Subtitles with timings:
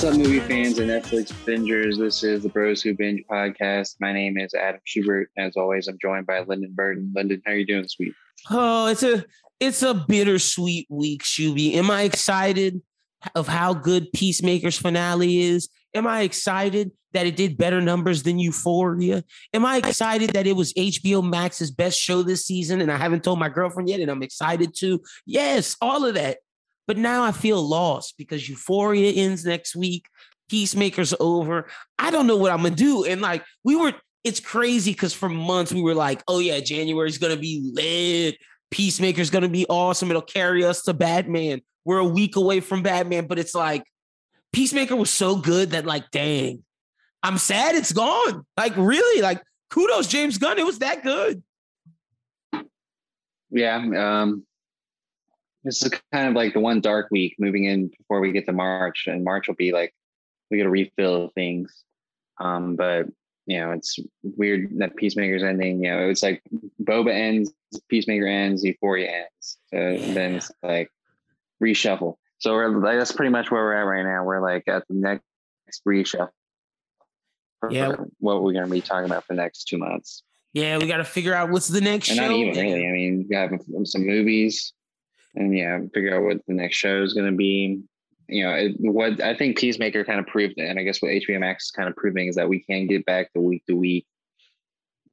[0.00, 1.98] What's up, movie fans and Netflix bingers?
[1.98, 3.96] This is the Bros Who Binge podcast.
[4.00, 5.28] My name is Adam Schubert.
[5.36, 7.12] As always, I'm joined by Lyndon Burton.
[7.14, 8.14] Lyndon, how are you doing this week?
[8.48, 9.26] Oh, it's a
[9.60, 11.74] it's a bittersweet week, Shuby.
[11.74, 12.80] Am I excited
[13.34, 15.68] of how good Peacemaker's finale is?
[15.94, 19.22] Am I excited that it did better numbers than Euphoria?
[19.52, 22.80] Am I excited that it was HBO Max's best show this season?
[22.80, 25.02] And I haven't told my girlfriend yet, and I'm excited to.
[25.26, 26.38] Yes, all of that.
[26.90, 30.06] But now I feel lost because Euphoria ends next week.
[30.48, 31.68] Peacemaker's over.
[32.00, 33.04] I don't know what I'm gonna do.
[33.04, 33.92] And like we were,
[34.24, 38.38] it's crazy because for months we were like, oh yeah, January's gonna be lit.
[38.72, 40.10] Peacemaker's gonna be awesome.
[40.10, 41.60] It'll carry us to Batman.
[41.84, 43.84] We're a week away from Batman, but it's like
[44.52, 46.64] Peacemaker was so good that like, dang,
[47.22, 48.44] I'm sad it's gone.
[48.56, 50.58] Like really, like kudos James Gunn.
[50.58, 51.40] It was that good.
[53.52, 54.44] Yeah, um,
[55.64, 58.52] this is kind of like the one dark week moving in before we get to
[58.52, 59.94] March, and March will be like
[60.50, 61.84] we get a refill things.
[62.38, 63.06] Um, but
[63.46, 65.82] you know, it's weird that Peacemaker's ending.
[65.82, 66.42] You know, it's like
[66.82, 67.52] Boba ends,
[67.88, 69.58] Peacemaker ends, Euphoria ends.
[69.72, 70.14] So yeah.
[70.14, 70.90] then it's like
[71.62, 72.14] reshuffle.
[72.38, 74.24] So we're like, that's pretty much where we're at right now.
[74.24, 76.30] We're like at the next reshuffle.
[77.68, 77.96] Yeah.
[78.18, 80.22] What we're going to be talking about for the next two months.
[80.52, 82.28] Yeah, we got to figure out what's the next and show.
[82.28, 82.88] Not even really.
[82.88, 83.50] I mean, we have
[83.84, 84.72] some movies,
[85.34, 87.80] and yeah, figure out what the next show is going to be.
[88.28, 91.40] You know, it, what I think Peacemaker kind of proved, and I guess what HBO
[91.40, 94.06] Max is kind of proving is that we can get back to week to week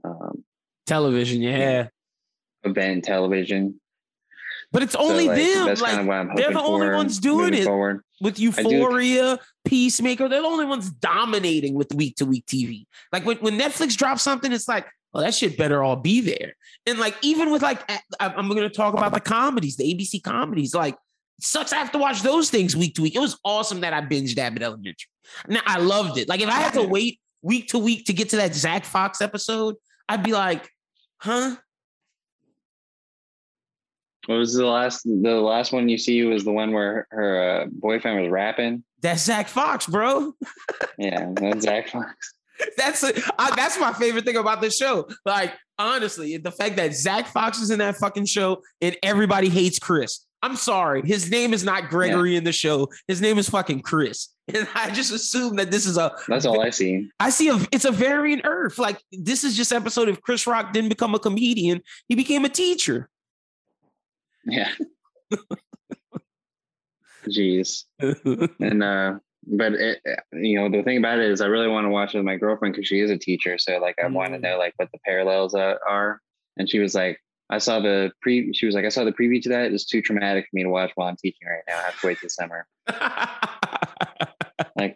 [0.03, 0.43] um,
[0.85, 1.41] television.
[1.41, 1.87] Yeah,
[2.63, 3.79] event television.
[4.71, 5.65] But it's only so, like, them.
[5.65, 8.01] That's like, kind of what I'm hoping they're the only ones doing it forward.
[8.19, 10.27] with Euphoria, Peacemaker.
[10.27, 12.85] They're the only ones dominating with week to week TV.
[13.13, 14.85] Like when, when Netflix drops something, it's like,
[15.17, 16.53] well, that shit better all be there.
[16.85, 17.81] And like even with like,
[18.19, 20.75] I'm going to talk about the comedies, the ABC comedies.
[20.75, 20.95] Like,
[21.41, 21.73] sucks.
[21.73, 23.15] I have to watch those things week to week.
[23.15, 25.09] It was awesome that I binged Abbott Elementary.
[25.47, 26.29] Now I loved it.
[26.29, 29.19] Like if I had to wait week to week to get to that Zach Fox
[29.19, 30.69] episode, I'd be like,
[31.17, 31.55] huh?
[34.27, 35.01] What was the last?
[35.03, 38.83] The last one you see was the one where her, her uh, boyfriend was rapping.
[39.01, 40.33] That's Zach Fox, bro.
[40.99, 42.36] yeah, that's Zach Fox.
[42.77, 45.07] That's a, I, that's my favorite thing about the show.
[45.25, 49.79] Like honestly, the fact that Zach Fox is in that fucking show and everybody hates
[49.79, 50.25] Chris.
[50.43, 52.37] I'm sorry, his name is not Gregory yeah.
[52.37, 52.89] in the show.
[53.07, 56.11] His name is fucking Chris, and I just assume that this is a.
[56.27, 57.09] That's all I see.
[57.19, 57.57] I see a.
[57.71, 58.77] It's a variant Earth.
[58.77, 60.09] Like this is just episode.
[60.09, 63.09] If Chris Rock didn't become a comedian, he became a teacher.
[64.45, 64.71] Yeah.
[67.27, 67.83] Jeez.
[68.59, 69.15] and uh
[69.49, 70.01] but it,
[70.33, 72.35] you know the thing about it is I really want to watch it with my
[72.35, 73.57] girlfriend because she is a teacher.
[73.57, 74.13] So like I mm.
[74.13, 76.21] want to know like what the parallels are.
[76.57, 77.19] And she was like,
[77.49, 78.53] I saw the pre.
[78.53, 79.71] She was like, I saw the preview to that.
[79.71, 81.77] It's too traumatic for me to watch while I'm teaching right now.
[81.77, 82.67] I have to wait till summer.
[84.75, 84.95] like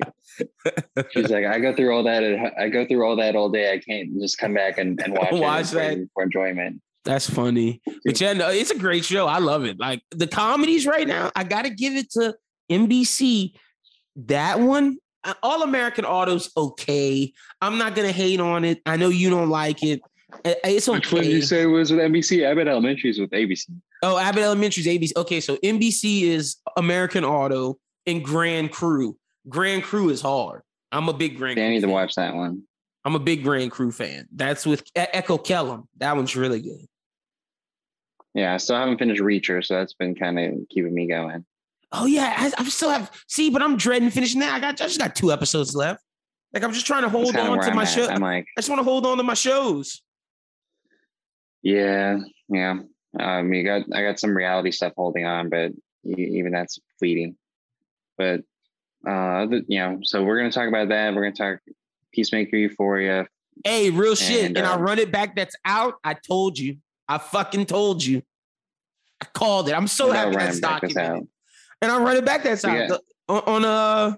[1.12, 2.24] she's like, I go through all that.
[2.60, 3.72] I go through all that all day.
[3.72, 6.08] I can't just come back and, and watch, watch it that.
[6.14, 6.82] for enjoyment.
[7.06, 7.82] That's funny.
[8.06, 9.28] But yeah, no, it's a great show.
[9.28, 9.80] I love it.
[9.80, 12.36] Like the comedies right now, I gotta give it to
[12.72, 13.54] NBC.
[14.16, 17.34] That one, uh, All American Auto's okay.
[17.62, 18.82] I'm not gonna hate on it.
[18.86, 20.02] I know you don't like it.
[20.46, 20.98] It's okay.
[20.98, 22.44] Which one did you say was with NBC?
[22.44, 23.66] Abbott Elementary is with ABC.
[24.02, 25.12] Oh, Abbott Elementary is ABC.
[25.16, 29.18] Okay, so NBC is American Auto and Grand Crew.
[29.50, 30.62] Grand Crew is hard.
[30.92, 31.60] I'm a big Grand.
[31.60, 32.64] I need to watch that one.
[33.04, 34.28] I'm a big Grand Crew fan.
[34.34, 35.88] That's with Echo Kellum.
[35.98, 36.86] That one's really good.
[38.34, 41.46] Yeah, I still haven't finished Reacher, so that's been kind of keeping me going.
[41.92, 43.12] Oh yeah, I, I, still have.
[43.28, 44.54] See, but I'm dreading finishing that.
[44.54, 46.02] I got I just got two episodes left.
[46.54, 48.08] Like I'm just trying to hold on to I'm my show.
[48.08, 50.02] I'm like, I just want to hold on to my shows.
[51.64, 52.20] Yeah,
[52.50, 52.80] yeah.
[53.20, 55.72] Um, you got I got some reality stuff holding on, but
[56.06, 57.36] even that's fleeting.
[58.18, 58.42] But
[59.08, 61.14] uh, you know, so we're gonna talk about that.
[61.14, 61.60] We're gonna talk
[62.14, 63.28] Peacemaker Euphoria.
[63.66, 64.46] Hey, real shit.
[64.46, 65.36] And, and I uh, run it back.
[65.36, 65.96] That's out.
[66.04, 66.78] I told you.
[67.08, 68.22] I fucking told you.
[69.22, 69.74] I called it.
[69.74, 71.28] I'm so happy that's documented.
[71.82, 72.98] And I run it back that's out yeah.
[73.28, 74.16] on, on uh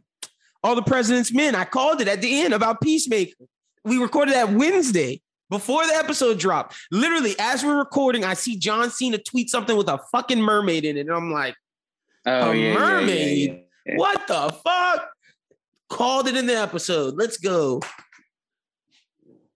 [0.64, 1.56] all the president's men.
[1.56, 3.46] I called it at the end about Peacemaker.
[3.84, 6.76] We recorded that Wednesday before the episode dropped.
[6.92, 10.98] Literally, as we're recording, I see John Cena tweet something with a fucking mermaid in
[10.98, 11.56] it, and I'm like,
[12.26, 13.64] oh, a yeah, mermaid?
[13.86, 15.10] Yeah, what the fuck?
[15.90, 17.16] Called it in the episode.
[17.18, 17.82] Let's go.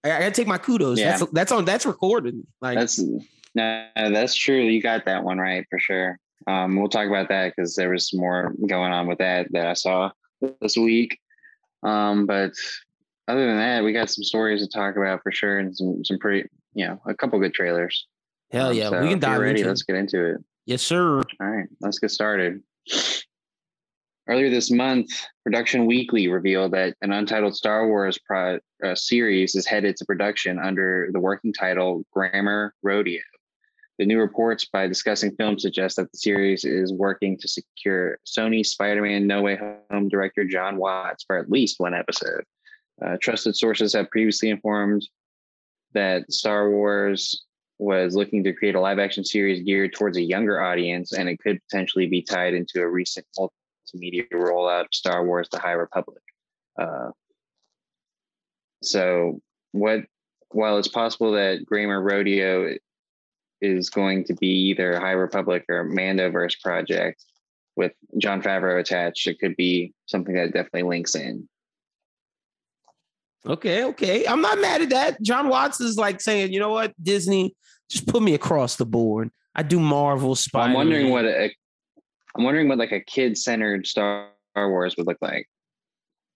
[0.04, 1.00] I, I gotta take my kudos.
[1.00, 1.18] Yeah.
[1.18, 2.36] That's that's on that's recorded.
[2.62, 4.60] Like that's no, that's true.
[4.60, 6.20] You got that one right for sure.
[6.48, 9.74] Um, we'll talk about that because there was more going on with that that I
[9.74, 10.12] saw
[10.62, 11.20] this week.
[11.84, 12.54] Um, but
[13.28, 16.18] other than that, we got some stories to talk about for sure, and some some
[16.20, 18.08] pretty, you know, a couple good trailers.
[18.52, 19.60] Hell yeah, um, so we can dive ready.
[19.60, 20.38] Into let's get into it.
[20.66, 21.18] Yes, sir.
[21.18, 22.62] All right, let's get started.
[24.28, 25.10] earlier this month,
[25.44, 30.60] Production Weekly revealed that an untitled Star Wars pro, uh, series is headed to production
[30.60, 33.22] under the working title Grammar Rodeo.
[33.98, 38.64] The new reports by discussing film suggest that the series is working to secure Sony
[38.64, 39.58] Spider Man No Way
[39.90, 42.44] Home director Jon Watts for at least one episode.
[43.04, 45.08] Uh, trusted sources have previously informed
[45.94, 47.44] that Star Wars
[47.80, 51.40] was looking to create a live action series geared towards a younger audience, and it
[51.40, 56.22] could potentially be tied into a recent multimedia rollout of Star Wars The High Republic.
[56.80, 57.12] Uh,
[58.84, 59.42] so,
[59.72, 60.02] what
[60.50, 62.76] while it's possible that Grammar Rodeo
[63.62, 67.24] is going to be either High Republic or Mandoverse project
[67.76, 71.48] with Jon Favreau attached, it could be something that definitely links in.
[73.46, 74.26] Okay, okay.
[74.26, 75.22] I'm not mad at that.
[75.22, 77.56] Jon Watts is like saying, you know what, Disney,
[77.90, 79.30] just put me across the board.
[79.56, 80.70] I do Marvel, Spider.
[80.70, 81.52] I'm wondering what a,
[82.36, 85.48] I'm wondering what like a kid-centered Star Wars would look like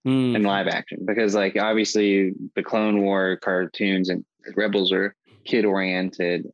[0.08, 0.36] mm.
[0.36, 4.24] in live action, because like obviously the Clone War cartoons and
[4.56, 5.16] Rebels are
[5.46, 6.48] kid-oriented,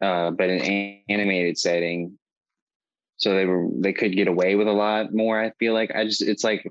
[0.00, 2.18] uh, but in animated setting,
[3.16, 5.40] so they were they could get away with a lot more.
[5.40, 6.66] I feel like I just it's like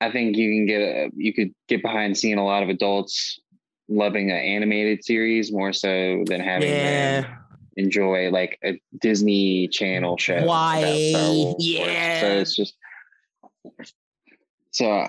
[0.00, 3.38] I think you can get a, you could get behind seeing a lot of adults
[3.88, 7.20] loving an animated series more so than having yeah.
[7.22, 7.36] them
[7.76, 10.44] enjoy like a Disney Channel show.
[10.44, 11.54] Why?
[11.58, 12.20] Yeah.
[12.20, 12.74] So it's just
[14.70, 15.06] so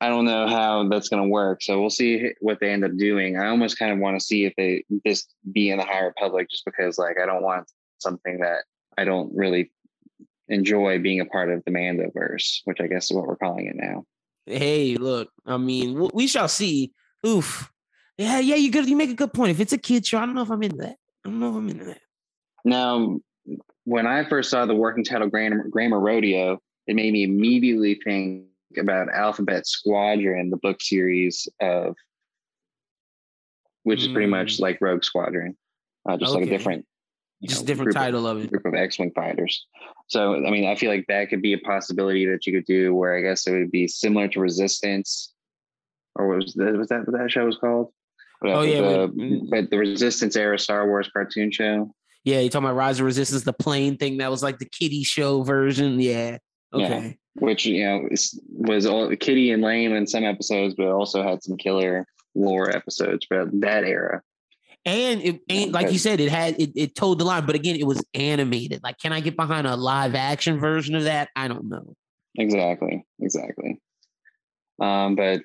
[0.00, 1.62] I don't know how that's going to work.
[1.62, 3.38] So we'll see what they end up doing.
[3.38, 6.48] I almost kind of want to see if they just be in the higher Republic,
[6.50, 8.64] just because like I don't want something that
[8.98, 9.70] I don't really
[10.48, 13.76] enjoy being a part of the Mandoverse, which I guess is what we're calling it
[13.76, 14.04] now.
[14.46, 16.92] Hey, look, I mean, we shall see.
[17.24, 17.70] Oof.
[18.18, 18.88] Yeah, yeah, you good.
[18.88, 19.52] You make a good point.
[19.52, 20.96] If it's a kid show, I don't know if I'm into that.
[21.24, 22.00] I don't know if I'm into that.
[22.64, 23.20] Now,
[23.84, 28.46] when I first saw the working title Grammar, Grammar Rodeo, it made me immediately think
[28.78, 31.94] about Alphabet Squadron, the book series of,
[33.84, 34.06] which mm.
[34.06, 34.60] is pretty much mm.
[34.60, 35.56] like Rogue Squadron,
[36.08, 36.40] uh, just okay.
[36.40, 36.86] like a different
[37.44, 38.50] just know, different title of, of it.
[38.50, 39.66] Group of X-wing fighters.
[40.08, 42.94] So I mean, I feel like that could be a possibility that you could do,
[42.94, 45.32] where I guess it would be similar to Resistance,
[46.14, 47.92] or was that was that what that show was called?
[48.44, 51.92] oh yeah, the, but, but the Resistance era Star Wars cartoon show.
[52.24, 55.04] Yeah, you talking about Rise of Resistance, the plane thing that was like the kiddie
[55.04, 56.00] show version.
[56.00, 56.38] Yeah.
[56.72, 57.18] Okay.
[57.34, 58.08] Which you know
[58.50, 63.24] was all kitty and lame in some episodes, but also had some killer lore episodes
[63.26, 64.22] for that era.
[64.84, 67.76] And it ain't like you said it had it, it told the line but again
[67.76, 68.82] it was animated.
[68.82, 71.28] Like can i get behind a live action version of that?
[71.36, 71.94] I don't know.
[72.36, 73.80] Exactly exactly.
[74.80, 75.42] Um, but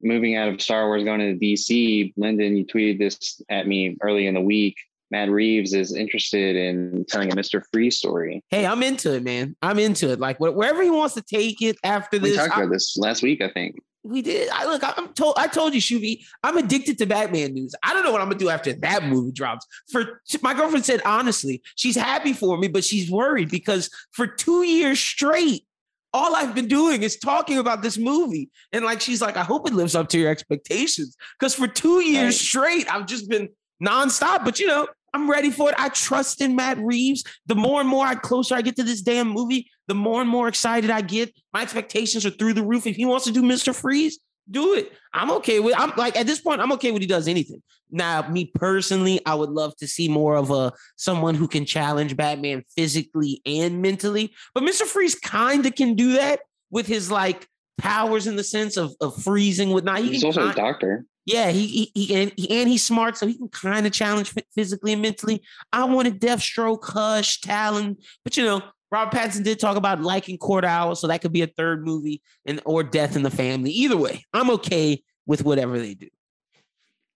[0.00, 4.28] moving out of star wars going to dc lyndon you tweeted this at me early
[4.28, 4.76] in the week
[5.10, 9.56] matt reeves is interested in telling a mr Freeze story hey i'm into it man
[9.62, 12.62] i'm into it like wherever he wants to take it after this we talked I,
[12.62, 14.48] about this last week i think we did.
[14.50, 14.82] I look.
[14.84, 15.34] I'm told.
[15.36, 16.24] I told you, Shuvi.
[16.42, 17.74] I'm addicted to Batman news.
[17.82, 19.66] I don't know what I'm gonna do after that movie drops.
[19.90, 24.62] For my girlfriend said honestly, she's happy for me, but she's worried because for two
[24.62, 25.66] years straight,
[26.12, 28.50] all I've been doing is talking about this movie.
[28.72, 31.16] And like, she's like, I hope it lives up to your expectations.
[31.38, 32.34] Because for two years right.
[32.34, 33.48] straight, I've just been
[33.82, 34.44] nonstop.
[34.44, 35.74] But you know, I'm ready for it.
[35.78, 37.24] I trust in Matt Reeves.
[37.46, 40.30] The more and more I closer I get to this damn movie, the more and
[40.30, 41.32] more excited I get.
[41.52, 42.86] My expectations are through the roof.
[42.86, 43.74] If he wants to do Mr.
[43.74, 44.18] Freeze,
[44.50, 44.92] do it.
[45.12, 47.62] I'm okay with I'm like at this point, I'm okay with he does anything.
[47.90, 52.16] Now, me personally, I would love to see more of a someone who can challenge
[52.16, 54.34] Batman physically and mentally.
[54.54, 54.82] But Mr.
[54.82, 57.46] Freeze kind of can do that with his like
[57.78, 60.00] powers in the sense of, of freezing with not.
[60.00, 61.04] He He's also kinda, a doctor.
[61.28, 64.94] Yeah, he, he, he and, and he's smart, so he can kind of challenge physically
[64.94, 65.42] and mentally.
[65.74, 70.64] I wanted Deathstroke, Hush, Talon, but you know, Robert Pattinson did talk about liking Court
[70.64, 73.70] Owl, so that could be a third movie, and or Death in the Family.
[73.72, 76.08] Either way, I'm okay with whatever they do.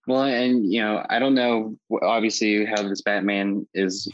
[0.07, 4.12] Well, and you know, I don't know, obviously, how this Batman is,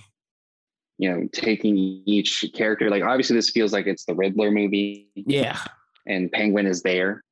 [0.99, 2.89] you know, taking each character.
[2.89, 5.09] Like, obviously, this feels like it's the Riddler movie.
[5.17, 5.59] Yeah.
[6.07, 7.25] And Penguin is there.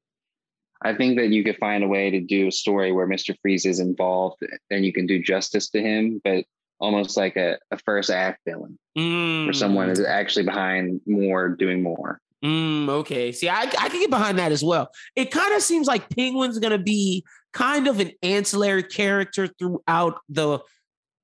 [0.83, 3.35] I think that you could find a way to do a story where Mr.
[3.41, 6.45] Freeze is involved and you can do justice to him, but
[6.79, 9.47] almost like a, a first act villain mm.
[9.47, 12.21] where someone is actually behind more doing more.
[12.45, 13.33] Mm, okay.
[13.33, 14.91] See, I, I can get behind that as well.
[15.17, 20.21] It kind of seems like Penguin's going to be kind of an ancillary character throughout
[20.29, 20.59] the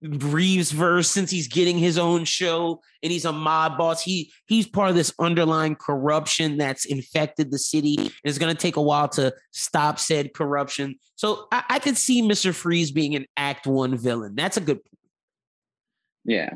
[0.03, 4.03] Reeves verse since he's getting his own show and he's a mob boss.
[4.03, 7.97] He he's part of this underlying corruption that's infected the city.
[7.99, 10.97] And it's gonna take a while to stop said corruption.
[11.15, 12.53] So I, I could see Mr.
[12.53, 14.35] Freeze being an act one villain.
[14.35, 14.99] That's a good point.
[16.25, 16.51] Yeah.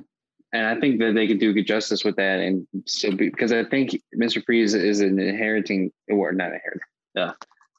[0.52, 2.40] and I think that they could do good justice with that.
[2.40, 4.42] And so, because I think Mr.
[4.44, 6.80] Freeze is an inheriting, or not inheriting,
[7.16, 7.32] uh,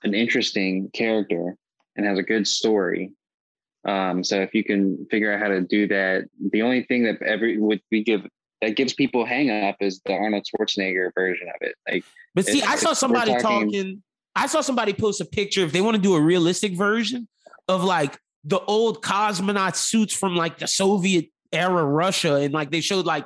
[0.04, 1.56] an interesting character
[1.96, 3.12] and has a good story.
[3.88, 7.22] Um, so if you can figure out how to do that, the only thing that
[7.22, 8.28] every would we give
[8.62, 11.76] that gives people hang up is the Arnold Schwarzenegger version of it.
[11.90, 12.04] Like,
[12.36, 14.04] but see, I saw somebody talking, talking.
[14.36, 17.28] I saw somebody post a picture if they want to do a realistic version
[17.68, 22.82] of like the old cosmonaut suits from like the Soviet era Russia, and like they
[22.82, 23.26] showed like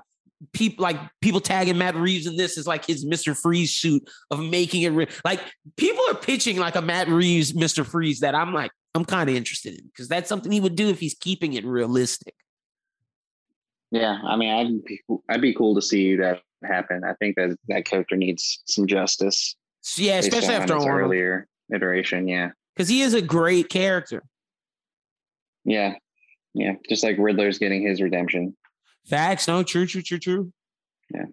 [0.54, 3.36] people like people tagging Matt Reeves in this is like his Mr.
[3.36, 5.40] Freeze suit of making it re- like
[5.78, 7.86] people are pitching like a Matt Reeves Mr.
[7.86, 10.90] Freeze that I'm like I'm kind of interested in because that's something he would do
[10.90, 12.36] if he's keeping it realistic.
[13.92, 17.04] Yeah, I mean, I'd be, I'd be cool to see that happen.
[17.04, 19.56] I think that that character needs some justice.
[19.98, 22.28] Yeah, especially after earlier iteration.
[22.28, 24.24] Yeah, because he is a great character.
[25.64, 25.96] Yeah,
[26.54, 28.56] yeah, just like Riddler's getting his redemption.
[29.06, 29.48] Facts.
[29.48, 30.54] No, true, true, true, true.
[31.14, 31.26] Yeah.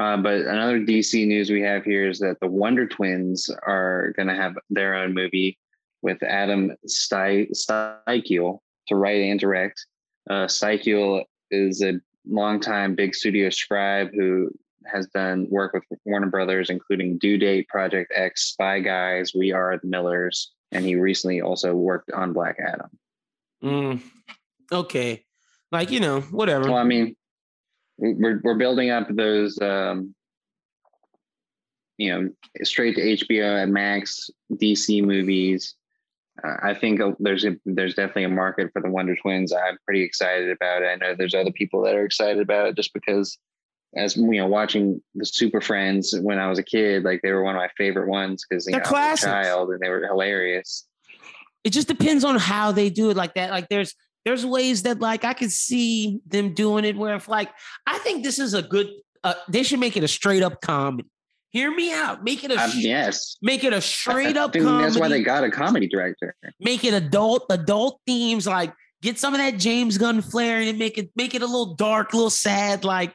[0.00, 4.28] Uh, but another DC news we have here is that the Wonder Twins are going
[4.28, 5.58] to have their own movie
[6.02, 9.86] with Adam Sztykiel to write and direct.
[10.28, 14.50] Uh, Sztykiel is a longtime big studio scribe who
[14.86, 19.78] has done work with Warner Brothers, including Due Date, Project X, Spy Guys, We Are
[19.78, 22.90] the Millers, and he recently also worked on Black Adam.
[23.62, 24.02] Mm,
[24.72, 25.24] okay,
[25.70, 26.66] like you know, whatever.
[26.70, 27.14] Well, I mean,
[27.98, 30.14] we're we're building up those, um,
[31.98, 32.30] you know,
[32.62, 35.74] straight to HBO and Max DC movies.
[36.42, 39.52] Uh, I think there's a, there's definitely a market for the Wonder Twins.
[39.52, 40.86] I'm pretty excited about it.
[40.86, 43.38] I know there's other people that are excited about it just because,
[43.96, 47.42] as you know, watching the Super Friends when I was a kid, like they were
[47.42, 49.26] one of my favorite ones because you They're know, classics.
[49.26, 50.86] I was a child and they were hilarious
[51.64, 53.50] it just depends on how they do it like that.
[53.50, 53.94] Like there's
[54.24, 57.50] there's ways that like I could see them doing it where if like
[57.86, 58.88] I think this is a good
[59.22, 61.08] uh, they should make it a straight up comedy.
[61.50, 62.22] Hear me out.
[62.22, 63.36] Make it a um, yes.
[63.42, 64.84] Make it a straight up comedy.
[64.84, 66.34] That's why they got a comedy director.
[66.60, 70.96] Make it adult adult themes like get some of that James Gunn flair and make
[70.96, 73.12] it make it a little dark, a little sad like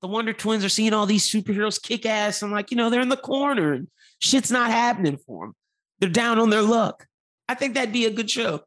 [0.00, 3.00] the Wonder Twins are seeing all these superheroes kick ass and like, you know, they're
[3.00, 5.54] in the corner and shit's not happening for them.
[6.00, 7.06] They're down on their luck.
[7.48, 8.62] I think that'd be a good show.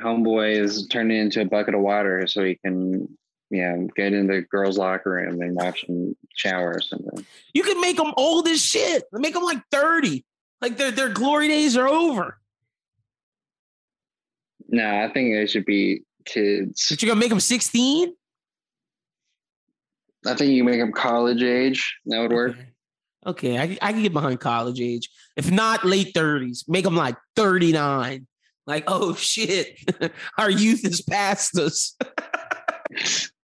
[0.00, 3.16] Homeboy is turning into a bucket of water so he can,
[3.50, 7.24] know, get in the girls' locker room and watch them shower or something.
[7.54, 9.04] You can make them old as shit.
[9.12, 10.24] Make them like 30.
[10.60, 12.38] Like their, their glory days are over.
[14.68, 16.86] No, I think they should be kids.
[16.90, 18.12] But you're to make them 16?
[20.26, 21.98] I think you make them college age.
[22.06, 22.52] That would work.
[22.52, 22.66] Okay.
[23.26, 25.10] Okay, I, I can get behind college age.
[25.34, 28.24] If not late 30s, make them like 39.
[28.68, 29.78] Like, oh shit,
[30.38, 31.96] our youth is past us.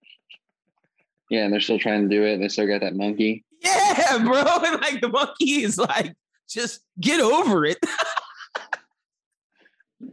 [1.32, 2.40] yeah, and they're still trying to do it.
[2.40, 3.46] They still got that monkey.
[3.62, 4.44] Yeah, bro.
[4.66, 6.14] And like the monkey is like,
[6.50, 7.78] just get over it.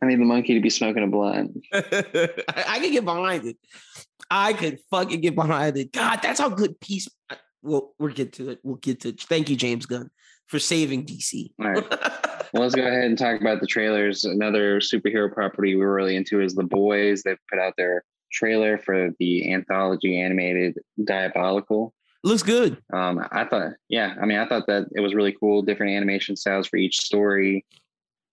[0.01, 1.59] I need the monkey to be smoking a blunt.
[1.73, 3.57] I, I can get behind it.
[4.31, 5.93] I could fucking get behind it.
[5.93, 8.61] God, that's how good peace uh, we'll we'll get to it.
[8.63, 9.21] We'll get to it.
[9.23, 10.11] Thank you, James Gunn,
[10.47, 11.51] for saving DC.
[11.59, 11.91] All right.
[12.53, 14.25] well, let's go ahead and talk about the trailers.
[14.25, 17.25] Another superhero property we're really into is The Boys.
[17.25, 21.95] They've put out their trailer for the anthology animated Diabolical.
[22.25, 22.83] Looks good.
[22.93, 25.63] Um, I thought, yeah, I mean, I thought that it was really cool.
[25.63, 27.65] Different animation styles for each story.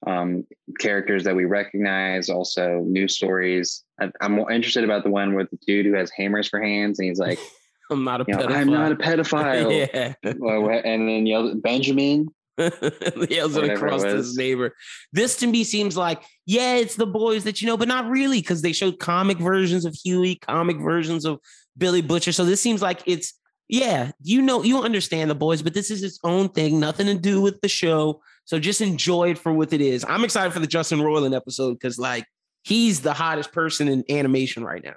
[0.08, 0.46] Um,
[0.80, 3.84] characters that we recognize, also new stories.
[4.00, 7.00] I, I'm more interested about the one with the dude who has hammers for hands,
[7.00, 7.40] and he's like,
[7.92, 8.52] I'm not a pedophile.
[8.52, 9.88] I'm not a pedophile.
[9.94, 10.14] yeah.
[10.24, 12.28] And then yelled Benjamin.
[13.30, 14.76] yells it across it his neighbor.
[15.12, 18.40] This to me seems like, yeah, it's the boys that you know, but not really,
[18.40, 21.40] because they showed comic versions of Huey, comic versions of
[21.78, 22.32] Billy Butcher.
[22.32, 23.34] So this seems like it's,
[23.68, 27.16] yeah, you know, you understand the boys, but this is its own thing, nothing to
[27.16, 28.22] do with the show.
[28.46, 30.06] So just enjoy it for what it is.
[30.08, 32.26] I'm excited for the Justin Roiland episode because, like,
[32.64, 34.96] he's the hottest person in animation right now.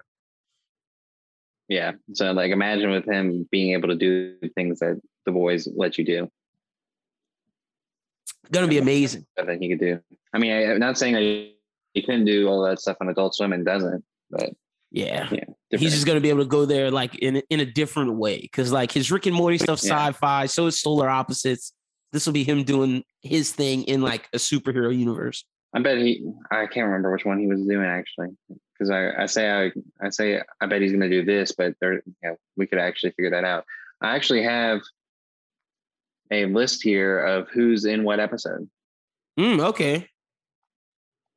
[1.69, 1.93] Yeah.
[2.15, 6.05] So like imagine with him being able to do things that the boys let you
[6.05, 6.31] do.
[8.53, 9.27] Gonna be amazing.
[9.39, 10.01] I think he could do.
[10.33, 13.35] I mean, I, am not saying that he couldn't do all that stuff on Adult
[13.35, 14.51] Swim and doesn't, but
[14.91, 18.15] yeah, yeah, he's just gonna be able to go there like in in a different
[18.15, 20.09] way because like his Rick and Morty stuff, yeah.
[20.09, 21.73] sci-fi, so is Solar Opposites.
[22.13, 25.45] This will be him doing his thing in like a superhero universe.
[25.75, 26.25] I bet he.
[26.51, 28.29] I can't remember which one he was doing actually
[28.79, 29.73] because I, I say I,
[30.05, 33.11] I say I bet he's going to do this, but there, know, we could actually
[33.11, 33.65] figure that out.
[34.01, 34.81] I actually have
[36.31, 38.69] a list here of who's in what episode.
[39.39, 40.09] Mm, okay.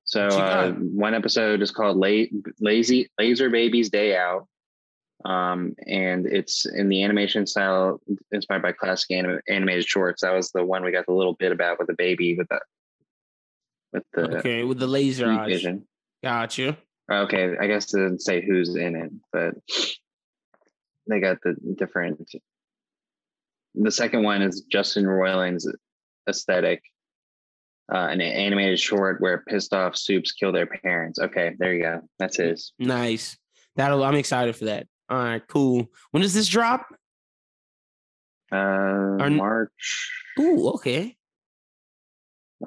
[0.03, 4.47] So uh, one episode is called Late Lazy Laser Baby's Day Out.
[5.23, 10.23] Um, and it's in the animation style inspired by classic anim- animated shorts.
[10.23, 12.59] That was the one we got the little bit about with the baby with the
[13.93, 15.47] with the Okay, with the laser eyes.
[15.47, 15.87] vision.
[16.23, 16.75] Gotcha.
[17.09, 19.53] Okay, I guess it didn't say who's in it, but
[21.07, 22.27] they got the different.
[23.75, 25.71] The second one is Justin Roiland's
[26.29, 26.81] aesthetic,
[27.93, 31.19] uh, an animated short where pissed off soups kill their parents.
[31.19, 32.01] Okay, there you go.
[32.19, 32.73] That's his.
[32.79, 33.37] Nice.
[33.75, 34.87] That'll I'm excited for that.
[35.09, 35.87] All right, cool.
[36.11, 36.85] When does this drop?
[38.51, 41.15] Uh, Are- March, Ooh, okay.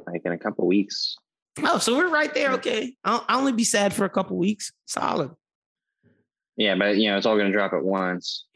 [0.06, 1.16] like in a couple weeks.
[1.62, 2.52] Oh, so we're right there.
[2.52, 2.96] Okay.
[3.04, 4.72] I'll, I'll only be sad for a couple weeks.
[4.86, 5.30] Solid.
[6.56, 8.46] Yeah, but you know it's all going to drop at once.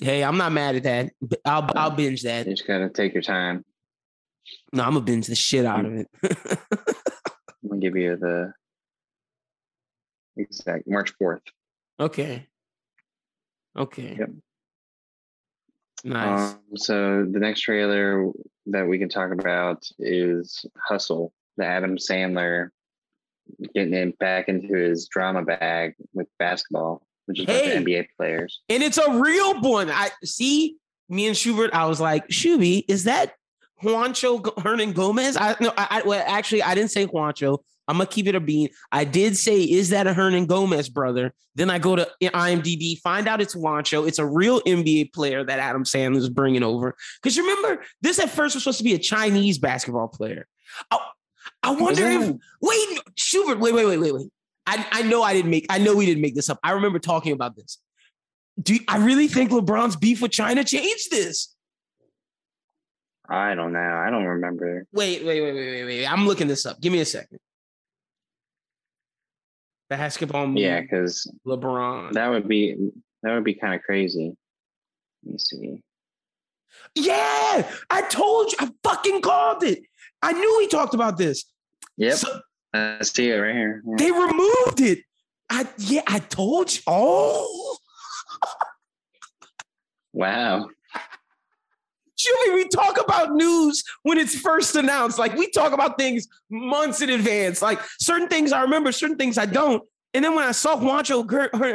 [0.00, 1.12] Hey, I'm not mad at that.
[1.44, 2.46] I'll I'll binge that.
[2.46, 3.64] You just got to take your time.
[4.72, 6.08] No, I'm gonna binge the shit out of it.
[7.62, 8.52] I'm gonna give you the
[10.36, 11.42] exact March fourth.
[12.00, 12.46] okay.
[13.76, 14.16] Okay.
[14.18, 14.30] Yep.
[16.04, 16.52] Nice.
[16.52, 18.30] Um, so the next trailer
[18.66, 22.68] that we can talk about is Hustle, the Adam Sandler
[23.74, 27.72] getting in back into his drama bag with basketball, which is Hey.
[27.72, 28.60] about the NBA players.
[28.68, 29.90] and it's a real one.
[29.90, 30.76] I see
[31.08, 31.72] me and Schubert.
[31.74, 33.34] I was like, Shuby, is that
[33.82, 35.36] Juancho Hernangomez?
[35.38, 37.58] I no, I, I well, actually I didn't say Juancho.
[37.88, 38.68] I'm gonna keep it a bean.
[38.92, 41.34] I did say, is that a Hernangomez brother?
[41.56, 44.06] Then I go to IMDb, find out it's Juancho.
[44.06, 46.94] It's a real NBA player that Adam Sandler is bringing over.
[47.20, 50.46] Because remember, this at first was supposed to be a Chinese basketball player.
[50.90, 50.98] I,
[51.64, 54.28] I wonder if wait, Schubert, wait, wait, wait, wait, wait.
[54.66, 56.58] I, I know I didn't make I know we didn't make this up.
[56.62, 57.78] I remember talking about this.
[58.60, 61.54] Do you, I really think LeBron's beef with China changed this?
[63.28, 63.78] I don't know.
[64.06, 64.84] I don't remember.
[64.92, 66.06] Wait, wait, wait, wait, wait, wait.
[66.06, 66.80] I'm looking this up.
[66.80, 67.38] Give me a second.
[69.88, 72.12] Basketball move, Yeah, because LeBron.
[72.12, 72.90] that would be
[73.22, 74.34] that would be kind of crazy.
[75.24, 75.80] Let me see.
[76.94, 78.58] yeah, I told you.
[78.60, 79.82] I fucking called it.
[80.22, 81.44] I knew he talked about this.
[81.98, 82.40] Yep, So
[82.74, 83.82] I see it right here.
[83.86, 83.96] Yeah.
[83.98, 85.00] they removed it.
[85.50, 86.80] I yeah, I told you.
[86.86, 87.76] Oh,
[90.12, 90.68] Wow.
[92.16, 95.18] Julie, we talk about news when it's first announced.
[95.18, 97.60] Like we talk about things months in advance.
[97.60, 99.82] Like certain things I remember, certain things I don't.
[100.14, 101.26] And then when I saw Juancho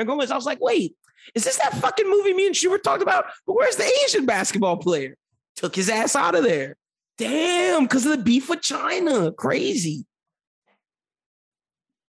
[0.05, 0.95] Gomez, I was like, wait,
[1.35, 3.25] is this that fucking movie me and Schubert talked about?
[3.45, 5.17] But where's the Asian basketball player?
[5.55, 6.77] Took his ass out of there.
[7.17, 9.31] Damn, because of the beef with China.
[9.31, 10.05] Crazy.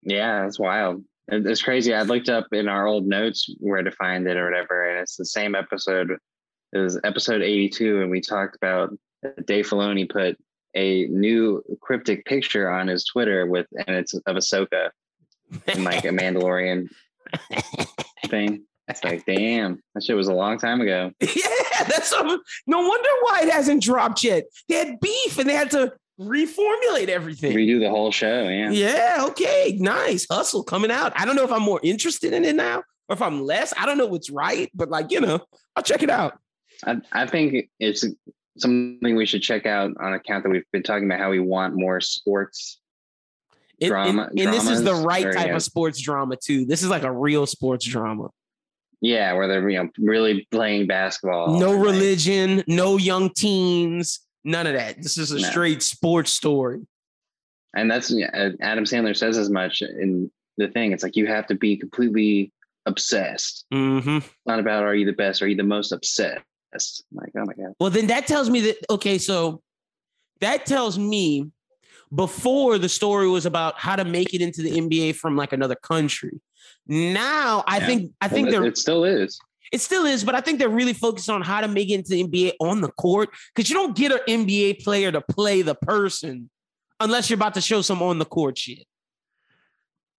[0.05, 1.03] Yeah, that's wild.
[1.27, 1.93] It's crazy.
[1.93, 5.17] I looked up in our old notes where to find it or whatever, and it's
[5.17, 6.15] the same episode.
[6.71, 8.95] It was episode 82, and we talked about
[9.45, 10.37] Dave Filoni put
[10.75, 14.91] a new cryptic picture on his Twitter with, and it's of Ahsoka
[15.67, 16.89] in like a Mandalorian
[18.27, 18.63] thing.
[18.87, 21.11] It's like, damn, that shit was a long time ago.
[21.19, 22.27] yeah, that's some,
[22.67, 24.43] no wonder why it hasn't dropped yet.
[24.69, 27.55] They had beef and they had to reformulate everything.
[27.55, 28.47] Redo the whole show.
[28.47, 28.71] Yeah.
[28.71, 30.25] Yeah, okay, nice.
[30.29, 31.13] Hustle coming out.
[31.15, 33.73] I don't know if I'm more interested in it now or if I'm less.
[33.77, 35.39] I don't know what's right, but like, you know,
[35.75, 36.39] I'll check it out.
[36.85, 38.05] I, I think it's
[38.57, 41.75] something we should check out on account that we've been talking about how we want
[41.75, 42.79] more sports
[43.79, 45.55] It- Drama- and, and this is the right or, type yeah.
[45.55, 46.65] of sports drama, too.
[46.65, 48.29] This is like a real sports drama.
[49.01, 51.59] Yeah, where they're you know really playing basketball.
[51.59, 55.01] no and, like, religion, no young teens, none of that.
[55.01, 55.49] This is a No.
[55.49, 56.81] straight sports story.
[57.75, 58.09] and that's
[58.61, 60.93] Adam Sandler says as much in the thing.
[60.93, 62.53] It's like you have to be completely
[62.85, 63.65] obsessed.
[63.71, 66.39] hmm not about are you the best, are you the most obsessed?
[67.11, 67.73] Like, oh my god.
[67.79, 69.61] Well, then that tells me that, okay, so
[70.39, 71.49] that tells me
[72.13, 75.75] before the story was about how to make it into the NBA from like another
[75.75, 76.39] country.
[76.87, 77.85] Now I Yeah.
[77.87, 79.39] think I think it, they're it still is.
[79.71, 82.09] It still is, but I think they're really focused on how to make it into
[82.09, 85.75] the NBA on the court because you don't get an NBA player to play the
[85.75, 86.49] person
[86.99, 88.85] unless you're about to show some on the court shit.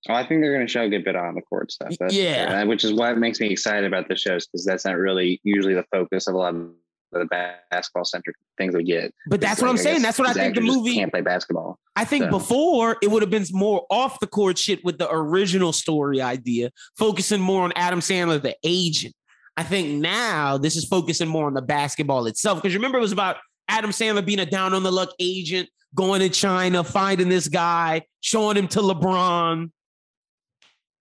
[0.08, 1.96] Oh, I think they're going to show a good bit on the court stuff.
[2.00, 2.62] That's Yeah.
[2.62, 5.74] Uh, which is what makes me excited about the shows because that's not really usually
[5.74, 6.70] the focus of a lot of
[7.12, 7.26] the
[7.72, 9.14] basketball centric things we get.
[9.28, 10.02] But that's what I'm saying.
[10.02, 10.96] That's what I think the movie.
[10.96, 11.80] can't play basketball.
[11.96, 12.32] I think so.
[12.32, 16.72] before it would have been more off the court shit with the original story idea,
[16.98, 19.16] focusing more on Adam Sandler, the agent.
[19.58, 22.62] I think now this is focusing more on the basketball itself.
[22.62, 23.38] Because remember, it was about
[23.68, 28.02] Adam Sandler being a down on the luck agent, going to China, finding this guy,
[28.22, 29.72] showing him to LeBron.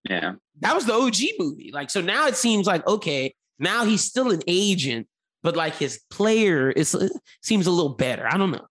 [0.07, 0.33] Yeah.
[0.59, 1.71] That was the OG movie.
[1.73, 5.07] Like, so now it seems like, okay, now he's still an agent,
[5.41, 6.95] but like his player is
[7.41, 8.27] seems a little better.
[8.27, 8.67] I don't know.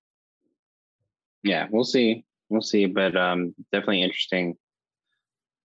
[1.43, 1.67] Yeah.
[1.71, 2.25] We'll see.
[2.49, 2.87] We'll see.
[2.87, 4.57] But um definitely interesting.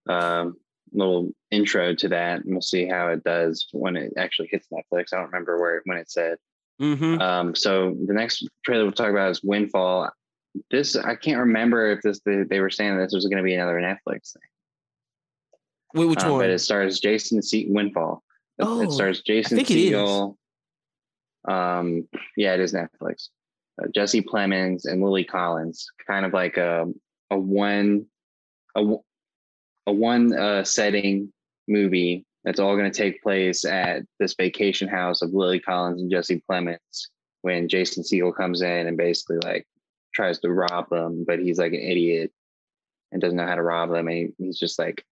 [0.09, 0.55] Um
[0.93, 5.13] little intro to that, and we'll see how it does when it actually hits Netflix.
[5.13, 6.37] I don't remember where when it said.
[6.81, 7.21] Mm-hmm.
[7.21, 10.09] Um, so the next trailer we'll talk about is Windfall.
[10.71, 13.53] This I can't remember if this they, they were saying this was going to be
[13.53, 14.49] another Netflix thing.
[15.93, 16.41] Wait, which Um, one?
[16.41, 18.23] But it stars Jason Se- Windfall.
[18.59, 19.91] It, Oh, it stars Jason think it is.
[19.91, 20.35] Segel.
[21.47, 23.29] Um, yeah, it is Netflix.
[23.81, 26.85] Uh, Jesse Plemons and Lily Collins, kind of like a
[27.29, 28.05] a one
[28.75, 28.95] a,
[29.87, 31.31] a one uh, setting
[31.67, 36.11] movie that's all going to take place at this vacation house of Lily Collins and
[36.11, 37.07] Jesse Plemons
[37.41, 39.65] when Jason Segel comes in and basically like
[40.13, 42.31] tries to rob them, but he's like an idiot
[43.11, 45.03] and doesn't know how to rob them, and he, he's just like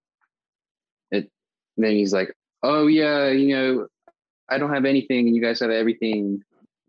[1.11, 1.29] it.
[1.77, 3.87] Then he's like, "Oh yeah, you know,
[4.49, 6.43] I don't have anything, and you guys have everything."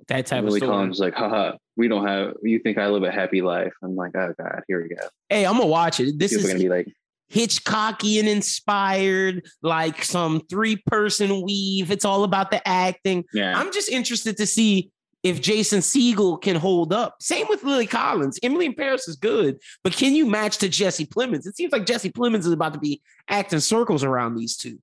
[0.08, 0.70] that type And of Lily story.
[0.70, 3.72] Collins is like, haha, we don't have, you think I live a happy life.
[3.82, 5.02] I'm like, oh God, here we go.
[5.28, 6.18] Hey, I'm gonna watch it.
[6.18, 6.86] This People is going to be like,
[7.32, 11.90] Hitchcockian inspired, like some three person weave.
[11.90, 13.24] It's all about the acting.
[13.32, 14.90] yeah, I'm just interested to see
[15.22, 17.16] if Jason Segel can hold up.
[17.20, 18.38] Same with Lily Collins.
[18.42, 21.46] Emily in Paris is good, but can you match to Jesse Plemons?
[21.46, 24.78] It seems like Jesse Plemons is about to be acting circles around these two.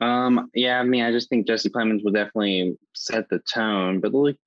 [0.00, 4.14] um, yeah, I mean, I just think Jesse Plemons will definitely set the tone, but
[4.14, 4.38] Lily,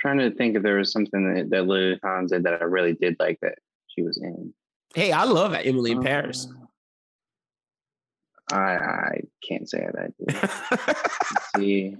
[0.00, 2.94] trying to think if there was something that, that Lily Collins did that I really
[2.94, 4.54] did like that she was in.
[4.98, 6.48] Hey, I love Emily in Paris.
[8.52, 11.12] Uh, I, I can't say that.
[11.56, 11.96] See.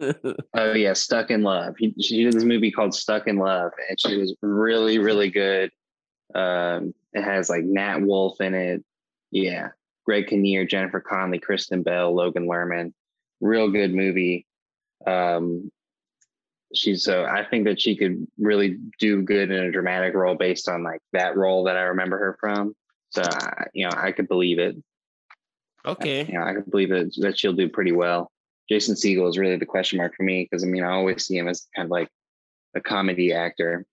[0.00, 1.74] Oh yeah, Stuck in Love.
[1.76, 5.70] He, she did this movie called Stuck in Love, and she was really, really good.
[6.34, 8.82] Um, it has like Nat Wolff in it.
[9.30, 9.68] Yeah,
[10.06, 12.94] Greg Kinnear, Jennifer Connelly, Kristen Bell, Logan Lerman.
[13.42, 14.46] Real good movie.
[15.06, 15.70] Um,
[16.74, 20.68] she's so I think that she could really do good in a dramatic role based
[20.68, 22.74] on like that role that I remember her from.
[23.10, 24.76] So I, you know, I could believe it.
[25.86, 26.26] okay.
[26.26, 28.30] You know, I could believe it, that she'll do pretty well.
[28.68, 31.38] Jason Segel is really the question mark for me because I mean I always see
[31.38, 32.08] him as kind of like
[32.74, 33.86] a comedy actor.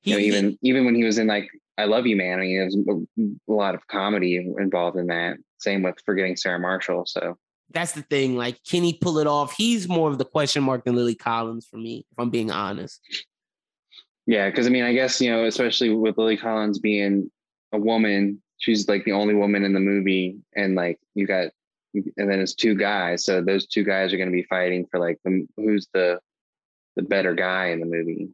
[0.00, 2.42] He, you know, even even when he was in like I Love You Man, I
[2.42, 5.36] mean, there's a lot of comedy involved in that.
[5.58, 7.04] Same with Forgetting Sarah Marshall.
[7.06, 7.36] So
[7.70, 8.36] that's the thing.
[8.36, 9.54] Like, can he pull it off?
[9.56, 13.00] He's more of the question mark than Lily Collins for me, if I'm being honest.
[14.26, 17.30] yeah, because I mean I guess you know especially with Lily Collins being
[17.72, 21.48] a woman, she's like the only woman in the movie, and like you got
[21.94, 25.00] and then it's two guys, so those two guys are going to be fighting for
[25.00, 26.20] like the who's the
[26.96, 28.28] the better guy in the movie.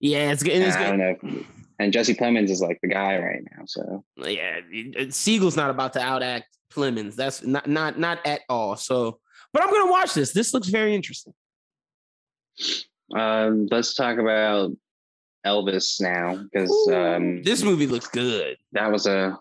[0.00, 0.54] Yeah, it's good.
[0.54, 1.44] And It's I don't know.
[1.78, 3.64] And Jesse Plemons is like the guy right now.
[3.66, 4.60] So yeah,
[5.10, 7.14] Segel's not about to outact Plemons.
[7.16, 8.76] That's not not not at all.
[8.76, 9.18] So,
[9.52, 10.32] but I'm gonna watch this.
[10.32, 11.34] This looks very interesting.
[13.16, 14.72] um, let's talk about
[15.46, 18.56] Elvis now because um, this movie looks good.
[18.72, 19.38] that was a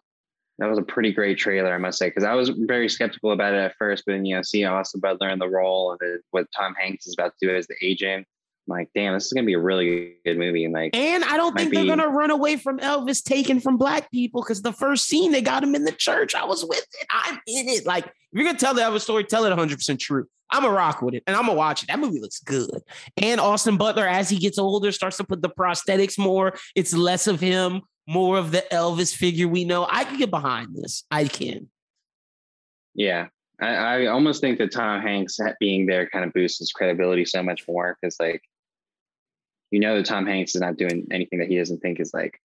[0.59, 2.07] that was a pretty great trailer, I must say.
[2.07, 4.99] Because I was very skeptical about it at first, but then you know, see Austin
[4.99, 8.27] Butler in the role and what Tom Hanks is about to do as the agent,
[8.69, 10.63] like, damn, this is gonna be a really good movie.
[10.63, 14.09] And like, And I don't think they're gonna run away from Elvis taken from black
[14.11, 16.35] people because the first scene they got him in the church.
[16.35, 17.07] I was with it.
[17.11, 17.85] I'm in it.
[17.85, 20.25] Like if you're gonna tell the Elvis story, tell it 100 percent true.
[20.51, 21.87] I'm a rock with it, and I'm gonna watch it.
[21.87, 22.81] That movie looks good.
[23.21, 26.53] And Austin Butler, as he gets older, starts to put the prosthetics more.
[26.75, 29.85] It's less of him, more of the Elvis figure we know.
[29.89, 31.03] I can get behind this.
[31.11, 31.69] I can.
[32.95, 33.27] yeah.
[33.61, 37.43] I, I almost think that Tom Hanks being there kind of boosts his credibility so
[37.43, 38.41] much more because, like,
[39.71, 42.39] you know, that Tom Hanks is not doing anything that he doesn't think is like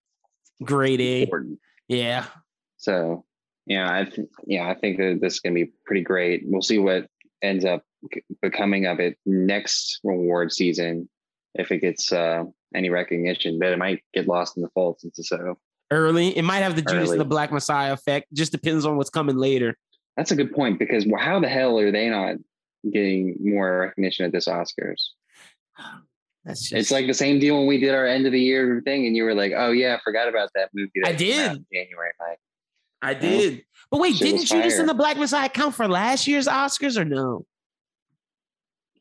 [0.63, 1.23] Grade A.
[1.23, 1.59] important.
[1.87, 2.25] Yeah.
[2.77, 3.25] So,
[3.65, 6.43] yeah, I th- yeah, I think that this is gonna be pretty great.
[6.45, 7.07] We'll see what
[7.41, 7.83] ends up
[8.41, 11.09] becoming of it next reward season
[11.55, 12.43] if it gets uh,
[12.75, 15.57] any recognition, but it might get lost in the fold since it's so.
[15.91, 16.35] Early.
[16.35, 18.33] It might have the Judas and the Black Messiah effect.
[18.33, 19.77] Just depends on what's coming later.
[20.17, 22.37] That's a good point because how the hell are they not
[22.91, 25.01] getting more recognition at this Oscars?
[26.45, 28.81] That's just It's like the same deal when we did our end of the year
[28.85, 31.65] thing, and you were like, "Oh yeah, I forgot about that movie." That I did.
[31.73, 32.11] January.
[32.19, 32.39] Like,
[33.01, 33.63] I did.
[33.89, 37.05] But wait, Shit didn't Judas and the Black Messiah count for last year's Oscars or
[37.05, 37.45] no?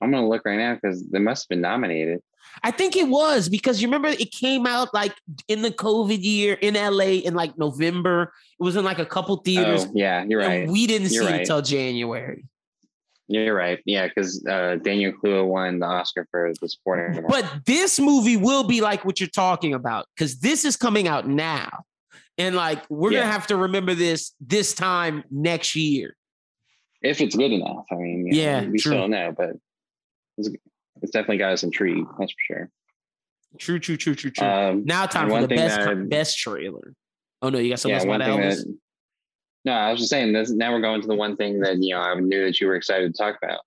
[0.00, 2.20] I'm gonna look right now because they must have been nominated.
[2.62, 5.14] I think it was because you remember it came out like
[5.48, 8.32] in the COVID year in LA in like November.
[8.58, 9.86] It was in like a couple theaters.
[9.86, 10.68] Oh yeah, you're right.
[10.68, 12.44] we didn't You're see it until January.
[13.28, 13.80] You're right.
[13.86, 17.24] Yeah, because uh, Daniel Kaluuya won the Oscar for the supporting.
[17.26, 21.26] But this movie will be like what you're talking about because this is coming out
[21.26, 21.84] now.
[22.36, 23.20] And like we're Yeah.
[23.20, 26.16] gonna have to remember this this time next year.
[27.02, 28.78] if it's good enough, I mean, know, Yeah, we true.
[28.78, 29.50] still don't know, but
[30.38, 30.48] it's,
[31.02, 32.08] it's definitely got us intrigued.
[32.18, 32.70] That's for sure.
[33.58, 34.46] True, true, true, true, true.
[34.46, 36.94] Um, now time for the best that best trailer.
[37.40, 38.64] Oh no, you got something yeah, else about Elvis?
[38.64, 38.78] that.
[39.64, 40.50] No, I was just saying this.
[40.50, 42.76] Now we're going to the one thing that you know I knew that you were
[42.76, 43.60] excited to talk about.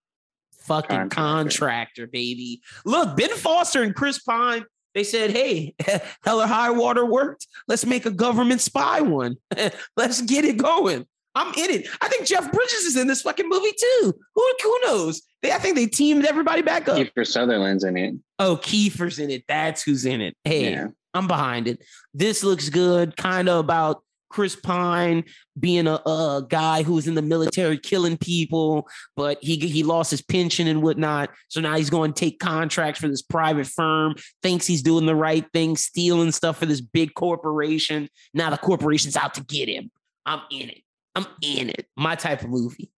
[0.65, 1.15] Fucking Contractor.
[1.15, 2.61] contractor, baby.
[2.85, 4.65] Look, Ben Foster and Chris Pine.
[4.93, 5.75] They said, "Hey,
[6.23, 7.47] Hell or High Water worked.
[7.67, 9.37] Let's make a government spy one.
[9.97, 11.05] Let's get it going."
[11.35, 11.87] I'm in it.
[12.01, 14.13] I think Jeff Bridges is in this fucking movie too.
[14.33, 15.21] Who, who knows?
[15.43, 16.97] They, I think they teamed everybody back up.
[16.97, 18.15] Kiefer Sutherland's in it.
[18.39, 19.43] Oh, Kiefer's in it.
[19.47, 20.35] That's who's in it.
[20.43, 20.87] Hey, Yeah.
[21.13, 21.83] I'm behind it.
[22.11, 23.15] This looks good.
[23.17, 25.23] Kind of about Chris Pine
[25.59, 30.21] being a, a guy who's in the military killing people, but he he lost his
[30.21, 31.29] pension and whatnot.
[31.47, 34.15] So now he's going to take contracts for this private firm.
[34.43, 38.09] Thinks he's doing the right thing, stealing stuff for this big corporation.
[38.33, 39.91] Now the corporation's out to get him.
[40.25, 40.81] I'm in it.
[41.15, 41.87] I'm in it.
[41.95, 42.91] My type of movie.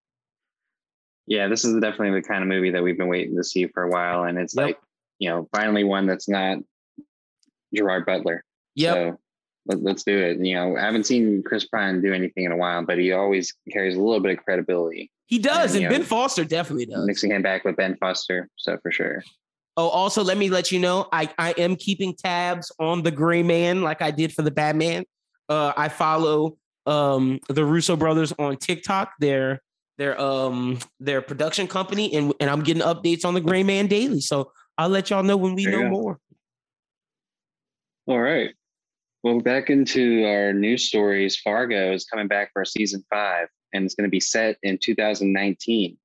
[1.26, 3.84] Yeah, this is definitely the kind of movie that we've been waiting to see for
[3.84, 4.66] a while, and it's Yep.
[4.66, 4.78] like
[5.18, 6.58] you know finally one that's not
[7.74, 8.44] Gerard Butler.
[8.74, 8.92] Yeah.
[8.94, 9.20] So
[9.66, 10.38] let, let's do it.
[10.38, 13.54] You know, I haven't seen Chris Pine do anything in a while, but he always
[13.70, 15.10] carries a little bit of credibility.
[15.26, 17.06] he does, and, and Ben know, Foster definitely does.
[17.06, 19.22] Mixing him back with Ben Foster, so for sure.
[19.76, 23.42] Oh, also, let me let you know, I, I am keeping tabs on the Gray
[23.42, 25.04] Man like I did for the Batman.
[25.48, 29.62] Uh, I follow um, the Russo brothers on TikTok, their
[29.98, 34.20] their um their production company, and and I'm getting updates on the Gray Man daily.
[34.20, 36.18] So I'll let y'all know when we There know more.
[38.06, 38.54] All right.
[39.22, 41.38] Well, back into our news stories.
[41.38, 45.96] Fargo is coming back for season five, and it's going to be set in 2019.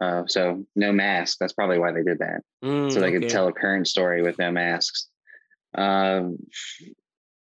[0.00, 1.36] Uh, so no mask.
[1.38, 2.42] That's probably why they did that.
[2.64, 3.20] Mm, so they okay.
[3.20, 5.08] could tell a current story with no masks.
[5.74, 6.38] Um,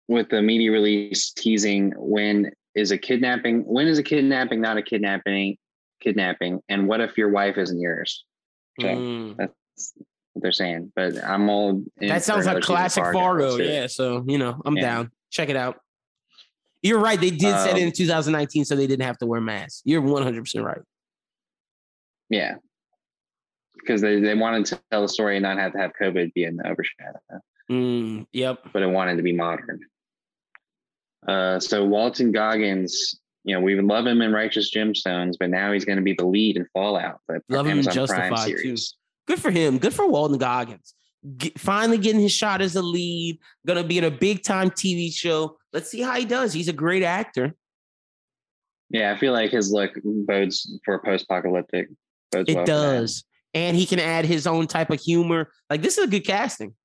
[0.08, 4.82] with the media release teasing when is a kidnapping, when is a kidnapping not a
[4.82, 5.58] kidnapping,
[6.02, 8.26] kidnapping, and what if your wife isn't yours?
[8.82, 9.38] So Mm.
[9.38, 9.93] that's
[10.34, 10.91] what they're saying.
[10.96, 13.56] But I'm all That sounds like classic Fargo.
[13.58, 13.88] Yeah.
[13.88, 14.82] So, you know, I'm Yeah.
[14.82, 15.12] down.
[15.32, 15.80] Check it out.
[16.82, 17.19] You're right.
[17.19, 19.82] They did set it Um, in 2019, so they didn't have to wear masks.
[19.86, 20.82] You're 100% right.
[22.30, 22.56] Yeah.
[23.76, 26.43] Because they, they wanted to tell the story and not have to have COVID be
[26.43, 27.19] in the overshadow,
[27.72, 28.60] Mm, yep.
[28.74, 29.80] but it wanted to be modern.
[31.28, 35.72] Uh, so Walton Goggins, you know, we would love him in Righteous Gemstones, but now
[35.72, 37.19] he's going to be the lead in Fallout.
[37.28, 38.76] The Love him in Prime Justified, too.
[39.28, 39.78] Good for him.
[39.78, 40.94] Good for Walton Goggins.
[41.38, 43.40] Get, finally getting his shot as a lead.
[43.66, 45.58] Gonna be in a big time TV show.
[45.72, 46.54] Let's see how he does.
[46.54, 47.56] He's a great actor.
[48.90, 51.90] Yeah, I feel like his look bodes for post-apocalyptic.
[52.34, 53.24] It well does.
[53.54, 55.52] And he can add his own type of humor.
[55.70, 56.76] Like this is a good casting.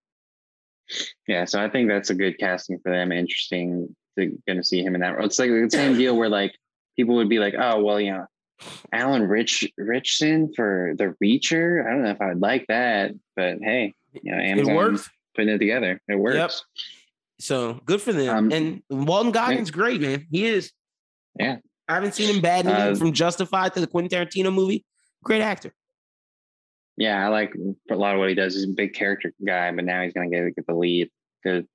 [1.26, 3.12] Yeah, so I think that's a good casting for them.
[3.12, 5.26] Interesting to going to see him in that role.
[5.26, 6.54] It's like the same deal where like
[6.96, 8.26] people would be like, oh well, you know,
[8.92, 11.86] Alan Rich Ritchson for the Reacher.
[11.86, 15.10] I don't know if I would like that, but hey, you know, It Amazon works.
[15.34, 16.00] putting it together.
[16.08, 16.64] It works.
[17.40, 18.36] So good for them.
[18.36, 20.26] Um, and Walton Goggins, great, man.
[20.30, 20.72] He is.
[21.38, 21.58] Yeah.
[21.88, 24.84] I haven't seen him bad Uh, from Justified to the Quentin Tarantino movie.
[25.22, 25.72] Great actor.
[26.96, 27.54] Yeah, I like
[27.90, 28.54] a lot of what he does.
[28.54, 31.10] He's a big character guy, but now he's to get get the lead.
[31.44, 31.66] Good.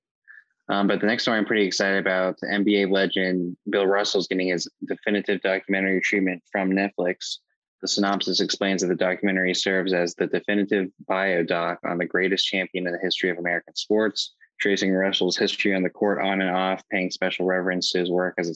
[0.68, 4.48] Um, but the next story I'm pretty excited about: the NBA legend Bill Russell's getting
[4.48, 7.38] his definitive documentary treatment from Netflix.
[7.82, 12.86] The synopsis explains that the documentary serves as the definitive biodoc on the greatest champion
[12.86, 16.82] in the history of American sports, tracing Russell's history on the court on and off,
[16.90, 18.54] paying special reverence to his work as a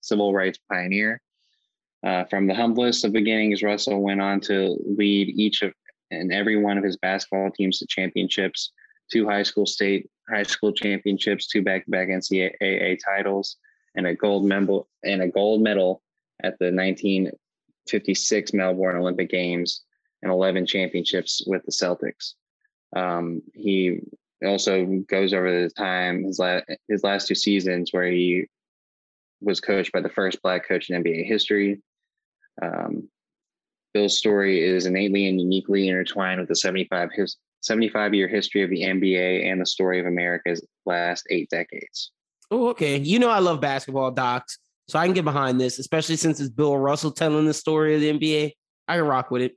[0.00, 1.20] civil rights pioneer.
[2.02, 5.72] Uh, from the humblest of beginnings, Russell went on to lead each of
[6.12, 8.72] and every one of his basketball teams to championships,
[9.10, 13.56] two high school state high school championships, two back-to-back NCAA titles,
[13.94, 16.02] and a gold medal and a gold medal
[16.42, 19.82] at the 1956 Melbourne Olympic Games,
[20.22, 22.34] and 11 championships with the Celtics.
[22.94, 24.00] Um, he
[24.44, 28.46] also goes over the time his last his last two seasons where he
[29.40, 31.80] was coached by the first black coach in NBA history.
[32.60, 33.08] Um,
[33.92, 38.70] Bill's story is innately and uniquely intertwined with the 75 his 75 year history of
[38.70, 42.10] the NBA and the story of America's last eight decades.
[42.50, 42.98] Oh, okay.
[42.98, 46.50] You know I love basketball docs, so I can get behind this, especially since it's
[46.50, 48.52] Bill Russell telling the story of the NBA.
[48.88, 49.56] I can rock with it.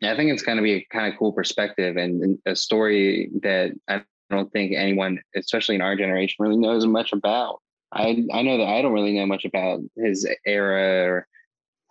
[0.00, 2.56] Yeah, I think it's going to be a kind of cool perspective and, and a
[2.56, 7.60] story that I don't think anyone, especially in our generation, really knows much about.
[7.92, 11.28] I I know that I don't really know much about his era or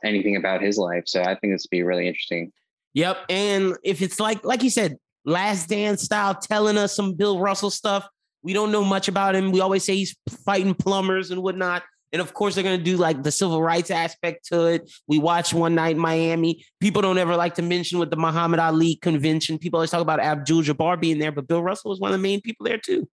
[0.04, 2.52] anything about his life, so I think this would be really interesting.
[2.94, 3.18] Yep.
[3.30, 7.70] And if it's like, like you said, last dance style, telling us some Bill Russell
[7.70, 8.08] stuff,
[8.44, 9.52] we don't know much about him.
[9.52, 11.84] We always say he's fighting plumbers and whatnot.
[12.14, 14.92] And of course, they're going to do like the civil rights aspect to it.
[15.08, 16.66] We watched one night in Miami.
[16.82, 19.58] People don't ever like to mention with the Muhammad Ali convention.
[19.58, 22.24] People always talk about Abdul Jabbar being there, but Bill Russell was one of the
[22.24, 23.08] main people there too.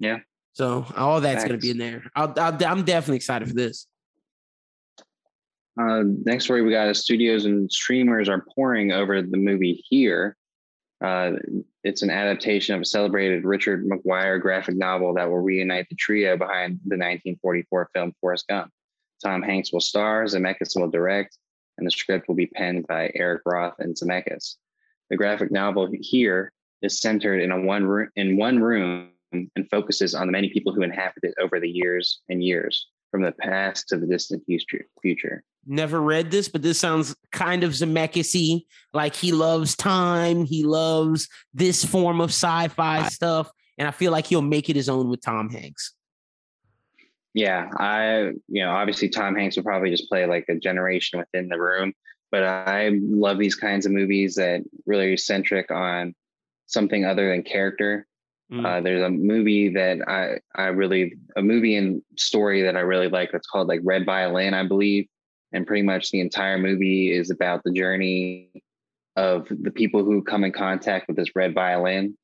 [0.00, 0.18] Yeah.
[0.54, 2.04] So all that's going to be in there.
[2.16, 3.86] I'll, I'll, I'm definitely excited for this.
[5.80, 10.36] Uh, next story we got is studios and streamers are pouring over the movie here.
[11.04, 11.32] Uh,
[11.82, 16.36] it's an adaptation of a celebrated Richard McGuire graphic novel that will reunite the trio
[16.36, 18.70] behind the 1944 film Forrest Gump.
[19.22, 21.36] Tom Hanks will star, Zemeckis will direct,
[21.76, 24.56] and the script will be penned by Eric Roth and Zemeckis.
[25.10, 30.14] The graphic novel here is centered in a one room in one room and focuses
[30.14, 33.88] on the many people who inhabit it over the years and years, from the past
[33.88, 35.42] to the distant future.
[35.66, 38.62] Never read this, but this sounds kind of Zemeckis-y.
[38.92, 44.26] Like he loves time, he loves this form of sci-fi stuff, and I feel like
[44.26, 45.94] he'll make it his own with Tom Hanks.
[47.32, 51.48] Yeah, I you know obviously Tom Hanks will probably just play like a generation within
[51.48, 51.92] the room,
[52.30, 56.14] but I love these kinds of movies that really are centric on
[56.66, 58.06] something other than character.
[58.52, 58.66] Mm.
[58.66, 63.08] Uh, there's a movie that I I really a movie and story that I really
[63.08, 65.08] like that's called like Red Violin, I believe,
[65.54, 68.50] and pretty much the entire movie is about the journey
[69.16, 72.18] of the people who come in contact with this red violin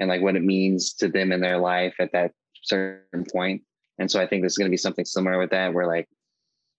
[0.00, 2.32] and like what it means to them in their life at that
[2.62, 3.62] certain point.
[3.98, 6.08] And so I think this is going to be something similar with that, where like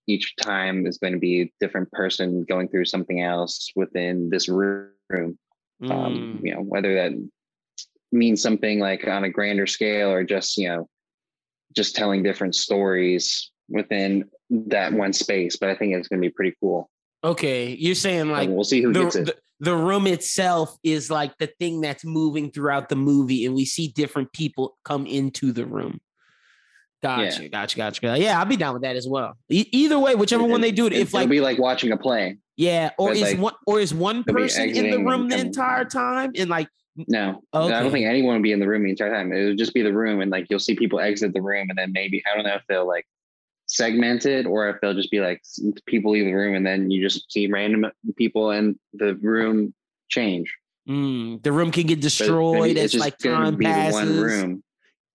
[0.06, 4.50] each time is going to be a different person going through something else within this
[4.50, 4.92] room.
[5.14, 5.38] Um,
[5.82, 6.40] Mm.
[6.42, 7.12] you know, whether that
[8.12, 10.90] means something like on a grander scale or just, you know,
[11.76, 15.56] just telling different stories within that one space.
[15.56, 16.90] But I think it's going to be pretty cool.
[17.24, 19.26] Okay, you're saying like and we'll see who the, gets it.
[19.26, 23.66] the the room itself is like the thing that's moving throughout the movie, and we
[23.66, 26.00] see different people come into the room.
[27.02, 28.22] Gotcha, gotcha, gotcha, gotcha.
[28.22, 29.38] Yeah, I'll be down with that as well.
[29.50, 31.98] E- either way, whichever one they do it, if it'll like be like watching a
[31.98, 32.38] play.
[32.58, 36.32] yeah, or is like, one or is one person in the room the entire time,
[36.36, 39.32] and like No, I don't think anyone will be in the room the entire time.
[39.32, 41.78] It would just be the room, and like you'll see people exit the room, and
[41.78, 43.06] then maybe I don't know if they'll like
[43.68, 45.42] segment it or if they'll just be like
[45.86, 49.74] people leave the room, and then you just see random people in the room
[50.10, 50.54] change.
[50.88, 53.94] mm, the room can get But it's gonna be- destroyed as like time passes.
[53.94, 54.64] One room.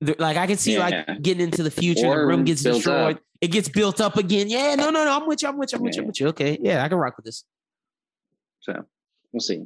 [0.00, 1.04] The- like I can see Yeah.
[1.06, 3.22] like getting into the future, the room gets destroyed, up.
[3.40, 4.48] it gets built up again.
[4.48, 6.20] Yeah, no, no, no, I'm with you, I'm with you, I'm with you, I'm with
[6.20, 6.26] you.
[6.28, 7.44] Okay, yeah, I can rock with this.
[8.60, 8.84] So
[9.32, 9.62] we'll see.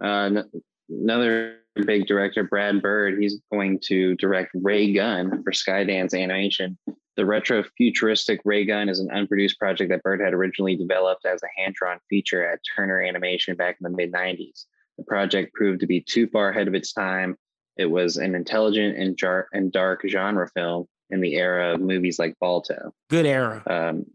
[0.00, 0.42] Uh,
[0.88, 6.78] another big director, Brad Bird, he's going to direct Ray Gun for Skydance Animation.
[7.16, 11.40] The retro futuristic Ray Gun is an unproduced project that Bird had originally developed as
[11.42, 14.66] a hand drawn feature at Turner Animation back in the mid 90s.
[14.98, 17.36] The project proved to be too far ahead of its time.
[17.76, 22.18] It was an intelligent and, jar- and dark genre film in the era of movies
[22.18, 23.62] like Balto Good era.
[23.66, 24.06] um,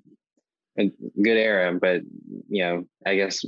[0.77, 2.01] a good era, but
[2.49, 3.45] you know, I guess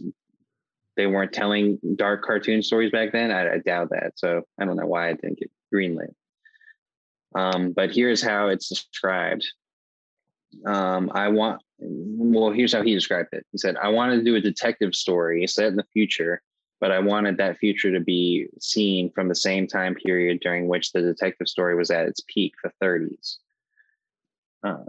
[0.95, 3.31] they weren't telling dark cartoon stories back then.
[3.31, 4.13] I, I doubt that.
[4.15, 6.13] So I don't know why I didn't get greenlit.
[7.35, 9.45] Um, but here's how it's described.
[10.65, 13.45] Um, I want, well, here's how he described it.
[13.51, 16.41] He said, I wanted to do a detective story set in the future,
[16.79, 20.91] but I wanted that future to be seen from the same time period during which
[20.91, 23.37] the detective story was at its peak, the 30s.
[24.63, 24.83] Uh,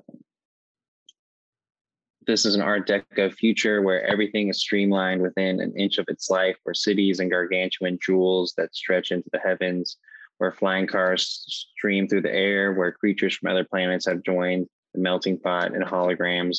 [2.27, 6.31] this is an Art Deco future where everything is streamlined within an inch of its
[6.31, 9.99] life, where cities and gargantuan jewels that stretch into the heavens,
[10.45, 15.01] where flying cars stream through the air, where creatures from other planets have joined the
[15.01, 16.59] melting pot, and holograms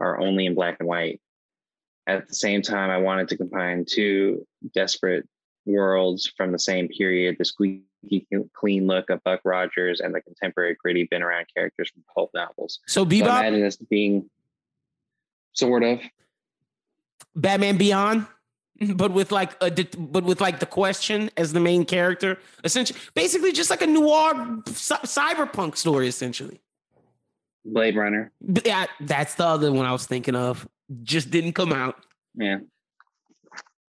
[0.00, 1.20] are only in black and white.
[2.08, 5.24] At the same time, I wanted to combine two desperate
[5.66, 10.76] worlds from the same period the squeaky clean look of Buck Rogers and the contemporary
[10.82, 12.80] gritty, been around characters from pulp novels.
[12.88, 14.28] So So Bebop, imagine this being
[15.52, 16.00] sort of
[17.36, 18.26] Batman Beyond,
[18.94, 22.38] but with like a but with like the question as the main character.
[22.64, 26.08] Essentially, basically just like a noir cy- cyberpunk story.
[26.08, 26.60] Essentially,
[27.64, 28.32] Blade Runner.
[28.40, 30.68] But yeah, that's the other one I was thinking of.
[31.02, 31.96] Just didn't come out.
[32.34, 32.58] Yeah.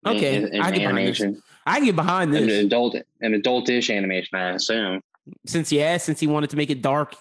[0.05, 1.21] Okay, In, in I get behind this.
[1.21, 1.43] animation.
[1.65, 5.01] I get behind An adult an adultish animation, I assume.
[5.47, 7.15] since yeah, since he wanted to make it dark.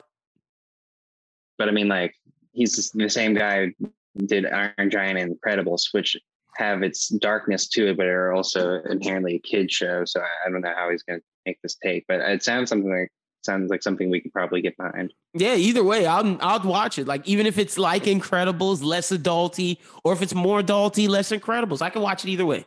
[1.59, 2.15] But I mean like
[2.53, 6.17] he's the same guy who did Iron Giant and Incredibles, which
[6.57, 10.03] have its darkness to it, but are also inherently a kid show.
[10.05, 12.05] So I, I don't know how he's gonna make this take.
[12.07, 13.09] But it sounds something like
[13.43, 15.13] sounds like something we could probably get behind.
[15.33, 17.07] Yeah, either way, I'll I'll watch it.
[17.07, 21.81] Like even if it's like Incredibles, less adulty, or if it's more adulty, less Incredibles,
[21.81, 22.65] I can watch it either way.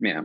[0.00, 0.22] Yeah.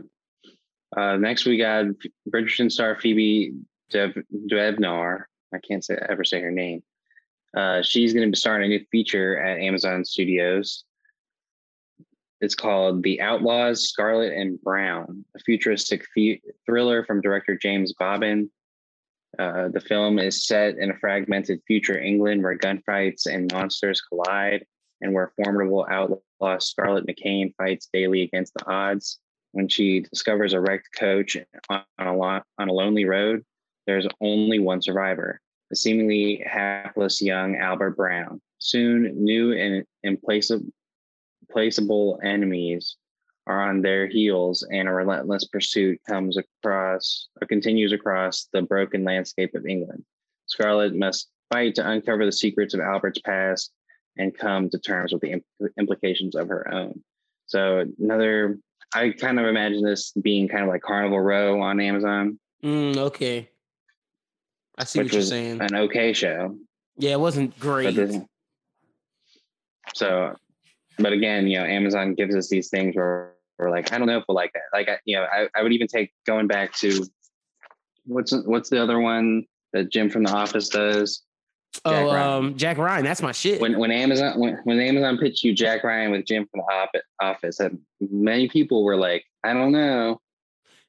[0.96, 1.86] Uh, next, we got
[2.28, 3.52] Bridgerton star Phoebe
[3.90, 4.16] Dev-
[4.50, 5.24] Debnar.
[5.54, 6.82] I can't say ever say her name.
[7.56, 10.84] Uh, she's going to be starring a new feature at Amazon Studios.
[12.40, 18.48] It's called The Outlaws, Scarlet and Brown, a futuristic fe- thriller from director James Bobin.
[19.38, 24.64] Uh, the film is set in a fragmented future England where gunfights and monsters collide,
[25.00, 29.18] and where formidable outlaw Scarlett McCain fights daily against the odds.
[29.52, 31.36] When she discovers a wrecked coach
[31.68, 33.44] on a, lo- on a lonely road,
[33.86, 38.40] there's only one survivor, the seemingly hapless young Albert Brown.
[38.58, 40.66] Soon, new and implaceable
[41.54, 42.96] placeable enemies
[43.46, 49.04] are on their heels and a relentless pursuit comes across or continues across the broken
[49.04, 50.04] landscape of England.
[50.46, 53.72] Scarlett must fight to uncover the secrets of Albert's past
[54.18, 57.02] and come to terms with the imp- implications of her own.
[57.46, 58.58] So another,
[58.94, 62.38] I kind of imagine this being kind of like Carnival Row on Amazon.
[62.62, 63.48] Mm, okay.
[64.76, 65.60] I see what you're saying.
[65.60, 66.56] An okay show.
[66.98, 67.96] Yeah, it wasn't great.
[69.94, 70.34] so,
[70.98, 74.18] but again, you know, Amazon gives us these things where we're like, I don't know
[74.18, 74.62] if we'll like that.
[74.72, 77.06] Like, I, you know, I, I would even take going back to
[78.04, 81.22] what's what's the other one that Jim from The Office does.
[81.84, 82.44] oh, Ryan.
[82.44, 83.60] um, Jack Ryan, that's my shit.
[83.60, 87.58] When when Amazon when, when Amazon pitched you Jack Ryan with Jim from The Office,
[87.58, 90.20] that many people were like, I don't know.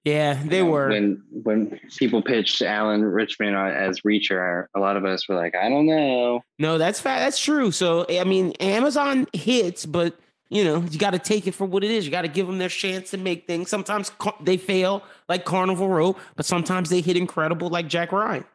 [0.06, 0.90] Yeah, they You know, were.
[0.90, 4.66] when when people pitched Alan Ritchson as Reacher.
[4.76, 6.42] A lot of us were like, I don't know.
[6.58, 7.20] No, that's fact.
[7.22, 7.72] That's true.
[7.72, 10.18] So I mean, Amazon hits, but
[10.50, 12.06] you know, you got to take it for what it is.
[12.06, 13.70] You got to give them their chance to make things.
[13.70, 18.46] Sometimes ca- they fail, like Carnival Row, but sometimes they hit incredible, like Jack Ryan.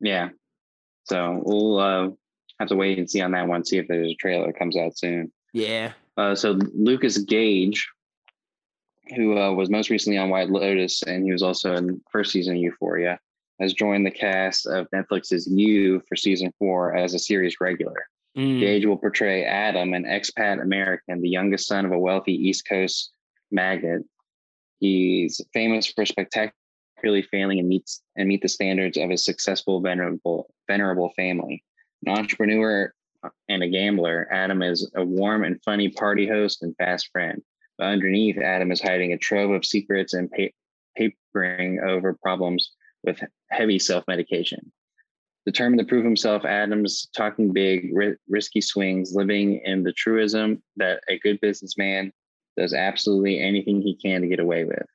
[0.00, 0.30] Yeah.
[1.04, 2.08] So we'll uh,
[2.58, 3.64] have to wait and see on that one.
[3.64, 5.30] See if there's a trailer that comes out soon.
[5.52, 5.92] Yeah.
[6.16, 7.88] Uh, so Lucas Gage,
[9.14, 12.56] who uh, was most recently on White Lotus, and he was also in first season
[12.56, 13.18] of Euphoria,
[13.60, 18.06] has joined the cast of Netflix's You for season four as a series regular.
[18.36, 18.60] Mm.
[18.60, 23.12] Gage will portray Adam, an expat American, the youngest son of a wealthy East Coast
[23.50, 24.02] magnate.
[24.78, 30.52] He's famous for spectacularly failing and meets and meet the standards of his successful, venerable,
[30.68, 31.62] venerable family.
[32.06, 32.92] An entrepreneur
[33.48, 37.42] and a gambler, Adam is a warm and funny party host and fast friend.
[37.80, 40.54] Underneath, Adam is hiding a trove of secrets and pa-
[40.96, 42.72] papering over problems
[43.04, 44.70] with heavy self-medication.
[45.46, 51.00] Determined to prove himself, Adams talking big, ri- risky swings, living in the truism that
[51.08, 52.12] a good businessman
[52.56, 54.86] does absolutely anything he can to get away with.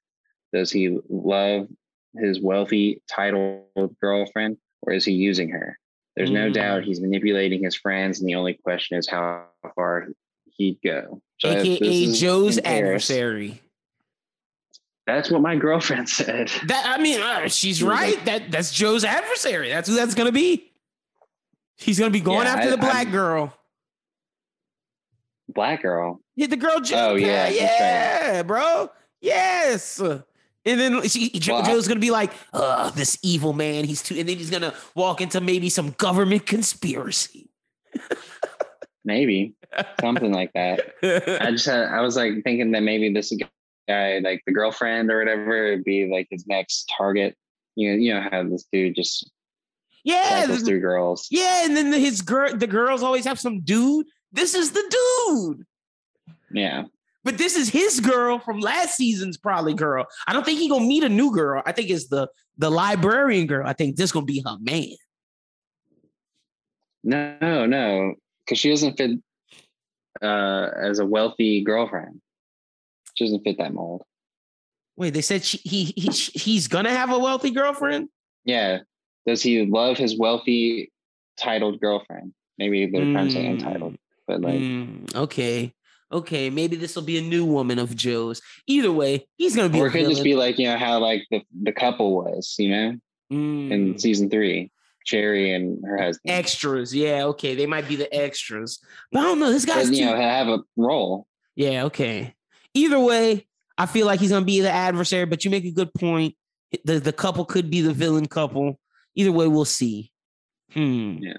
[0.53, 1.67] Does he love
[2.15, 5.77] his wealthy, titled girlfriend, or is he using her?
[6.15, 6.53] There's no Mm.
[6.53, 10.09] doubt he's manipulating his friends, and the only question is how far
[10.57, 11.21] he'd go.
[11.39, 13.61] So AKA Joe's adversary.
[15.07, 16.49] That's what my girlfriend said.
[16.67, 18.15] That I mean, uh, she's right.
[18.15, 19.69] like- that that's Joe's adversary.
[19.69, 20.71] That's who that's gonna be.
[21.77, 23.53] He's gonna be going Yeah, after I- the black I'm- girl.
[25.47, 26.21] Black girl.
[26.35, 27.11] Hit the girl Joe.
[27.11, 28.89] Oh, yeah, yeah, bro.
[29.21, 29.99] Yes.
[29.99, 30.23] And
[30.65, 33.85] then she, Jo- Well, Joe's gonna be like, "Uh, this evil man.
[33.85, 37.49] He's too." And then he's gonna walk into maybe some government conspiracy.
[39.05, 39.53] Maybe
[40.01, 40.95] something like that.
[41.03, 43.31] I just had, I was like thinking that maybe this
[43.87, 47.37] guy, like the girlfriend or whatever, would be like his next target.
[47.75, 49.31] You know, you know how this dude just
[50.03, 51.27] yeah, cycles th- through girls.
[51.29, 51.65] yeah.
[51.65, 54.05] And then his girl, the girls always have some dude.
[54.31, 54.83] This is the
[55.27, 55.65] dude.
[56.51, 56.85] Yeah.
[57.23, 60.05] But this is his girl from last season's probably girl.
[60.27, 61.63] I don't think he gonna meet a new girl.
[61.65, 62.27] I think it's the
[62.57, 63.67] the librarian girl.
[63.67, 64.95] I think this gonna be her man.
[67.03, 68.13] No, no,
[68.45, 69.11] because she doesn't fit
[70.21, 72.21] uh, as a wealthy girlfriend.
[73.15, 74.03] She doesn't fit that mold.
[74.97, 78.09] Wait, they said she, he he he's gonna have a wealthy girlfriend.
[78.45, 78.79] Yeah.
[79.25, 80.91] Does he love his wealthy,
[81.37, 82.33] titled girlfriend?
[82.57, 83.49] Maybe they're trying to say Mm.
[83.49, 83.95] entitled,
[84.27, 85.73] but like, Mm, okay,
[86.11, 88.41] okay, maybe this will be a new woman of Joe's.
[88.67, 89.79] Either way, he's gonna be.
[89.81, 92.69] or it could just be like you know how like the the couple was, you
[92.69, 92.93] know,
[93.31, 94.71] in Mm, season three,
[95.05, 96.31] Sherry and her husband.
[96.31, 96.93] extras.
[96.93, 98.79] Yeah, okay, they might be the extras.
[99.11, 99.51] But I don't know.
[99.51, 101.27] This guy's but, you know, have a role.
[101.55, 102.35] Yeah, okay.
[102.73, 103.47] Either way,
[103.77, 106.35] I feel like he's gonna be the adversary, but you make a good point.
[106.83, 108.79] The the couple could be the villain couple.
[109.15, 110.11] Either way, we'll see.
[110.73, 111.17] Hmm.
[111.21, 111.37] Yeah.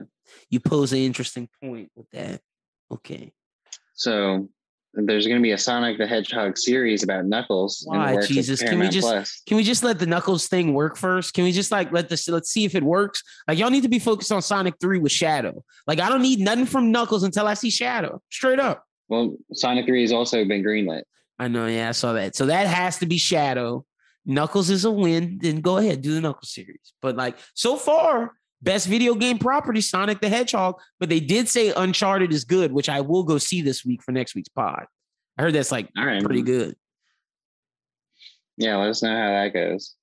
[0.49, 2.41] You pose an interesting point with that.
[2.91, 3.33] Okay.
[3.95, 4.49] So
[4.97, 7.83] there's going to be a Sonic the Hedgehog series about Knuckles.
[7.87, 8.63] Why, Jesus?
[8.63, 9.43] Can we just- Plus.
[9.47, 11.35] Can we just let the Knuckles thing work first?
[11.35, 13.23] Can we just like let this let's see if it works?
[13.47, 15.63] Like y'all need to be focused on Sonic 3 with Shadow.
[15.87, 18.23] Like I don't need nothing from Knuckles until I see Shadow.
[18.31, 18.85] Straight up.
[19.09, 21.03] Well, Sonic 3 has also been greenlit.
[21.39, 22.35] I know, yeah, I saw that.
[22.35, 23.85] So that has to be Shadow.
[24.25, 25.39] Knuckles is a win.
[25.41, 26.93] Then go ahead, do the Knuckles series.
[27.03, 28.33] But like so far,
[28.63, 30.77] best video game property, Sonic the Hedgehog.
[30.99, 34.13] But they did say Uncharted is good, which I will go see this week for
[34.13, 34.87] next week's pod.
[35.39, 36.23] I heard that's like All right.
[36.23, 36.77] pretty good.
[38.57, 39.95] Yeah, let us know how that goes.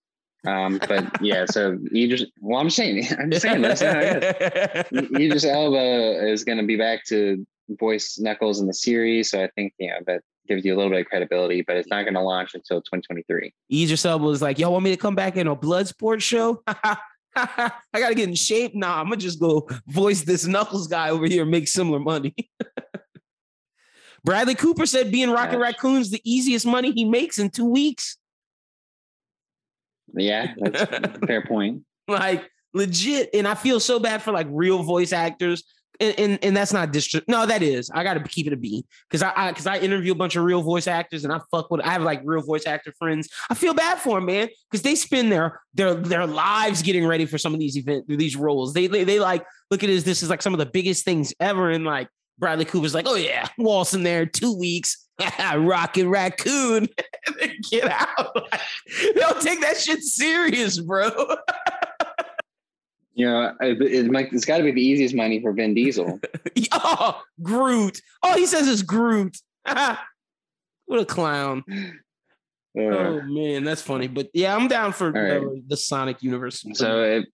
[0.45, 3.99] Um, but yeah, so you just well, I'm just saying, I'm just saying that's how
[3.99, 5.09] it is.
[5.19, 7.45] Idris Elba is going to be back to
[7.79, 10.91] voice Knuckles in the series, so I think you know that gives you a little
[10.91, 13.53] bit of credibility, but it's not going to launch until 2023.
[13.71, 16.61] Idris Elba was like, "Y'all want me to come back in a blood sport show?"
[17.35, 18.75] I gotta get in shape.
[18.75, 22.35] Nah, I'm gonna just go voice this Knuckles guy over here and make similar money.
[24.23, 28.17] Bradley Cooper said being Rocket Raccoon's the easiest money he makes in two weeks.
[30.15, 31.83] Yeah, that's a fair point.
[32.07, 33.29] Like legit.
[33.33, 35.63] And I feel so bad for like real voice actors.
[35.99, 37.27] And, and, and that's not district.
[37.27, 37.91] No, that is.
[37.93, 40.35] I got to keep it a B because I because I, I, interview a bunch
[40.35, 41.81] of real voice actors and I fuck with.
[41.81, 43.29] I have like real voice actor friends.
[43.49, 47.25] I feel bad for them, man, because they spend their their their lives getting ready
[47.25, 48.73] for some of these events, these roles.
[48.73, 50.03] They, they they like look at this.
[50.03, 51.69] This is like some of the biggest things ever.
[51.69, 55.07] And like Bradley Cooper's like, oh yeah, Walt's in there two weeks.
[55.55, 56.87] Rocket Raccoon.
[57.69, 58.35] Get out.
[59.15, 61.09] don't take that shit serious, bro.
[63.13, 66.19] You know, it, it, it's got to be the easiest money for Vin Diesel.
[66.71, 68.01] oh, Groot.
[68.23, 69.37] Oh, he says it's Groot.
[69.65, 71.63] what a clown.
[72.77, 74.07] Uh, oh man, that's funny.
[74.07, 75.41] But yeah, I'm down for right.
[75.41, 76.65] the, the, Sonic universe.
[76.73, 77.25] So if,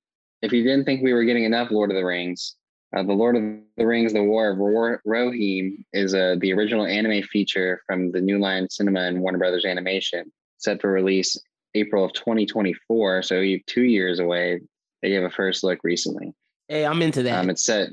[0.42, 2.56] if you didn't think we were getting enough Lord of the Rings,
[2.96, 3.44] uh, the Lord of
[3.78, 8.40] the Rings: The War of Rohirrim is uh, the original anime feature from the New
[8.40, 11.38] Line Cinema and Warner Brothers Animation, set for release
[11.74, 13.22] April of 2024.
[13.22, 14.60] So two years away.
[15.02, 16.34] They gave a first look recently.
[16.68, 17.40] Hey, I'm into that.
[17.40, 17.90] Um, it's set.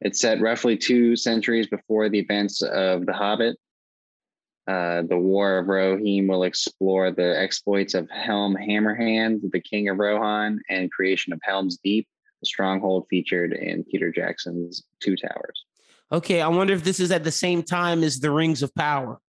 [0.00, 3.56] It's set roughly two centuries before the events of The Hobbit.
[4.68, 9.98] Uh, the War of Rohirrim will explore the exploits of Helm Hammerhand, the King of
[9.98, 12.06] Rohan, and creation of Helm's Deep
[12.40, 15.64] the stronghold featured in Peter Jackson's Two Towers.
[16.12, 19.20] Okay, I wonder if this is at the same time as the Rings of Power.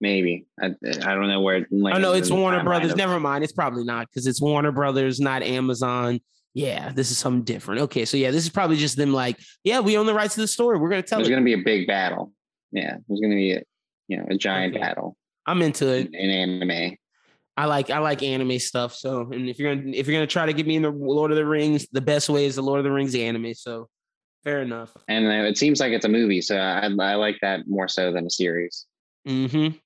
[0.00, 1.66] Maybe I, I don't know where.
[1.70, 2.92] Oh no, it's Warner Brothers.
[2.92, 3.44] Of- Never mind.
[3.44, 6.20] It's probably not because it's Warner Brothers, not Amazon.
[6.54, 7.82] Yeah, this is something different.
[7.82, 10.40] Okay, so yeah, this is probably just them like, yeah, we own the rights to
[10.40, 10.78] the story.
[10.78, 11.18] We're gonna tell.
[11.18, 11.32] There's it.
[11.32, 12.32] gonna be a big battle.
[12.72, 13.62] Yeah, there's gonna be a
[14.08, 14.82] you know a giant okay.
[14.82, 15.16] battle.
[15.46, 16.08] I'm into it.
[16.12, 16.96] In, in anime.
[17.56, 18.94] I like I like anime stuff.
[18.94, 21.30] So, and if you're gonna if you're gonna try to get me in the Lord
[21.30, 23.52] of the Rings, the best way is the Lord of the Rings anime.
[23.54, 23.88] So,
[24.44, 24.96] fair enough.
[25.08, 28.26] And it seems like it's a movie, so I, I like that more so than
[28.26, 28.86] a series.
[29.28, 29.76] Mm-hmm.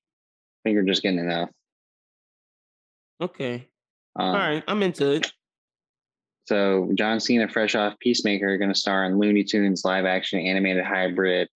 [0.65, 1.49] I think you're just getting enough.
[3.21, 3.67] Okay.
[4.15, 5.31] Um, All right, I'm into it.
[6.47, 10.83] So John Cena, fresh off Peacemaker, going to star in Looney Tunes live action animated
[10.83, 11.49] hybrid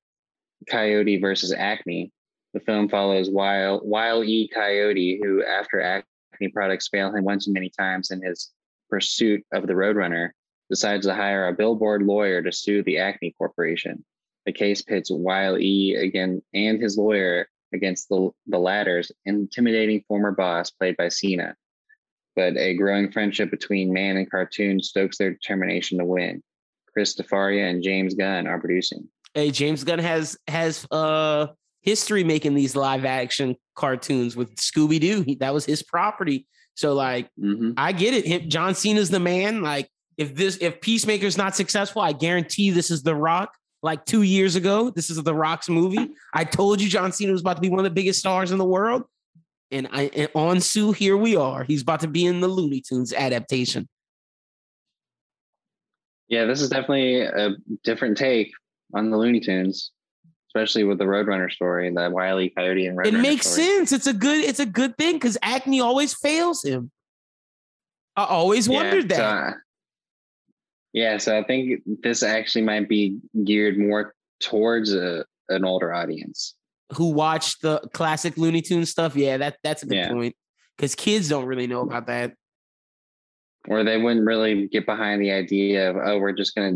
[0.70, 2.12] Coyote versus Acme.
[2.54, 4.48] The film follows Wile, Wile E.
[4.54, 8.52] Coyote, who, after Acme products fail him once too many times in his
[8.90, 10.30] pursuit of the Roadrunner,
[10.70, 14.04] decides to hire a billboard lawyer to sue the Acme Corporation.
[14.46, 15.96] The case pits Wile E.
[15.96, 21.56] again and his lawyer against the, the latter's intimidating former boss, played by Cena.
[22.36, 26.42] But a growing friendship between man and cartoon stokes their determination to win.
[26.94, 29.08] Chris Defaria and James Gunn are producing.
[29.34, 31.48] Hey, James Gunn has has uh
[31.82, 35.36] history making these live action cartoons with Scooby Doo.
[35.40, 36.48] That was his property.
[36.76, 37.74] So like, mm-hmm.
[37.78, 38.26] I get it.
[38.26, 39.62] Him, John Cena's the man.
[39.62, 43.54] Like, if this if Peacemaker's not successful, I guarantee this is The Rock.
[43.82, 46.10] Like two years ago, this is The Rock's movie.
[46.34, 48.58] I told you John Cena was about to be one of the biggest stars in
[48.58, 49.04] the world,
[49.72, 51.64] and I and on Sue, here we are.
[51.64, 53.88] He's about to be in the Looney Tunes adaptation.
[56.28, 58.52] Yeah, this is definitely a different take
[58.94, 59.92] on the Looney Tunes
[60.50, 63.08] especially with the Roadrunner story, and the Wiley Coyote and Roadrunner.
[63.08, 63.68] It makes story.
[63.68, 63.92] sense.
[63.92, 64.44] It's a good.
[64.44, 66.92] It's a good thing because Acme always fails him.
[68.16, 69.54] I always wondered yeah, that.
[69.54, 69.60] So,
[70.94, 76.56] yeah, so I think this actually might be geared more towards a, an older audience
[76.94, 79.16] who watch the classic Looney Tunes stuff.
[79.16, 80.12] Yeah, that that's a good yeah.
[80.12, 80.36] point
[80.76, 82.34] because kids don't really know about that.
[83.68, 86.76] Or they wouldn't really get behind the idea of oh, we're just going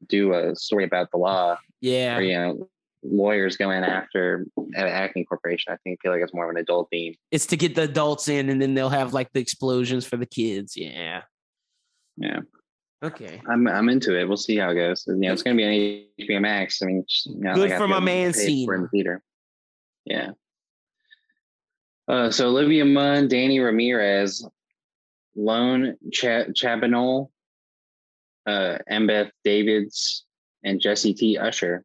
[0.00, 1.56] to do a story about the law.
[1.80, 2.18] Yeah.
[2.18, 2.68] Or, you know,
[3.02, 5.72] lawyers going after an Acme Corporation.
[5.72, 7.14] I think I feel like it's more of an adult theme.
[7.30, 10.26] It's to get the adults in, and then they'll have like the explosions for the
[10.26, 10.76] kids.
[10.76, 11.22] Yeah.
[12.16, 12.40] Yeah.
[13.02, 13.40] Okay.
[13.48, 14.26] I'm I'm into it.
[14.26, 15.04] We'll see how it goes.
[15.06, 15.64] You know, it's gonna be
[16.18, 16.80] on HBO Max.
[16.82, 18.72] I mean, just, you know, good for my man Cena.
[18.72, 19.22] in the theater.
[20.04, 20.30] Yeah.
[22.08, 24.46] Uh, so Olivia Munn, Danny Ramirez,
[25.34, 27.30] Loan Ch- Chabanol,
[28.46, 30.22] uh, Embeth Davidtz,
[30.62, 31.36] and Jesse T.
[31.36, 31.84] Usher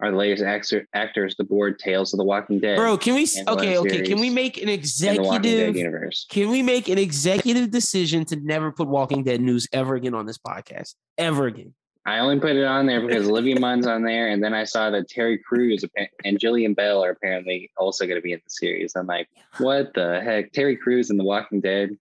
[0.00, 2.76] are the latest actor, actors to board Tales of the Walking Dead.
[2.76, 6.26] Bro, can we okay, okay, can we make an executive universe?
[6.28, 10.26] Can we make an executive decision to never put Walking Dead news ever again on
[10.26, 10.94] this podcast?
[11.16, 11.74] Ever again.
[12.06, 14.90] I only put it on there because Olivia Munn's on there, and then I saw
[14.90, 15.84] that Terry Crews
[16.24, 18.94] and Jillian Bell are apparently also going to be in the series.
[18.94, 20.52] I'm like, what the heck?
[20.52, 21.96] Terry Crews in The Walking Dead.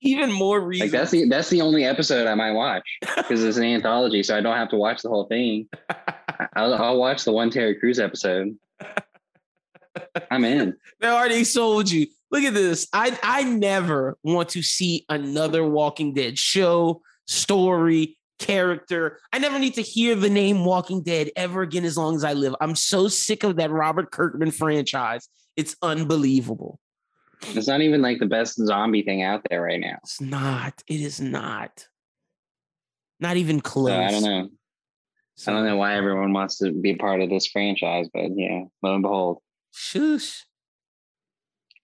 [0.00, 0.86] Even more reason.
[0.86, 2.84] Like that's the that's the only episode I might watch
[3.16, 5.68] because it's an anthology, so I don't have to watch the whole thing.
[6.54, 8.56] I'll, I'll watch the one Terry Crews episode.
[10.30, 10.76] I'm in.
[11.00, 12.06] They already sold you.
[12.30, 12.86] Look at this.
[12.92, 19.18] I I never want to see another Walking Dead show, story, character.
[19.32, 22.32] I never need to hear the name Walking Dead ever again as long as I
[22.32, 22.54] live.
[22.60, 25.28] I'm so sick of that Robert Kirkman franchise.
[25.56, 26.80] It's unbelievable.
[27.42, 29.98] It's not even like the best zombie thing out there right now.
[30.02, 30.82] It's not.
[30.86, 31.86] It is not.
[33.18, 33.90] Not even close.
[33.90, 34.48] So I don't know.
[35.40, 38.64] So, I don't know why everyone wants to be part of this franchise, but yeah,
[38.82, 39.38] lo and behold.
[39.72, 40.44] Shush.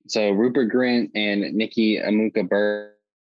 [0.09, 2.93] So Rupert Grint and Nikki Amuka Bird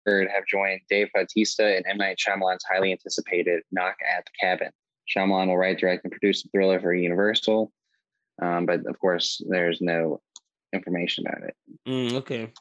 [0.07, 1.97] have joined Dave Bautista and M.
[1.97, 4.69] Night Shyamalan's highly anticipated Knock at the Cabin.
[5.09, 7.73] Shyamalan will write, direct, and produce the thriller for Universal.
[8.43, 10.21] Um, but of course, there's no
[10.75, 11.57] information about it.
[11.89, 12.53] Mm, okay.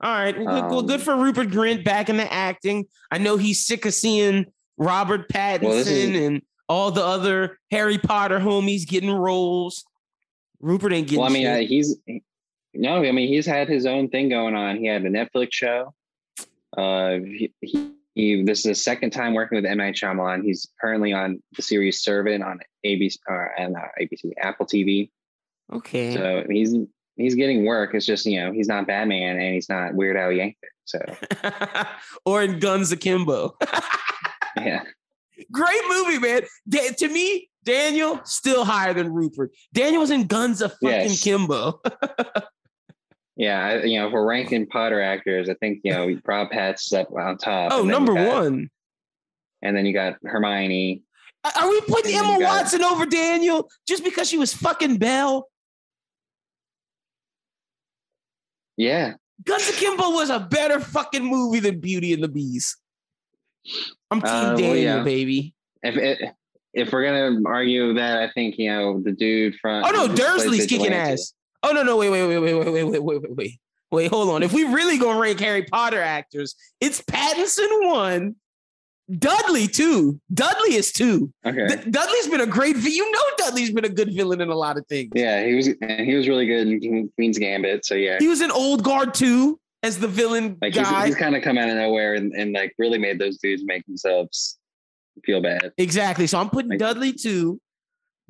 [0.00, 0.36] All right.
[0.36, 2.86] Well, good, well, good um, for Rupert Grint back in the acting.
[3.12, 4.46] I know he's sick of seeing
[4.78, 9.84] Robert Pattinson well, is, and all the other Harry Potter homies getting roles.
[10.60, 11.20] Rupert ain't getting.
[11.20, 11.96] Well, I mean, uh, he's
[12.74, 14.76] no, I mean he's had his own thing going on.
[14.76, 15.94] He had a Netflix show.
[16.76, 20.42] Uh, he, he, he this is the second time working with M Night Shyamalan.
[20.42, 25.10] He's currently on the series Servant on ABC uh, and uh, ABC Apple TV.
[25.72, 26.14] Okay.
[26.14, 26.74] So he's
[27.16, 27.94] he's getting work.
[27.94, 30.54] It's just you know he's not Batman and he's not Weird Al Yankovic.
[30.84, 31.00] So
[32.24, 33.56] or in Guns Akimbo.
[34.56, 34.82] yeah.
[35.52, 36.42] Great movie, man.
[36.68, 39.52] Da- to me, Daniel still higher than Rupert.
[39.74, 41.22] Daniel was in Guns of fucking yes.
[41.22, 41.80] Kimbo.
[43.36, 46.92] yeah, I, you know, if we're ranking Potter actors, I think you know Rob Pat's
[46.92, 47.72] up on top.
[47.72, 48.70] Oh, number got, one.
[49.62, 51.02] And then you got Hermione.
[51.60, 55.48] Are we putting Emma Watson over Daniel just because she was fucking Belle?
[58.76, 59.14] Yeah.
[59.44, 62.76] Guns of Kimbo was a better fucking movie than Beauty and the Beast.
[64.10, 65.02] I'm Team uh, Daniel, well, yeah.
[65.02, 65.54] baby.
[65.82, 66.22] If it,
[66.74, 69.84] if we're gonna argue that, I think you know the dude from.
[69.84, 71.32] Oh no, Dursley's kicking ass.
[71.62, 73.60] Oh no, no, wait, wait, wait, wait, wait, wait, wait, wait, wait, wait.
[73.90, 74.42] Wait, hold on.
[74.42, 78.36] If we really gonna rank Harry Potter actors, it's Pattinson one,
[79.18, 80.20] Dudley two.
[80.32, 81.32] Dudley is two.
[81.44, 81.66] Okay.
[81.68, 82.76] D- Dudley's been a great.
[82.76, 85.12] You know, Dudley's been a good villain in a lot of things.
[85.14, 85.68] Yeah, he was.
[85.68, 87.86] And he was really good in Queen's Gambit.
[87.86, 91.00] So yeah, he was in Old Guard too as the villain like guy.
[91.00, 93.62] He's, he's kind of come out of nowhere and, and like really made those dudes
[93.64, 94.58] make themselves
[95.24, 95.72] feel bad.
[95.78, 96.26] Exactly.
[96.26, 97.60] So I'm putting like, Dudley two.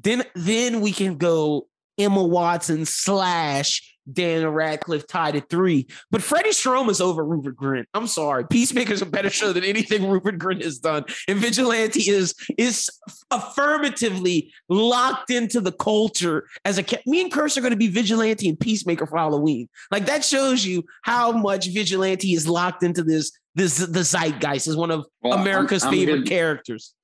[0.02, 1.68] Then then we can go
[1.98, 5.86] Emma Watson slash Daniel Radcliffe tied at three.
[6.10, 7.86] But Freddie Stroma is over Rupert Grint.
[7.94, 8.46] I'm sorry.
[8.46, 11.04] Peacemaker's a better show than anything Rupert Grint has done.
[11.28, 12.88] And Vigilante is is
[13.30, 18.48] affirmatively locked into the culture as a me and Curse are going to be Vigilante
[18.48, 19.68] and Peacemaker for Halloween.
[19.90, 24.76] Like that shows you how much Vigilante is locked into this this the zeitgeist is
[24.76, 26.28] one of well, America's I'm, I'm favorite good.
[26.28, 26.94] characters.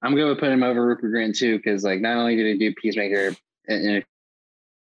[0.00, 2.56] I'm going to put him over Rupert Grint too, because like not only did he
[2.56, 3.36] do Peacemaker, and,
[3.66, 4.04] and if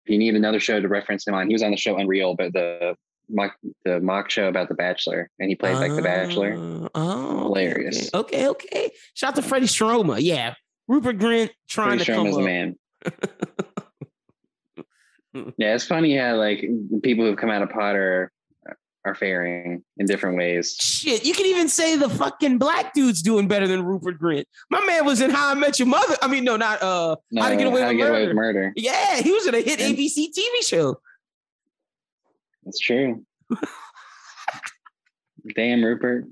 [0.09, 2.53] you need another show to reference him on, he was on the show Unreal, but
[2.53, 2.97] the
[3.29, 6.55] mock the mock show about the Bachelor, and he played like the Bachelor.
[6.57, 8.11] Oh, oh hilarious.
[8.15, 8.91] Okay, okay.
[9.15, 10.19] Shout out to Freddie Stroma.
[10.21, 10.55] Yeah,
[10.89, 12.41] Rupert Grint trying Freddie to come up.
[12.41, 12.77] man.
[15.59, 16.61] yeah, it's funny how like
[17.03, 18.33] people who've come out of Potter
[19.07, 20.77] are faring in different ways.
[20.81, 24.45] Shit, you can even say the fucking black dude's doing better than Rupert Grint.
[24.71, 26.17] My man was in How I Met Your Mother.
[26.21, 28.11] I mean, no, not uh, no, How to Get Away, with, get murder.
[28.11, 28.73] away with Murder.
[28.77, 31.01] Yeah, he was in a hit and, ABC TV show.
[32.65, 33.25] That's true.
[35.55, 36.27] Damn, Rupert.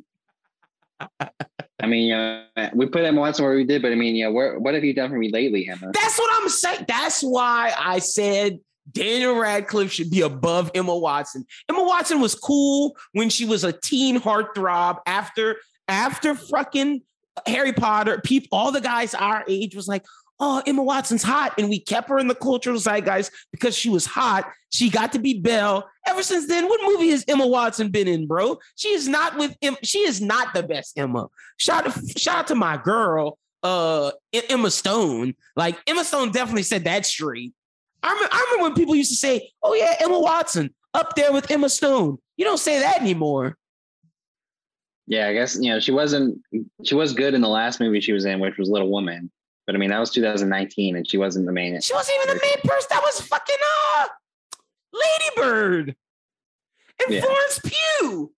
[1.81, 4.75] I mean, uh, we put Emma Watson where we did, but I mean, yeah, what
[4.75, 5.91] have you done for me lately, Emma?
[5.93, 6.87] That's what I'm saying.
[6.89, 8.59] That's why I said
[8.91, 11.47] Daniel Radcliffe should be above Emma Watson.
[11.69, 15.57] Emma Watson was cool when she was a teen heartthrob after
[15.89, 17.03] after fucking
[17.47, 18.21] Harry Potter.
[18.25, 20.05] People, all the guys our age was like,
[20.41, 21.55] oh, Emma Watson's hot.
[21.59, 24.51] And we kept her in the cultural zeitgeist because she was hot.
[24.71, 25.89] She got to be Belle.
[26.07, 28.59] Ever since then, what movie has Emma Watson been in, bro?
[28.77, 29.77] She is not with Emma.
[29.83, 31.29] She is not the best Emma.
[31.59, 31.87] Shout,
[32.19, 35.35] shout out to my girl, uh, Emma Stone.
[35.57, 37.53] Like Emma Stone definitely said that straight.
[38.05, 41.33] I remember, I remember when people used to say, "Oh yeah, Emma Watson up there
[41.33, 43.57] with Emma Stone." You don't say that anymore.
[45.07, 46.41] Yeah, I guess you know she wasn't.
[46.85, 49.31] She was good in the last movie she was in, which was Little Woman.
[49.67, 51.81] But I mean, that was 2019, and she wasn't the main.
[51.81, 52.89] She wasn't even the main person.
[52.91, 53.57] That was fucking
[53.97, 54.07] uh,
[54.93, 55.97] Lady Bird
[57.03, 57.23] and yeah.
[57.23, 58.33] Florence Pugh.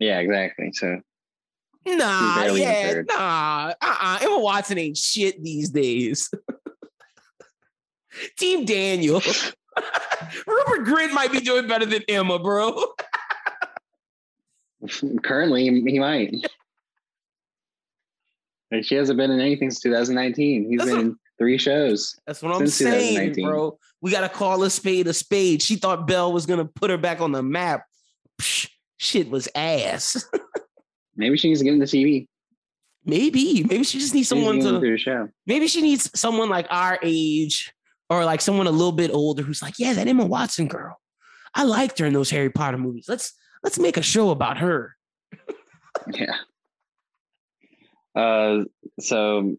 [0.00, 0.72] Yeah, exactly.
[0.72, 1.00] So
[1.84, 3.72] Nah, yeah, nah.
[3.80, 4.18] Uh-uh.
[4.22, 6.30] Emma Watson ain't shit these days.
[8.38, 9.20] Team Daniel.
[10.46, 12.84] Rupert Grint might be doing better than Emma, bro.
[15.22, 16.34] Currently, he might.
[18.70, 20.68] And she hasn't been in anything since 2019.
[20.70, 22.16] He's That's been what- in three shows.
[22.26, 23.78] That's what I'm saying, bro.
[24.00, 25.62] We gotta call a spade a spade.
[25.62, 27.84] She thought Belle was gonna put her back on the map.
[28.40, 30.28] Psh, shit was ass.
[31.16, 32.26] Maybe she needs to get in the TV.
[33.04, 34.96] maybe, maybe she just needs She needs someone to.
[34.98, 35.28] show.
[35.46, 37.72] Maybe she needs someone like our age,
[38.12, 40.98] or like someone a little bit older who's like, yeah, that Emma Watson girl.
[41.54, 43.06] I liked her in those Harry Potter movies.
[43.08, 43.32] Let's
[43.62, 44.96] let's make a show about her.
[46.10, 46.36] Yeah.
[48.16, 48.64] Uh,
[48.98, 49.56] so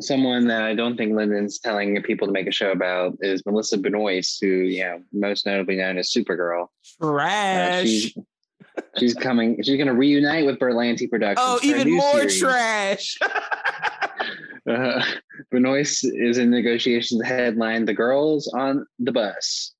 [0.00, 3.78] someone that I don't think Lyndon's telling people to make a show about is Melissa
[3.78, 6.68] Benoist, who, you know, most notably known as Supergirl.
[7.00, 7.86] Uh, Trash.
[7.86, 8.18] she's,
[8.98, 9.62] she's coming.
[9.62, 11.38] She's going to reunite with Berlanti Productions.
[11.40, 12.38] oh, even more series.
[12.40, 13.18] trash.
[14.68, 15.00] Uh,
[15.52, 19.72] Benoist is in negotiations to headline The Girls on the Bus,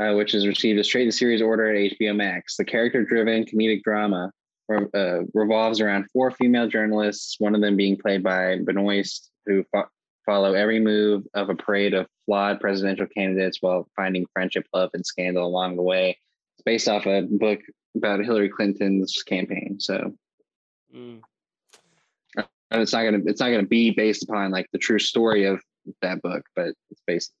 [0.00, 2.56] uh, which has received a straight to series order at HBO Max.
[2.56, 4.30] The character driven comedic drama
[4.70, 9.88] uh, revolves around four female journalists, one of them being played by Benoist, who fo-
[10.24, 15.04] follow every move of a parade of flawed presidential candidates while finding friendship, love, and
[15.04, 16.16] scandal along the way.
[16.62, 17.58] It's based off a book
[17.96, 19.78] about Hillary Clinton's campaign.
[19.80, 20.14] So
[20.94, 21.22] Mm.
[22.36, 25.60] and it's not gonna it's not gonna be based upon like the true story of
[26.02, 27.32] that book, but it's based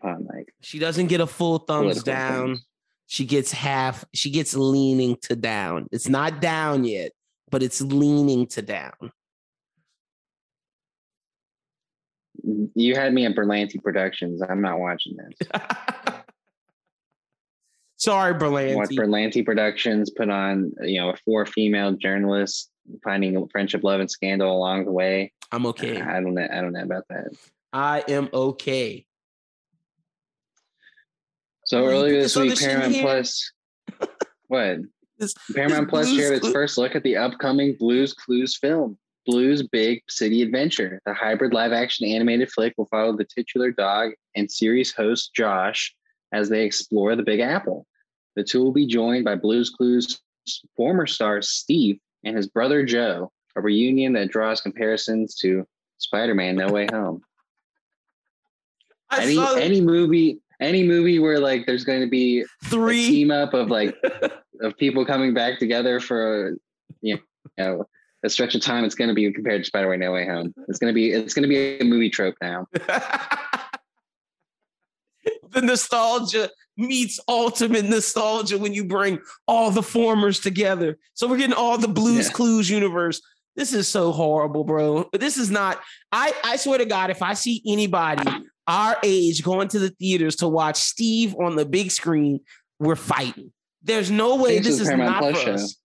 [0.00, 2.58] upon like She doesn't get a full thumbs down.
[3.06, 5.86] She gets half, she gets leaning to down.
[5.92, 7.12] It's not down yet,
[7.50, 9.12] but it's leaning to down.
[12.74, 14.42] You had me at Berlanti Productions.
[14.42, 15.48] I'm not watching this.
[18.00, 22.70] Sorry, Watch What Berlanti Productions put on you know four female journalists
[23.04, 25.32] finding friendship, love, and scandal along the way.
[25.52, 26.00] I'm okay.
[26.00, 26.48] I don't know.
[26.50, 27.28] I don't know about that.
[27.74, 29.04] I am okay.
[31.66, 33.00] So earlier this week, Paramount?
[33.00, 33.52] Plus.
[34.48, 34.78] What?
[35.18, 38.98] This- Paramount this Plus Blue's shared its first look at the upcoming Blues Clues film,
[39.26, 41.00] Blues Big City Adventure.
[41.06, 45.94] The hybrid live action animated flick will follow the titular dog and series host Josh
[46.32, 47.86] as they explore the Big Apple.
[48.36, 50.20] The two will be joined by Blues Clues
[50.76, 55.66] former star Steve and his brother Joe, a reunion that draws comparisons to
[55.98, 57.22] Spider Man No Way Home.
[59.10, 60.40] I Any, saw any movie.
[60.60, 63.06] Any movie where like there's going to be a three.
[63.06, 63.96] team up of like
[64.60, 66.54] of people coming back together for
[67.00, 67.18] you
[67.56, 67.86] know
[68.24, 70.78] a stretch of time it's going to be compared to spider-man no way home it's
[70.78, 72.66] going to be it's going to be a movie trope now
[75.50, 80.98] the nostalgia meets ultimate nostalgia when you bring all the formers together.
[81.14, 82.32] So we're getting all the Blues Yeah.
[82.32, 83.20] Clues universe.
[83.56, 85.08] This is so horrible, bro.
[85.10, 85.80] But this is not.
[86.12, 88.30] I I swear to God, if I see anybody
[88.66, 92.40] our age going to the theaters to watch Steve on the big screen,
[92.78, 93.52] we're fighting.
[93.82, 95.54] There's no way This this is is Paramount not Plus for show.
[95.54, 95.76] us.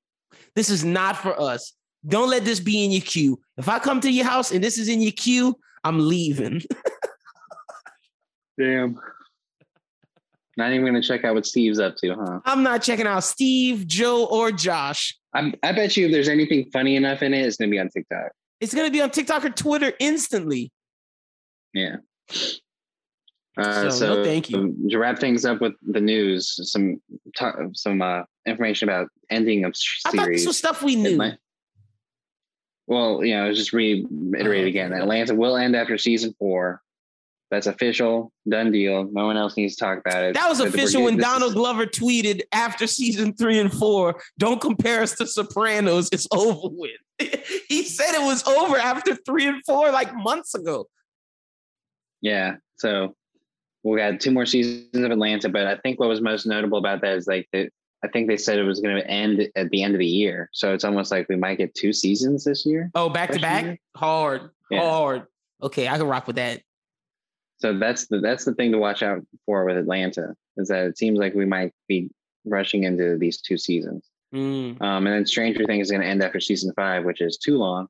[0.56, 1.74] This is not for us.
[2.08, 3.40] Don't let this be in your queue.
[3.58, 6.62] If I come to your house and this is in your queue, I'm leaving.
[8.60, 9.00] damn
[10.58, 13.24] not even going to check out what steve's up to huh I'm not checking out
[13.24, 15.18] Steve, Joe, or Josh.
[15.34, 17.80] i i bet you if there's anything funny enough in it it's going to be
[17.80, 18.32] on tiktok
[18.62, 20.72] It's gonna be on TikTok or Twitter instantly.
[21.74, 21.98] yeah
[23.58, 24.58] uh, So, so, no thank you.
[24.58, 27.02] um, to wrap things up with the news some
[27.38, 29.74] ta- some uh, information about ending of
[30.06, 31.18] I thought series this was stuff we knew.
[31.18, 31.38] might-
[32.88, 34.94] well, you know, just reiterate Oh, again.
[34.94, 36.84] Atlanta will end after season four.
[37.56, 39.10] That's official, done deal.
[39.14, 40.34] No one else needs to talk about it.
[40.34, 44.60] That was official when this Donald is- Glover tweeted after season three and four, don't
[44.60, 47.00] compare us to Sopranos, it's over with.
[47.70, 50.88] he said it was over after three and four like months ago.
[52.20, 52.58] Yeah.
[52.76, 53.16] So
[53.84, 57.00] we got two more seasons of Atlanta, but I think what was most notable about
[57.02, 57.48] that is like.
[57.54, 60.48] I think they said it was going to end at the end of the year.
[60.54, 62.92] So it's almost like we might get two seasons this year.
[62.94, 63.66] Oh, back to back?
[63.66, 63.80] mark?
[63.96, 64.50] Hard.
[64.70, 64.82] Yeah.
[64.82, 65.24] Hard.
[65.64, 66.62] Okay, I can rock with that.
[67.58, 70.98] So that's the that's the thing to watch out for with Atlanta is that it
[70.98, 72.10] seems like we might be
[72.46, 74.10] rushing into these two seasons.
[74.34, 74.82] Mm.
[74.82, 77.58] Um, and then Stranger Things is going to end after season five, which is too
[77.58, 77.88] long.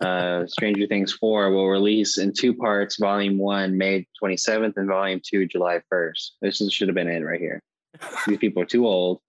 [0.00, 5.20] Uh, Stranger Things 4 will release in two parts, volume one, May 27th, and volume
[5.24, 6.30] two, July 1st.
[6.40, 7.60] This is, should have been it right here.
[8.26, 9.20] These people are too old.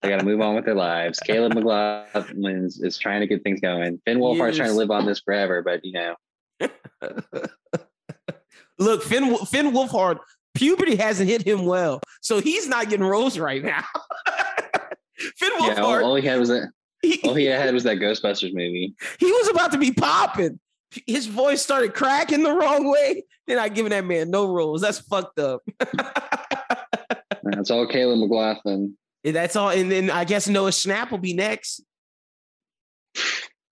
[0.00, 1.20] They got to move on with their lives.
[1.20, 4.00] Caleb McLaughlin is, is trying to get things going.
[4.04, 6.14] Ben Finn Wolfhard's trying to live on this forever, but you know,
[8.78, 10.18] Look, Finn Finn Wolfhard,
[10.54, 13.84] puberty hasn't hit him well, so he's not getting roles right now.
[15.36, 16.68] Finn yeah, all, Wolfhard all he had was a
[17.24, 18.94] All he had was that Ghostbusters movie.
[19.18, 20.58] He was about to be popping.
[21.06, 23.24] His voice started cracking the wrong way.
[23.46, 24.80] They're not giving that man no roles.
[24.80, 25.62] That's fucked up.
[27.42, 28.96] That's all Caleb McLaughlin.
[29.22, 29.70] That's all.
[29.70, 31.82] And then I guess Noah Schnapp will be next.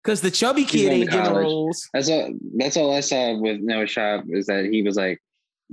[0.03, 1.89] Because the chubby kid ain't getting roles.
[1.95, 2.33] That's all.
[2.57, 5.21] That's all I saw with Noah Schnapp is that he was like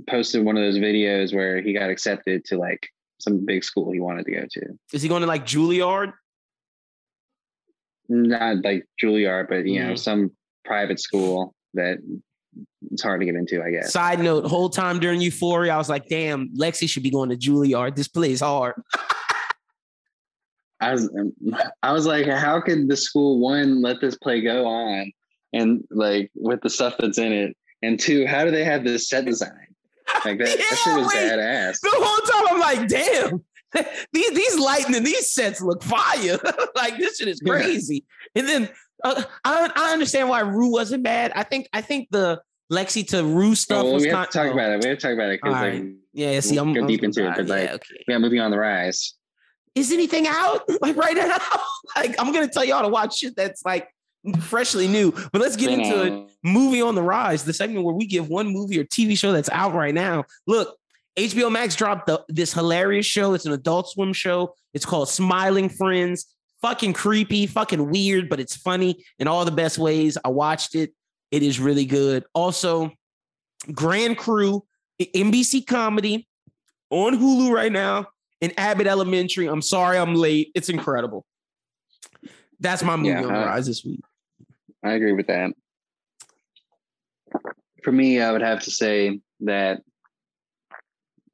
[0.08, 3.98] posted one of those videos where he got accepted to like some big school he
[4.00, 4.60] wanted to go to.
[4.92, 6.12] Is he going to like Juilliard?
[8.08, 9.98] Not like Juilliard, but you know Mhm.
[9.98, 10.30] some
[10.64, 11.98] private school that
[12.90, 13.62] it's hard to get into.
[13.62, 13.92] I guess.
[13.92, 17.36] Side note, whole time during Euphoria, I was like, damn, Lexi should be going to
[17.36, 17.96] Juilliard.
[17.96, 18.74] This plays hard.
[20.80, 21.10] I was
[21.82, 25.12] I was like, how could the school one let this play go on
[25.52, 29.08] and like with the stuff that's in it, and two, how do they have this
[29.08, 29.66] set design?
[30.24, 31.80] Like that, that shit was badass.
[31.80, 33.44] The whole time I'm like, damn,
[34.12, 36.38] these these lighting and these sets look fire.
[36.74, 37.52] like this shit is Yeah.
[37.52, 38.04] crazy.
[38.34, 38.68] And then
[39.04, 41.32] uh, I I understand why Rue wasn't bad.
[41.34, 42.40] I think I think the
[42.72, 44.82] Lexi to Rue stuff Oh, well, was we have kind to talk about it.
[44.84, 45.84] We have to talk about it because All like.
[46.12, 48.04] Yeah, see, I'm go I'm- deep into it, but, yeah, like, okay.
[48.08, 49.14] got movie on the rise.
[49.74, 51.36] Is anything out like right now?
[51.96, 53.88] like I'm gonna tell y'all to watch shit that's like
[54.40, 55.12] freshly new.
[55.32, 56.10] But let's get into it.
[56.10, 59.32] know, movie on the rise, the segment where we give one movie or TV show
[59.32, 60.24] that's out right now.
[60.46, 60.76] Look,
[61.16, 63.34] HBO Max dropped the, this hilarious show.
[63.34, 64.54] It's an adult swim show.
[64.74, 66.26] It's called Smiling Friends.
[66.62, 70.18] Fucking creepy, fucking weird, but it's funny in all the best ways.
[70.22, 70.92] I watched it.
[71.30, 72.24] It is really good.
[72.34, 72.92] Also,
[73.72, 74.64] Grand Crew,
[75.00, 76.28] NBC comedy
[76.90, 78.08] on Hulu right now
[78.40, 79.46] in Abbott Elementary.
[79.46, 80.50] I'm sorry I'm late.
[80.54, 81.24] It's incredible.
[82.58, 84.00] That's my movie Yeah, on the rise this week.
[84.84, 85.50] I agree with that.
[87.82, 89.82] For me, I would have to say that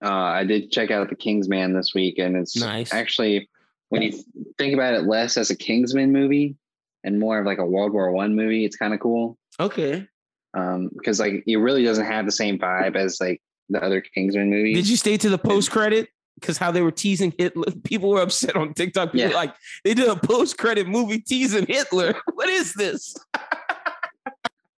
[0.04, 2.92] uh, I did check out the Kingsman this week, and it's Nice.
[2.92, 3.48] actually
[3.88, 4.12] when you
[4.58, 6.56] think about it less as a Kingsman movie
[7.04, 10.06] and more of like a World War One movie, it's kind of cool Okay.
[10.54, 14.50] um, because like it really doesn't have the same vibe as like the other Kingsman
[14.50, 14.76] movies.
[14.76, 16.08] Did you stay to the post credit?
[16.40, 19.12] Because how they were teasing Hitler, people were upset on TikTok.
[19.12, 19.28] People Yeah.
[19.28, 22.14] were like they did a post credit movie teasing Hitler.
[22.34, 23.16] What is this?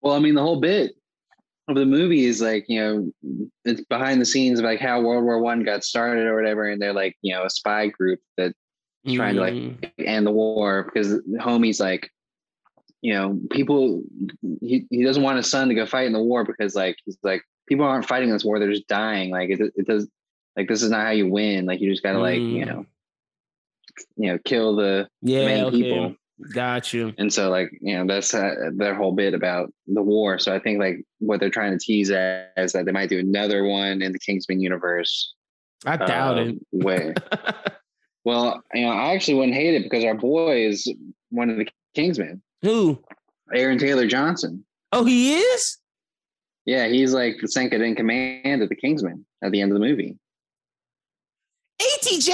[0.00, 0.92] Well, I mean, the whole bit
[1.66, 3.12] of the movie is like, you know,
[3.64, 6.80] it's behind the scenes of like how World War One got started or whatever, and
[6.80, 8.54] they're like, you know, a spy group that
[9.12, 12.10] trying to, like, Mm, end the war because homie's like,
[13.02, 14.02] you know, people
[14.60, 17.18] he, he doesn't want his son to go fight in the war because like he's
[17.24, 19.30] like people aren't fighting this war, they're just dying.
[19.30, 20.08] Like it, it does
[20.58, 21.66] like this is not how you win.
[21.66, 22.66] Like you just gotta like, you Mm.
[22.66, 22.86] know,
[24.16, 25.76] you know, kill the yeah, main okay.
[25.76, 26.14] people.
[26.52, 27.12] got you.
[27.16, 30.38] And so, like, you know, that's uh, their whole bit about the war.
[30.38, 33.18] So I think, like, what they're trying to tease at is that they might do
[33.18, 35.34] another one in the Kingsman universe.
[35.86, 36.56] I doubt uh, it.
[36.72, 37.14] Way.
[38.24, 40.92] well, you know, I actually wouldn't hate it because our boy is
[41.30, 43.02] one of the Kingsmen, Who?
[43.54, 44.64] Aaron Taylor Johnson.
[44.92, 45.78] Oh, he is.
[46.66, 49.84] Yeah, he's like the second in command of the Kingsman at the end of the
[49.86, 50.16] movie.
[51.80, 52.30] ATJ.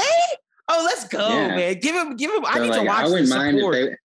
[0.68, 1.48] Oh, let's go, Yeah.
[1.48, 1.78] man.
[1.80, 2.44] Give him, give him.
[2.46, 3.74] I need like, to watch I wouldn't mind if support.
[3.74, 3.96] they.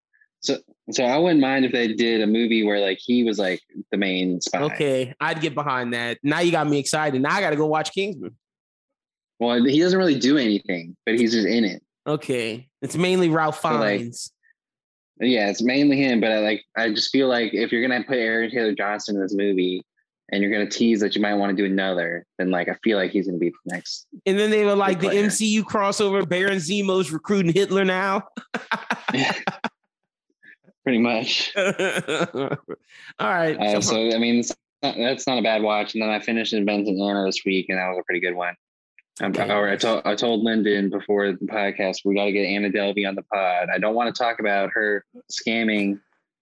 [0.40, 0.58] So,
[0.90, 3.60] so I wouldn't mind if they did a movie where like he was like
[3.90, 4.62] the main spy.
[4.62, 6.18] Okay, I'd get behind that.
[6.22, 7.20] Now you got me excited.
[7.20, 8.36] Now I got to go watch Kingsman.
[9.40, 11.82] Well, he doesn't really do anything, but he's just in it.
[12.06, 14.32] Okay, it's mainly Ralph So, like, Fiennes.
[15.20, 18.16] Yeah, it's mainly him, but I like I just feel like if you're gonna put
[18.18, 19.84] Aaron Taylor Johnson in this movie
[20.30, 22.98] and you're gonna tease that you might want to do another, then like I feel
[22.98, 24.06] like he's gonna be the next.
[24.26, 25.24] And then they were like the player.
[25.26, 26.28] MCU crossover.
[26.28, 28.22] Baron Zemo's recruiting Hitler now.
[30.84, 31.52] Pretty much.
[31.56, 31.68] All
[33.20, 33.56] right.
[33.58, 34.42] Uh, so- I mean,
[34.82, 35.94] not, that's not a bad watch.
[35.94, 38.54] And then I finished Inventing Anna this week, and that was a pretty good one.
[39.20, 39.50] Um, Okay.
[39.50, 43.06] or I told I told Lyndon before the podcast we got to get Anna Delvey
[43.06, 43.68] on the pod.
[43.74, 45.98] I don't want to talk about her scamming,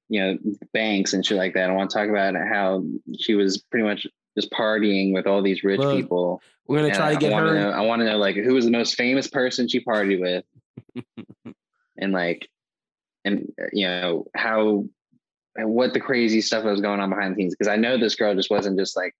[0.08, 0.38] you know,
[0.72, 1.70] banks and shit like that.
[1.70, 2.84] I want to talk about how
[3.18, 6.42] she was pretty much just partying with all these rich Look, people.
[6.68, 7.54] we're gonna And try to get wanna her.
[7.54, 10.44] Know, I want to know like who was the most famous person she partied with,
[11.98, 12.48] and like,
[13.24, 14.84] and uh, you know how,
[15.56, 17.54] and what the crazy stuff that was going on behind the scenes.
[17.54, 19.14] Because I know this girl just wasn't just like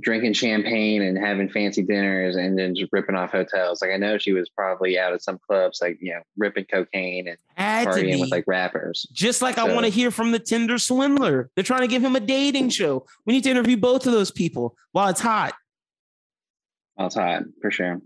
[0.00, 3.82] drinking champagne and having fancy dinners and then just ripping off hotels.
[3.82, 7.28] Like I know she was probably out at some clubs, like you know, ripping cocaine
[7.28, 9.06] and Had partying with like rappers.
[9.12, 11.50] Just like I want to hear from the Tinder swindler.
[11.54, 13.06] They're trying to give him a dating show.
[13.26, 15.54] We need to interview both of those people while it's hot.
[16.96, 18.00] All hot for sure.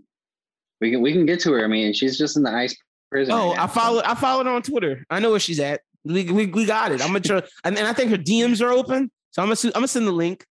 [0.81, 1.63] We can we can get to her.
[1.63, 2.75] I mean, she's just in the ice
[3.11, 3.33] prison.
[3.33, 5.05] Oh, right now, I so- I followed her on Twitter.
[5.09, 5.81] I know where she's at.
[6.05, 7.01] We, we, we got it.
[7.01, 9.09] I'm gonna try, and, and I think her DMs are open.
[9.31, 10.45] So I'm gonna I'm gonna send the link.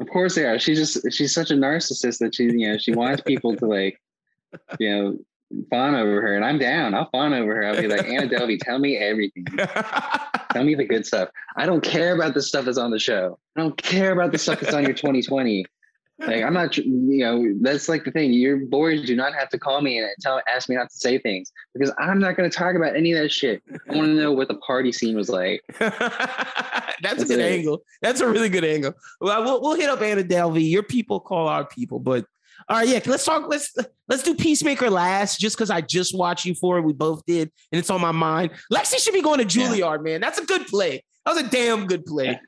[0.00, 0.58] Of course they are.
[0.58, 4.00] She's just she's such a narcissist that she you know she wants people to like
[4.78, 5.18] you know
[5.70, 6.94] fawn over her, and I'm down.
[6.94, 7.66] I'll fawn over her.
[7.66, 9.44] I'll be like, Anna Delvey, tell me everything.
[10.52, 11.30] tell me the good stuff.
[11.56, 13.38] I don't care about the stuff that's on the show.
[13.56, 15.64] I don't care about the stuff that's on your 2020.
[16.20, 18.32] Like I'm not, you know, that's like the thing.
[18.32, 21.18] Your boys do not have to call me and tell, ask me not to say
[21.18, 23.62] things because I'm not going to talk about any of that shit.
[23.70, 25.62] I want to know what the party scene was like.
[25.78, 25.98] that's,
[27.02, 27.52] that's, a good it.
[27.58, 27.82] angle.
[28.02, 28.94] That's a really good angle.
[29.20, 30.68] Well, we'll, we'll hit up Anna Delvey.
[30.68, 32.24] Your people call our people, but
[32.68, 33.00] all right, yeah.
[33.06, 33.48] Let's talk.
[33.48, 33.74] Let's
[34.08, 36.82] let's do Peacemaker last, just because I just watched you for it.
[36.82, 38.50] We both did, and it's on my mind.
[38.72, 40.12] Lexi should be going to Juilliard, yeah.
[40.12, 40.20] man.
[40.20, 41.04] That's a good play.
[41.24, 42.40] That was a damn good play.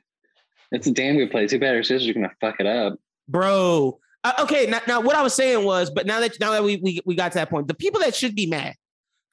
[0.71, 1.47] It's a damn good play.
[1.47, 3.99] Too bad her sister's are gonna fuck it up, bro.
[4.23, 6.77] Uh, okay, now, now what I was saying was, but now that now that we,
[6.77, 8.75] we we got to that point, the people that should be mad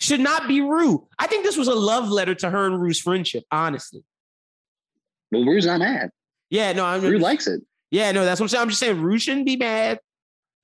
[0.00, 1.06] should not be Rue.
[1.18, 4.02] I think this was a love letter to her and Rue's friendship, honestly.
[5.30, 6.10] Well, Rue's not mad.
[6.50, 7.62] Yeah, no, I'm Rue likes it.
[7.90, 8.62] Yeah, no, that's what I'm saying.
[8.62, 10.00] I'm just saying Rue shouldn't be mad.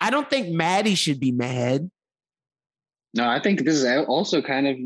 [0.00, 1.90] I don't think Maddie should be mad.
[3.14, 4.76] No, I think this is also kind of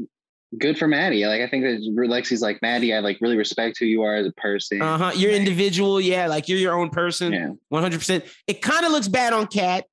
[0.56, 1.26] good for Maddie.
[1.26, 2.94] Like I think that Lexi's like Maddie.
[2.94, 4.80] I like really respect who you are as a person.
[4.80, 5.12] Uh huh.
[5.14, 6.00] You're like, individual.
[6.00, 7.32] Yeah, like you're your own person.
[7.32, 7.50] Yeah.
[7.68, 8.24] One hundred percent.
[8.46, 9.84] It kind of looks bad on Kat.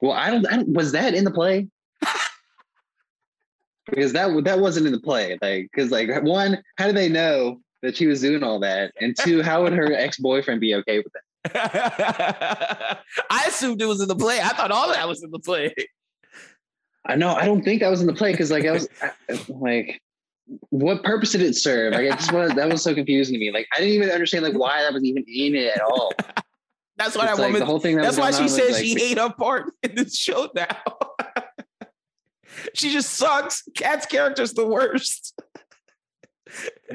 [0.00, 0.68] Well, I don't, I don't.
[0.68, 1.68] Was that in the play?
[3.86, 5.38] because that that wasn't in the play.
[5.42, 8.92] Like, because like one, how do they know that she was doing all that?
[9.00, 11.22] And two, how would her ex boyfriend be okay with that?
[13.30, 14.40] I assumed it was in the play.
[14.40, 15.74] I thought all that was in the play.
[17.06, 17.34] I know.
[17.34, 18.88] I don't think that was in the play because, like, I was
[19.48, 20.00] like,
[20.70, 21.92] what purpose did it serve?
[21.92, 23.52] Like, I just was that was so confusing to me.
[23.52, 26.12] Like, I didn't even understand like why that was even in it at all.
[26.96, 27.60] that's why that like, woman.
[27.60, 27.96] The whole thing.
[27.96, 30.76] That that's why she says like, she ate her part in this show now.
[32.74, 33.62] she just sucks.
[33.74, 35.38] Kat's character's the worst.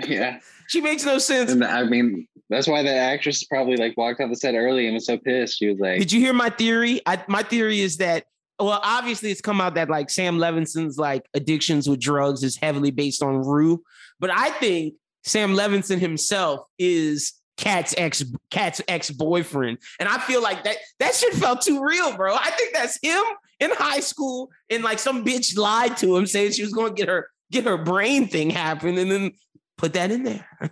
[0.08, 1.52] Yeah, she makes no sense.
[1.52, 4.94] And I mean, that's why the actress probably like walked off the set early and
[4.94, 5.60] was so pissed.
[5.60, 7.02] She was like, "Did you hear my theory?
[7.06, 8.26] I, my theory is that
[8.64, 12.92] well, obviously it's come out that like Sam Levinson's like addictions with drugs is heavily
[12.92, 13.84] based on Rue,
[14.20, 20.42] but I think Sam Levinson himself is Kat's ex Kat's ex boyfriend, and I feel
[20.42, 22.36] like that that shit felt too real, bro.
[22.36, 23.24] I think that's him
[23.60, 27.00] in high school, and like some bitch lied to him saying she was going to
[27.00, 29.32] get her get her brain thing happen, and then
[29.78, 30.48] put that in there.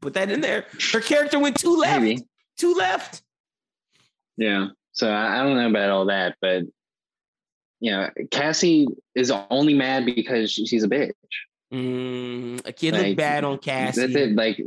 [0.00, 0.66] Put that in there.
[0.92, 2.00] Her character went two left.
[2.00, 2.22] Maybe.
[2.56, 3.20] Two left.
[4.36, 4.68] Yeah.
[4.92, 6.62] So I don't know about all that, but
[7.80, 11.12] you know, Cassie is only mad because she's a bitch.
[11.72, 14.00] Mm, a kid like, looked bad on Cassie.
[14.00, 14.34] That's it.
[14.34, 14.60] Like,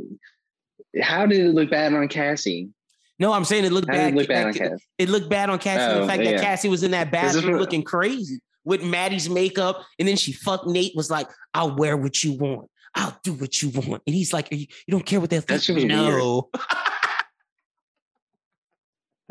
[1.00, 2.70] how did it look bad on Cassie?
[3.18, 4.12] No, I'm saying it looked bad.
[4.12, 4.84] It look bad on Cassie?
[4.98, 5.94] It looked bad on Cassie.
[5.94, 6.32] Oh, the fact yeah.
[6.32, 10.66] that Cassie was in that bathroom looking crazy with Maddie's makeup, and then she fucked
[10.66, 10.94] Nate.
[10.96, 14.02] Was like, "I'll wear what you want." I'll do what you want.
[14.06, 15.62] And he's like, you, you don't care what they think?
[15.66, 16.50] That no.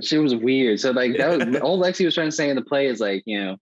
[0.01, 0.79] shit was weird.
[0.79, 3.23] So like that was all Lexi was trying to say in the play is like,
[3.25, 3.57] you know,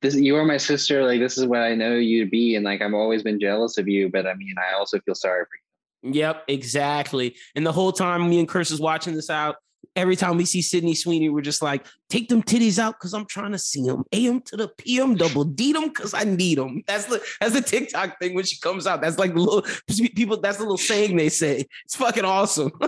[0.00, 2.54] this you are my sister, like this is what I know you to be.
[2.54, 5.44] And like I've always been jealous of you, but I mean I also feel sorry
[5.44, 6.12] for you.
[6.14, 7.36] Yep, exactly.
[7.54, 9.56] And the whole time me and Chris is watching this out,
[9.96, 13.26] every time we see Sydney Sweeney, we're just like, take them titties out because I'm
[13.26, 14.04] trying to see them.
[14.12, 16.82] AM to the PM, double D them because I need them.
[16.86, 19.00] That's the that's the TikTok thing when she comes out.
[19.00, 19.62] That's like the little
[20.14, 20.40] people.
[20.40, 21.66] That's the little saying they say.
[21.84, 22.70] It's fucking awesome.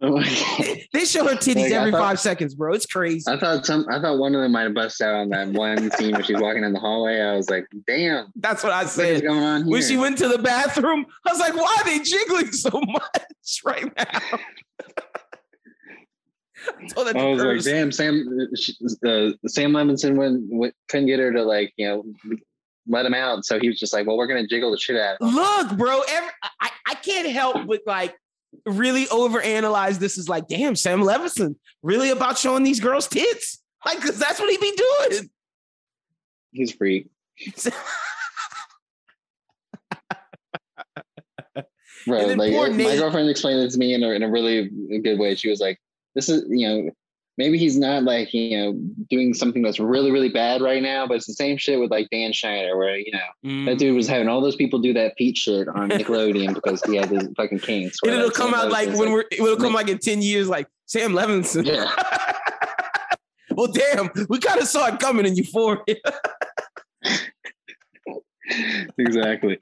[0.00, 2.72] They show her titties like, every thought, five seconds, bro.
[2.72, 3.24] It's crazy.
[3.30, 3.84] I thought some.
[3.90, 6.40] I thought one of them might have busted out on that one scene where she's
[6.40, 7.20] walking in the hallway.
[7.20, 9.22] I was like, "Damn!" That's what I said.
[9.22, 9.72] going on here?
[9.72, 13.60] When she went to the bathroom, I was like, "Why are they jiggling so much
[13.64, 14.38] right now?"
[16.96, 18.26] I, was like, damn, Sam,
[19.06, 22.36] uh, Sam Levinson wouldn't, couldn't get her to like, you know,
[22.86, 23.44] let him out.
[23.44, 25.20] So he was just like, well, we're going to jiggle the shit out.
[25.20, 26.30] Look, bro, every,
[26.60, 28.16] I, I can't help but like
[28.66, 33.62] really overanalyze this is like, damn, Sam Levinson really about showing these girls tits.
[33.84, 35.30] Like, cause that's what he be doing.
[36.52, 37.08] He's free.
[42.06, 44.70] Bro, like my Nate, girlfriend explained it to me in a, in a really
[45.02, 45.34] good way.
[45.34, 45.78] She was like,
[46.14, 46.90] this is you know
[47.38, 48.78] maybe he's not like you know
[49.08, 52.08] doing something that's really really bad right now but it's the same shit with like
[52.10, 53.64] dan schneider where you know mm.
[53.64, 54.10] that dude was mm.
[54.10, 57.60] having all those people do that Pete shit on nickelodeon because he had his fucking
[57.60, 60.48] kinks and it'll come out like when like, we're it'll come like in 10 years
[60.48, 61.64] like sam levinson.
[61.64, 61.90] Yeah.
[63.50, 65.80] Well damn we kind of saw it coming in euphoria.
[68.96, 69.58] Exactly.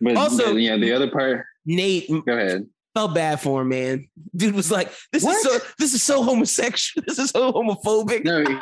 [0.00, 4.08] But also yeah the other part nate go ahead felt bad for him, man.
[4.34, 5.36] Dude was like, "This what?
[5.36, 7.04] is so, this is so homosexual.
[7.08, 8.56] This is so homophobic." No, he,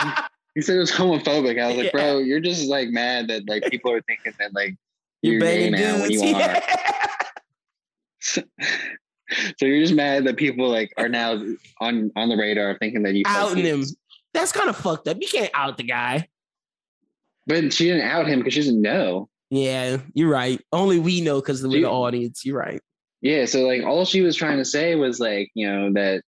[0.55, 1.61] he said it was homophobic.
[1.61, 1.83] I was yeah.
[1.85, 4.77] like, "Bro, you're just like mad that like people are thinking that like
[5.23, 6.61] you're, you're gay now when you yeah.
[6.61, 7.27] are."
[8.21, 8.43] so,
[9.59, 11.43] so you're just mad that people like are now
[11.81, 13.85] on on the radar thinking that you outing him.
[14.35, 15.17] That's kind of fucked up.
[15.21, 16.29] You can't out the guy.
[17.47, 19.31] But she didn't out him because she doesn't know.
[19.51, 20.61] Yeah, you're right.
[20.71, 22.45] Only we know because we're the audience.
[22.45, 22.83] You're right.
[23.21, 26.23] Yeah, so like all she was trying to say was like, you know, that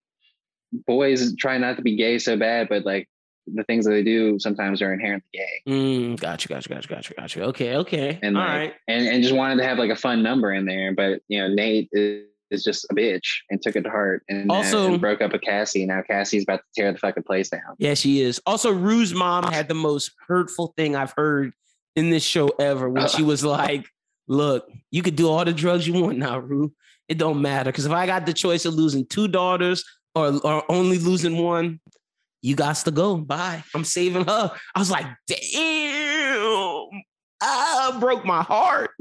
[0.87, 3.07] boys try not to be gay so bad, but like
[3.47, 5.61] the things that they do sometimes are inherently gay.
[5.67, 7.43] Mm, gotcha, gotcha, gotcha, gotcha, gotcha.
[7.45, 8.19] Okay, okay.
[8.21, 8.73] And All like, right.
[8.87, 10.93] and, and just wanted to have like a fun number in there.
[10.93, 14.49] But you know, Nate is, is just a bitch and took it to heart and,
[14.49, 15.85] uh, Also- and broke up with Cassie.
[15.85, 17.75] Now Cassie's about to tear the fucking place down.
[17.77, 18.41] Yeah, she is.
[18.45, 21.53] Also, Rue's mom had the most hurtful thing I've heard
[21.95, 23.87] in this show ever when she was like,
[24.29, 26.71] Look, you could do all the drugs you want now, Rue.
[27.09, 27.71] It don't matter.
[27.71, 29.83] Because if I got the choice of losing two daughters
[30.15, 31.79] or, or only losing one,
[32.43, 33.17] you got to go.
[33.17, 33.63] Bye.
[33.73, 34.51] I'm saving her.
[34.75, 36.87] I was like, damn.
[37.41, 38.91] Ah, broke my heart.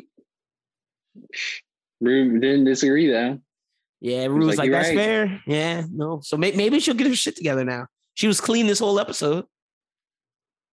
[2.00, 3.38] Rue didn't disagree though.
[4.00, 5.42] Yeah, Rue was like, like, that's right." fair.
[5.46, 6.20] Yeah, no.
[6.22, 7.86] So may- maybe she'll get her shit together now.
[8.14, 9.44] She was clean this whole episode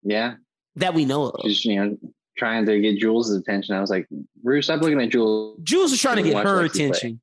[0.03, 0.35] Yeah,
[0.75, 1.41] that we know of.
[1.43, 1.97] she's you know
[2.38, 3.75] trying to get Jules' attention.
[3.75, 4.07] I was like,
[4.43, 5.59] Rue, stop looking at Jules.
[5.63, 6.86] Jules is trying to get her Lexi play.
[6.86, 7.21] attention.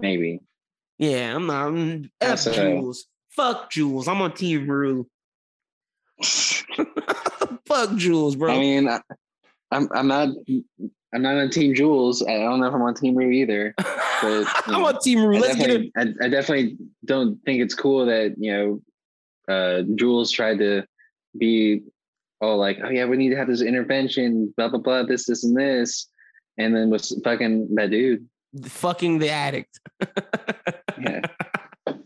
[0.00, 0.40] Maybe.
[0.98, 1.66] Yeah, I'm not.
[1.66, 3.06] I'm, F Also- Jules.
[3.30, 4.08] Fuck Jules.
[4.08, 5.06] I'm on Team Rue.
[7.66, 8.52] Fuck Jules, bro.
[8.52, 9.00] I mean, I-
[9.70, 10.30] I'm I'm not
[11.14, 12.22] I'm not on Team Jules.
[12.22, 13.74] I don't know if I'm on Team Rue either.
[14.22, 15.38] you I'm know, on Team Rue.
[15.38, 20.30] Let's get definitely, I, I definitely don't think it's cool that you know uh, Jules
[20.30, 20.84] tried to
[21.36, 21.82] be
[22.40, 25.44] oh like oh yeah we need to have this intervention blah blah blah this this
[25.44, 26.08] and this
[26.56, 28.26] and then was fucking that dude
[28.64, 29.78] Fucking the addict.
[30.98, 31.20] yeah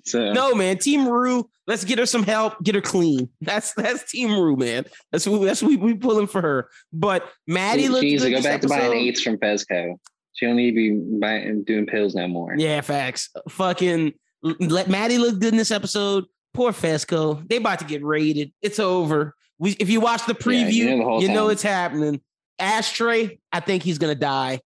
[0.05, 0.79] so No, man.
[0.79, 1.49] Team Rue.
[1.69, 2.61] Let's get her some help.
[2.65, 3.29] Get her clean.
[3.41, 4.85] That's that's Team Rue, man.
[5.13, 6.69] That's what that's what we, we pulling for her.
[6.93, 9.97] But Maddie she, looks needs to go back to buying eights from Fezco
[10.33, 13.31] she don't need to be buying doing pills no more Yeah, facts.
[13.49, 16.25] Fucking let Maddie look good in this episode.
[16.55, 17.47] Poor Fezco.
[17.49, 18.53] They about to get raided.
[18.61, 19.35] It's over.
[19.63, 22.21] We if you watch the preview, you know the you know it's happening.
[22.59, 24.59] Ashtray, I think he's gonna die.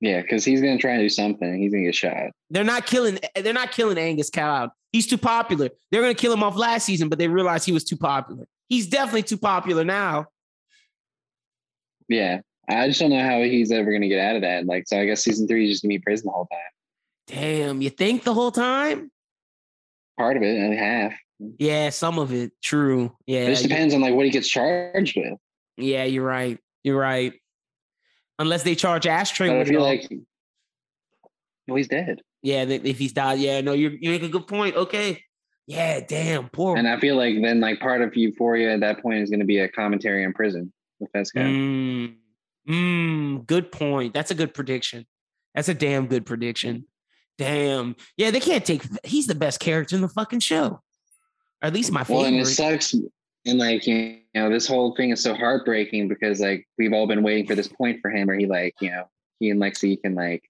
[0.00, 3.20] yeah because he's gonna try and do something he's gonna get shot They're not killing.
[3.36, 4.70] They're not killing Angus Cloud.
[4.90, 5.68] He's too popular.
[5.92, 8.44] They're gonna kill him off last season, but they realized he was too popular.
[8.68, 10.26] He's definitely too popular now.
[12.08, 14.98] yeah I just don't know how he's ever gonna get out of that like so
[15.00, 16.72] I guess season three is just gonna be prison the whole time
[17.28, 19.10] Damn, you think the whole time?
[20.18, 21.14] part of it only half
[21.58, 22.52] Yeah, some of it.
[22.62, 23.16] True.
[23.26, 23.40] Yeah.
[23.40, 25.38] it just depends on like what he gets charged with
[25.76, 26.58] Yeah, you're right.
[26.82, 27.32] You're right.
[28.38, 30.08] Unless they charge Ashtray But I with it feel like,
[31.66, 34.74] well, he's dead, Yeah, if he's died, yeah, no, you you make a good point.
[34.76, 35.22] Okay,
[35.66, 36.76] yeah, damn, poor.
[36.76, 39.46] and I feel like then like part of Euphoria at that point is going to
[39.46, 41.42] be a commentary on prison with Fezco.
[41.42, 42.14] Mm,
[42.68, 44.14] mm, good point.
[44.14, 45.04] That's a good prediction.
[45.54, 46.86] That's a damn good prediction.
[47.36, 48.82] Damn, yeah, they can't take.
[49.04, 50.80] He's the best character in the fucking show,
[51.62, 52.16] or at least my favorite.
[52.16, 52.94] Well, and it sucks,
[53.46, 57.22] and like you know, this whole thing is so heartbreaking because like we've all been
[57.22, 59.08] waiting for this point for him where he like you know
[59.40, 60.42] he and Lexi can like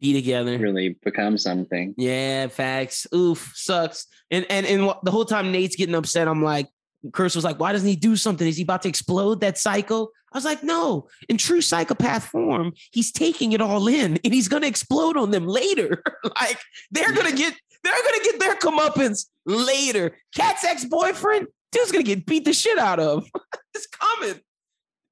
[0.00, 0.58] Be together.
[0.58, 1.94] really become something.
[1.96, 3.06] Yeah, facts.
[3.14, 4.06] Oof, sucks.
[4.30, 6.68] And and and the whole time Nate's getting upset, I'm like,
[7.12, 8.46] Curse was like, why doesn't he do something?
[8.46, 10.10] Is he about to explode that cycle?
[10.32, 11.08] I was like, no.
[11.28, 15.46] In true psychopath form, he's taking it all in, and he's gonna explode on them
[15.46, 16.02] later.
[16.40, 16.58] like
[16.90, 17.54] they're gonna get
[17.84, 20.16] they're gonna get their comeuppance later.
[20.34, 23.26] Kat's ex boyfriend, dude's gonna get beat the shit out of.
[23.74, 24.40] it's coming.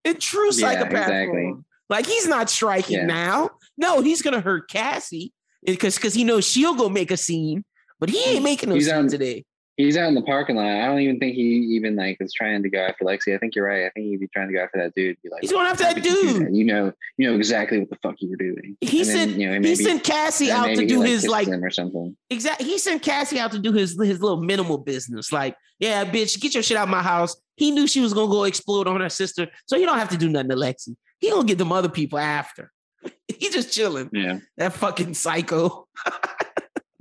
[0.04, 1.42] In true Yeah, psychopath exactly.
[1.42, 1.64] form.
[1.88, 3.06] Like he's not striking Yeah.
[3.06, 3.50] now.
[3.78, 5.32] No, he's gonna hurt Cassie
[5.64, 7.64] because because he knows she'll go make a scene,
[8.00, 9.44] but he ain't making no He's scene on- today.
[9.76, 10.66] He's out in the parking lot.
[10.66, 13.34] I don't even think he even like is trying to go after Lexi.
[13.34, 13.86] I think you're right.
[13.86, 15.16] I think he'd be trying to go after that dude.
[15.22, 16.46] Be like, He's going after "How that dude.
[16.46, 16.54] that?
[16.54, 18.76] You know, you know exactly what the fuck you were doing.
[18.82, 22.14] He sent you know, he sent Cassie out to do like, his like or something.
[22.28, 22.62] exact.
[22.62, 25.32] He sent Cassie out to do his his little minimal business.
[25.32, 27.34] Like, yeah, bitch, get your shit out of my house.
[27.56, 30.18] He knew she was gonna go explode on her sister, so he don't have to
[30.18, 30.94] do nothing to Lexi.
[31.18, 32.70] He gonna get them other people after.
[33.28, 34.10] he just chilling.
[34.12, 34.40] Yeah.
[34.58, 35.86] That fucking psycho.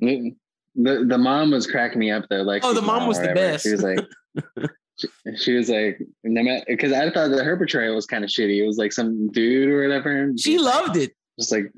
[0.75, 2.41] The, the mom was cracking me up though.
[2.43, 3.63] Like Oh, the mom was the best.
[3.63, 3.99] She was like,
[4.97, 5.07] she,
[5.37, 5.99] she was like,
[6.67, 8.61] because I thought that her portrayal was kind of shitty.
[8.61, 10.31] It was like some dude or whatever.
[10.37, 11.11] She loved it.
[11.39, 11.71] just like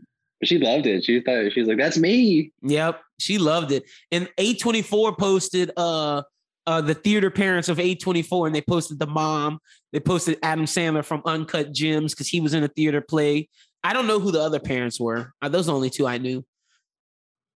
[0.44, 1.06] she loved it.
[1.06, 2.52] She thought she was like, that's me.
[2.64, 3.84] Yep, she loved it.
[4.11, 6.22] And A24 posted uh
[6.68, 9.60] uh the theater parents of A24 and they posted the mom.
[9.91, 13.49] They posted Adam Sandler from Uncut Gems because he was in a theater play.
[13.84, 15.34] I don't know who the other parents were.
[15.41, 16.45] Uh, those are the only two I knew.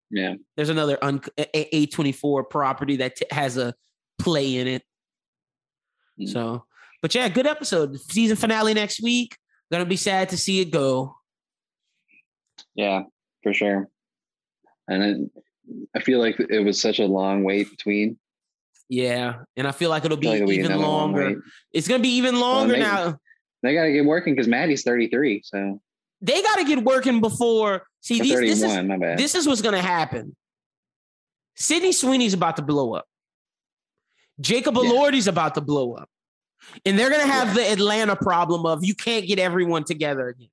[0.10, 0.36] Yeah.
[0.56, 3.74] There's another un- A- A24 property that t- has a
[4.20, 4.84] play in it.
[6.20, 6.30] Mm.
[6.30, 6.66] So,
[7.02, 8.00] but yeah, good episode.
[8.00, 9.38] Season finale next week.
[9.72, 11.16] Gonna be sad to see it go.
[12.76, 13.04] Yeah,
[13.44, 13.90] for sure.
[14.88, 15.32] And then
[15.96, 18.18] I feel like it was such a long wait between
[18.90, 21.28] Yeah, and I feel like it'll be like it'll even long longer.
[21.28, 21.38] wait.
[21.74, 22.86] It's gonna be even longer maybe.
[22.86, 23.18] now.
[23.64, 25.42] They got to get working because Maddie's 33.
[25.44, 25.82] So
[26.22, 27.84] They got to get working before.
[28.02, 30.36] See, these, this is this is what's gonna happen.
[31.56, 33.06] Sydney Sweeney's about to blow up.
[34.40, 34.84] Jacob Yeah.
[34.84, 36.10] Elordi's about to blow up.
[36.86, 40.50] And they're gonna have the Atlanta problem of you can't get everyone together again.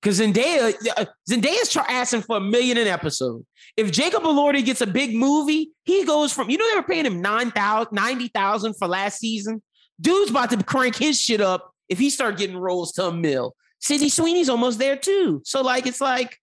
[0.00, 3.44] Because Zendaya, uh, Zendaya's asking for a million an episode.
[3.76, 7.06] If Jacob Elordi gets a big movie, he goes from you know they were paying
[7.06, 9.62] him 9,000, 90,000 for last season.
[10.00, 13.54] Dude's about to crank his shit up if he start getting roles to a mill.
[13.80, 15.42] Sydney Sweeney's almost there too.
[15.44, 16.38] So like it's like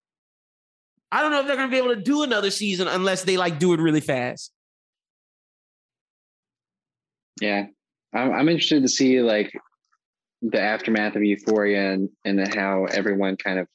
[1.11, 3.59] I don't know if they're gonna be able to do another season unless they like
[3.59, 4.51] do it really fast.
[7.41, 7.67] yeah,
[8.13, 9.51] I'm, I'm interested to see like
[10.41, 13.67] the aftermath of Euphoria and and how everyone kind of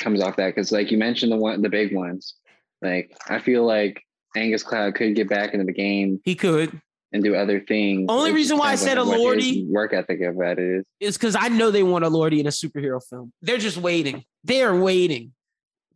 [0.00, 2.34] comes off that because like you mentioned the one the big ones.
[2.82, 4.02] Like I feel like
[4.36, 6.80] Angus Cloud could get back into the game He could.
[7.12, 8.06] And do other things.
[8.08, 10.84] Only reason why I said Elordi work ethic of that is.
[11.00, 13.32] It's because I know they want Elordi in a superhero film.
[13.42, 14.24] They're just waiting.
[14.44, 15.32] They're waiting.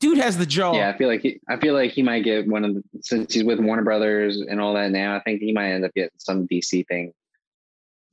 [0.01, 0.75] Dude has the jaw.
[0.75, 3.33] Yeah, I feel like he, I feel like he might get one of the since
[3.33, 5.15] he's with Warner Brothers and all that now.
[5.17, 7.13] I think he might end up getting some DC thing.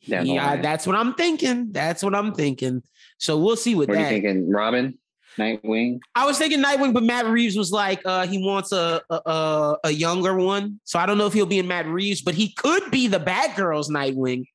[0.02, 1.72] Yeah, that's what I'm thinking.
[1.72, 2.84] That's what I'm thinking.
[3.18, 4.10] So we'll see with What are you that.
[4.11, 4.98] thinking, Robin,
[5.38, 5.99] Nightwing?
[6.16, 9.91] I was thinking Nightwing, but Matt Reeves was like, uh, he wants a, a a
[9.91, 10.80] younger one.
[10.84, 13.20] So I don't know if he'll be in Matt Reeves, but he could be the
[13.20, 14.45] Batgirl's Nightwing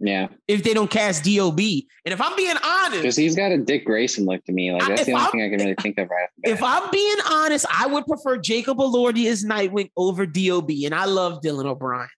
[0.00, 1.58] Yeah, if they don't cast Dob.
[1.58, 3.02] And if I'm being honest.
[3.02, 4.72] because he's got a Dick Grayson look to me.
[4.72, 6.62] Like that's the only I'm- thing I can really think of right if.
[6.62, 10.70] I'm being honest, I would prefer Jacob Elordi as Nightwing over Dob.
[10.70, 12.08] And I love Dylan O'Brien.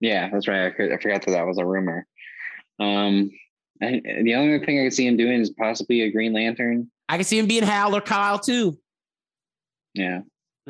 [0.00, 0.66] Yeah, that's right.
[0.66, 2.06] I, could, I forgot that that was a rumor.
[2.80, 3.30] Um,
[3.82, 6.90] I, the only thing I could see him doing is possibly a Green Lantern.
[7.08, 8.78] I can see him being Hal or Kyle too.
[9.94, 10.20] Yeah,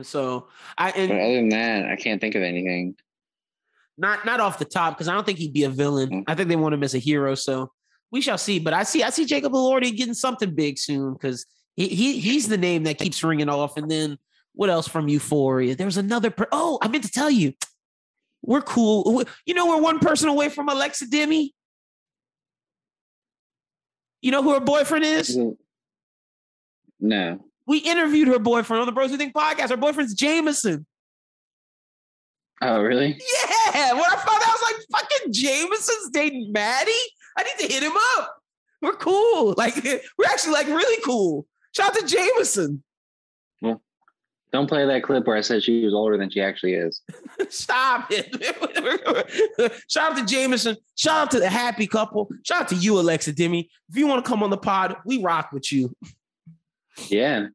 [0.03, 2.97] So I but other than that, I can't think of anything.
[3.97, 6.11] not not off the top because I don't think he'd be a villain.
[6.11, 6.25] Mm.
[6.27, 7.35] I think they want him as a hero.
[7.37, 7.71] So
[8.11, 8.59] we shall see.
[8.59, 12.49] But I see I see Jacob Elordi getting something big soon because he, he he's
[12.49, 13.77] the name that keeps ringing off.
[13.77, 14.19] And then
[14.55, 15.77] what else from Euphoria?
[15.77, 16.31] There's another.
[16.31, 17.53] Per- oh, I meant to tell you,
[18.43, 19.23] we're cool.
[19.47, 21.55] You know, we're one person away from Alexa Demie.
[24.23, 25.39] You know who her boyfriend is?
[27.01, 27.41] No.
[27.67, 29.71] We interviewed her boyfriend on the Bros Who Think podcast.
[29.71, 30.87] Her boyfriend's Jameson.
[32.61, 33.09] Oh, really?
[33.09, 33.93] Yeah.
[33.93, 36.93] When I found out, I was like, fucking Jameson's dating Maddie.
[37.37, 38.37] I need to hit him up.
[38.81, 39.55] We're cool.
[39.57, 41.47] Like, we're actually like really cool.
[41.75, 42.83] Shout out to Jameson.
[44.53, 47.01] Don't play that clip where I said she was older than she actually is.
[47.49, 48.29] Stop it.
[49.89, 50.77] Shout out to Jameson.
[50.95, 52.29] Shout out to the happy couple.
[52.45, 53.71] Shout out to you, Alexa Demie.
[53.89, 55.95] If you want to come on the pod, we rock with you.
[57.09, 57.47] Yeah.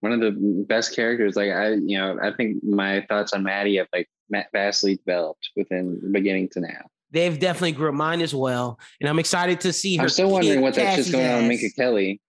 [0.00, 1.36] One of the best characters.
[1.36, 4.08] Like I, you know, I think my thoughts on Maddie have like
[4.52, 6.86] vastly developed within beginning to now.
[7.12, 8.80] They've definitely grew mine as well.
[9.00, 10.04] And I'm excited to see her.
[10.04, 11.60] I'm still wondering what that shit's Cassie's going on with.
[11.60, 12.20] Minka Kelly.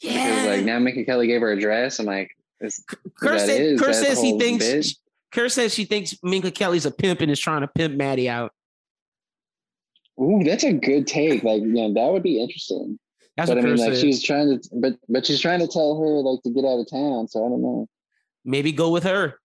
[0.00, 0.44] Because Yeah.
[0.56, 1.98] like now Minka Kelly gave her a dress.
[2.00, 2.84] I'm like, is, is
[3.18, 3.66] Kurt, said, it?
[3.72, 4.96] Is Kurt that the says he thinks?
[5.32, 8.52] Kurt says she thinks Minka Kelly's a pimp and is trying to pimp Maddie out.
[10.20, 11.42] Ooh, that's a good take.
[11.42, 12.98] Like, you know, that would be interesting.
[13.36, 16.06] That's but I mean, like, she's trying to, but but she's trying to tell her
[16.06, 17.26] like to get out of town.
[17.26, 17.88] So I don't know.
[18.44, 19.40] Maybe go with her.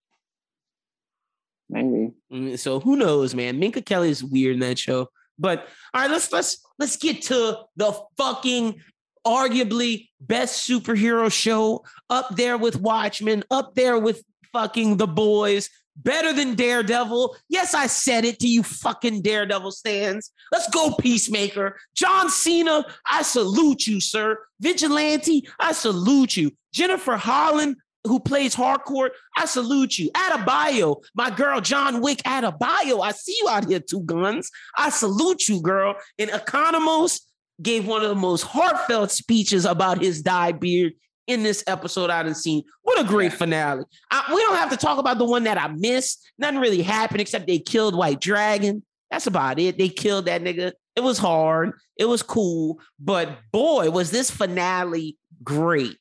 [1.70, 2.12] Maybe.
[2.32, 3.58] Mm, So who knows, man?
[3.58, 5.10] Minka Kelly is weird in that show.
[5.40, 8.82] But all right, let's let's let's get to the fucking
[9.30, 16.34] arguably best superhero show up there with Watchmen, up there with fucking The Boys, better
[16.34, 17.36] than Daredevil.
[17.48, 20.32] Yes, I said it to you fucking Daredevil stands.
[20.52, 21.78] Let's go, Peacemaker.
[21.96, 24.40] John Cena, I salute you, sir.
[24.60, 26.52] Vigilante, I salute you.
[26.74, 27.76] Jennifer Holland,
[28.06, 30.10] who plays Harcourt, I salute you.
[30.12, 34.50] Adebayo, my girl John Wick Adebayo, I see you out here, two guns.
[34.76, 35.96] I salute you, girl.
[36.18, 37.22] And Economos
[37.62, 40.94] gave one of the most heartfelt speeches about his dye beard
[41.28, 42.64] in this episode I done seen.
[42.82, 43.38] What a great Yeah.
[43.38, 43.84] finale.
[44.10, 46.26] I- we don't have to talk about the one that I missed.
[46.38, 48.84] Nothing really happened except they killed White Dragon.
[49.12, 49.78] That's about it.
[49.78, 50.72] They killed that nigga.
[50.96, 51.74] It was hard.
[51.98, 52.80] It was cool.
[53.00, 55.98] But boy, was this finale great.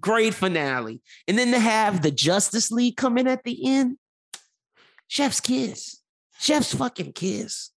[0.00, 1.00] Great finale.
[1.26, 3.98] And then to have the Justice League come in at the end.
[5.08, 5.98] Chef's kiss.
[6.38, 7.70] Chef's fucking kiss.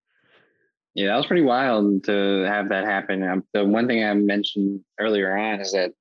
[0.95, 3.23] Yeah, that was pretty wild to have that happen.
[3.23, 5.91] Um, the one thing I mentioned earlier on is that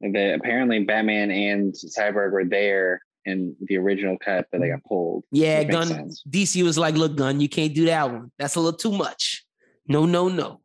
[0.00, 5.24] that apparently Batman and Cyborg were there in the original cut, but they got pulled.
[5.30, 6.24] Yeah, Gunn sense.
[6.28, 8.32] DC was like, look, Gunn, you can't do that one.
[8.38, 9.44] That's a little too much.
[9.86, 10.60] No, no, no.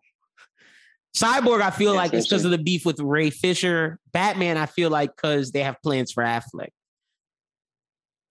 [1.16, 4.00] Cyborg, I feel Yeah, like it's because of the beef with Ray Fisher.
[4.12, 6.70] Batman, I feel like because they have plans for Affleck.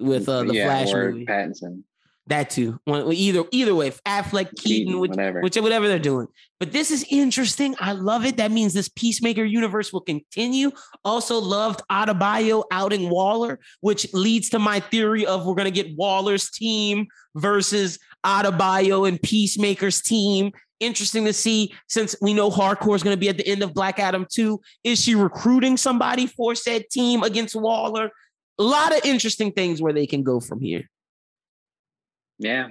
[0.00, 1.24] with uh, the yeah, Flash movie.
[1.26, 1.82] Pattinson.
[2.28, 2.78] That too.
[2.84, 5.40] One- Either either way, Affleck, Keaton, Keaton, which, whatever.
[5.42, 6.26] which whatever they're doing.
[6.58, 7.76] But this is interesting.
[7.78, 8.38] I love it.
[8.38, 10.72] That means this Peacemaker universe will continue.
[11.04, 16.50] Also loved Adebayo outing Waller, which leads to my theory of we're gonna get Waller's
[16.50, 20.50] team versus Adebayo and Peacemaker's team.
[20.80, 23.72] Interesting to see since we know Harcourt is going to be at the end of
[23.72, 24.60] Black Adam 2.
[24.84, 28.10] Is she recruiting somebody for said team against Waller?
[28.58, 30.90] A lot of interesting things where they can go from here.
[32.38, 32.68] Yeah,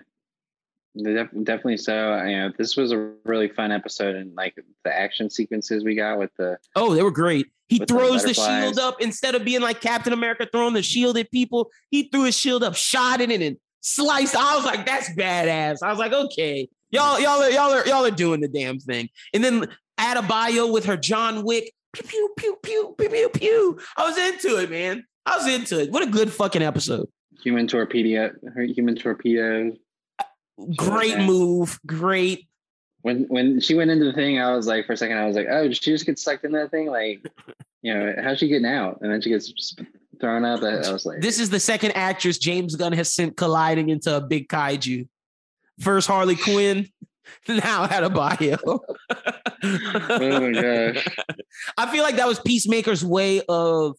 [0.95, 1.77] def- definitely.
[1.77, 5.95] So you know, this was a really fun episode, and like the action sequences we
[5.95, 7.47] got with the Oh, they were great.
[7.67, 10.83] He With the throws the, shield up instead of being like Captain America throwing the
[10.83, 11.71] shield at people.
[11.89, 14.35] He threw his shield up, shot it, in and sliced.
[14.35, 15.77] I was like, that's badass.
[15.81, 19.09] I was like, okay, y'all, y'all, are, y'all are, y'all are doing the damn thing.
[19.33, 19.67] And then
[19.99, 23.79] Adebayo with her John Wick, pew pew pew pew pew pew pew.
[23.97, 25.03] I was into it, man.
[25.25, 25.91] I was into it.
[25.91, 27.07] What a good fucking episode.
[27.45, 29.72] Human torpedo, human torpedo.
[30.76, 31.80] Great move.
[31.85, 32.47] Great.
[33.03, 35.35] When when she went into the thing, I was like, for a second, I was
[35.35, 36.88] like, oh, did she just get sucked in that thing?
[36.88, 37.23] Like,
[37.84, 38.97] you know, how's she getting out?
[39.01, 39.76] And then she gets
[40.19, 40.63] thrown out.
[40.63, 44.15] I I was like, This is the second actress James Gunn has sent colliding into
[44.17, 45.07] a big kaiju.
[45.81, 46.88] First Harley Quinn,
[47.47, 48.57] now Adebayo.
[49.63, 51.07] oh my gosh.
[51.77, 53.97] I feel like that was Peacemaker's way of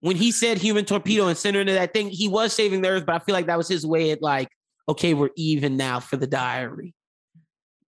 [0.00, 2.88] when he said human torpedo and sent her into that thing, he was saving the
[2.88, 4.48] earth, but I feel like that was his way at like,
[4.88, 6.94] okay, we're even now for the diary.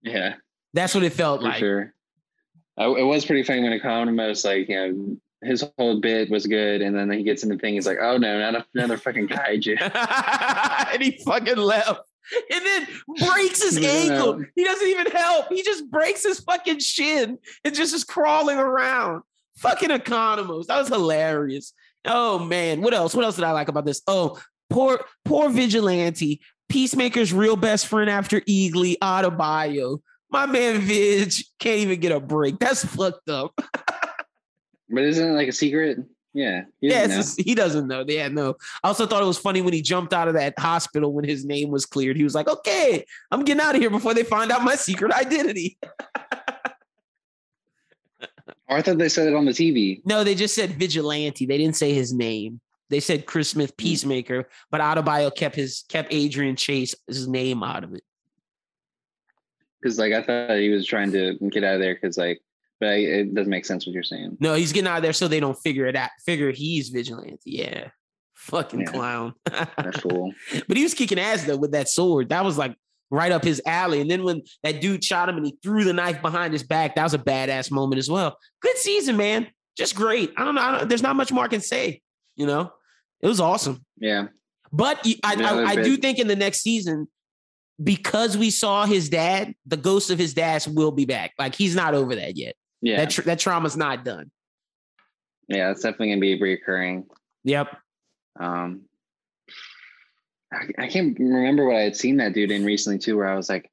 [0.02, 0.34] Yeah,
[0.74, 1.59] That's what it felt for like.
[1.59, 1.94] sure.
[2.76, 6.82] I, it was pretty funny when Economos, like, you know, his whole bit was good.
[6.82, 9.80] And then he gets in the thing, he's like, oh no, not another fucking kaiju.
[10.93, 12.01] and he fucking left.
[12.52, 12.86] And then
[13.28, 14.43] breaks his ankle.
[14.55, 15.47] He doesn't even help.
[15.51, 19.22] He just breaks his fucking shin and just is crawling around.
[19.59, 20.66] Fucking Economos.
[20.66, 21.74] That was hilarious.
[22.07, 22.81] Oh man.
[22.83, 23.15] What else?
[23.15, 24.03] What else did I like about this?
[24.07, 26.41] Oh, poor, poor vigilante.
[26.69, 30.01] Peacemaker's real best friend after Eagly, Adebayo.
[30.31, 32.59] My man Vig can't even get a break.
[32.59, 33.53] That's fucked up.
[34.95, 35.99] But isn't it like a secret?
[36.35, 36.65] Yeah.
[36.83, 37.19] he Yeah, doesn't know.
[37.20, 38.05] it's just- he doesn't know.
[38.07, 38.57] Yeah, no.
[38.85, 41.47] I also thought it was funny when he jumped out of that hospital when his
[41.47, 42.16] name was cleared.
[42.19, 45.12] He was like, "Okay, I'm getting out of here before they find out my secret
[45.12, 45.79] identity."
[48.69, 50.01] Or I thought they said it on the TV.
[50.05, 51.47] No, they just said vigilante.
[51.47, 52.60] They didn't say his name.
[52.90, 53.82] They said Chris Smith Hmm.
[53.85, 58.02] Peacemaker, but Adebayo kept his kept Adrian Chase his name out of it.
[59.81, 62.40] Because like I thought he was trying to get out of there because like,
[62.81, 64.36] but I, it doesn't make sense what you're saying.
[64.40, 66.10] No, he's getting out of there so they don't figure it out.
[66.24, 67.39] Figure he's vigilante.
[67.47, 67.89] Yeah,
[68.35, 68.86] fucking Yeah.
[68.86, 69.35] clown.
[69.44, 70.32] That's cool.
[70.69, 72.28] But he was kicking ass though with that sword.
[72.28, 72.77] That was like
[73.12, 74.01] right up his alley.
[74.01, 76.97] And then when that dude shot him and he threw the knife behind his back,
[76.97, 78.39] that was a badass moment as well.
[78.62, 79.47] Good season, man.
[79.76, 80.32] Just great.
[80.36, 80.62] I don't know.
[80.62, 82.01] I don't, there's not much more I can say.
[82.36, 82.72] You know,
[83.20, 83.84] it was awesome.
[83.98, 84.28] Yeah.
[84.72, 87.06] But I, I, I do think in the next season,
[87.82, 91.32] because we saw his dad, the ghost of his dad will be back.
[91.39, 92.55] Like he's not over that yet.
[92.80, 92.97] Yeah.
[92.97, 94.30] That tr- that trauma's not done.
[95.48, 95.70] yeah.
[95.70, 97.05] It's definitely gonna be reoccurring.
[97.44, 97.76] Yep.
[98.40, 98.82] Um,
[100.53, 103.35] I, I can't remember what I had seen that dude in recently too, where I
[103.37, 103.70] was like,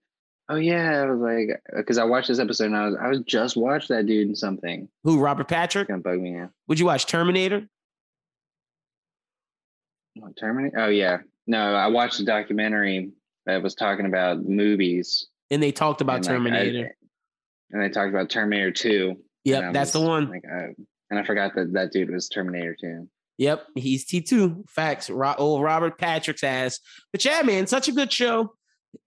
[0.47, 3.19] oh yeah, I was like, because I watched this episode and I was I was
[3.27, 4.87] just watched that dude in something.
[5.03, 5.19] Who?
[5.19, 5.83] Robert Patrick?
[5.83, 6.49] It's gonna bug me now.
[6.67, 7.67] Would you watch Terminator?
[10.15, 10.79] What, Terminator?
[10.79, 11.19] Oh yeah.
[11.47, 13.11] No, I watched a documentary
[13.45, 15.27] that was talking about movies.
[15.51, 16.95] And they talked about and, like, I- Terminator.
[17.71, 19.15] and they talked about Terminator 2.
[19.45, 20.29] yep, I that's the one.
[20.29, 20.67] Like, uh,
[21.09, 23.07] and I forgot that that dude was Terminator 2.
[23.39, 24.69] Yep, he's T2.
[24.69, 25.09] Facts.
[25.09, 26.79] Ro- old Robert Patrick's ass.
[27.13, 28.53] But yeah, man, such a good show.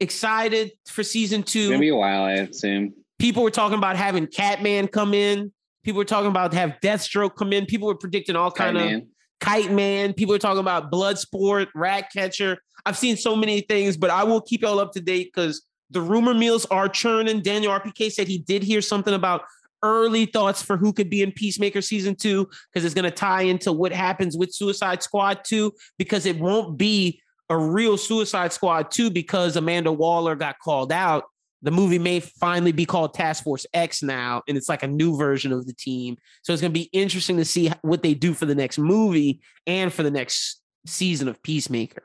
[0.00, 1.68] Excited for season It's two.
[1.68, 2.94] gonna be a while, I assume.
[3.18, 5.52] People were talking about having Catman come in.
[5.84, 7.66] People were talking about have Deathstroke come in.
[7.66, 9.08] People were predicting all kind of man.
[9.40, 10.14] Kite Man.
[10.14, 12.58] People were talking about Bloodsport, Rat Catcher.
[12.86, 16.00] I've seen so many things, but I will keep y'all up to date because the
[16.00, 17.42] rumor mills are churning.
[17.42, 19.42] Daniel RPK said he did hear something about
[19.82, 23.42] early thoughts for who could be in Peacemaker season two because it's going to tie
[23.42, 28.90] into what happens with Suicide Squad 2 because it won't be a real Suicide Squad
[28.90, 31.24] 2 because Amanda Waller got called out.
[31.62, 35.16] The movie may finally be called Task Force X now, and it's like a new
[35.16, 36.16] version of the team.
[36.42, 39.40] So it's going to be interesting to see what they do for the next movie
[39.66, 42.02] and for the next season of Peacemaker.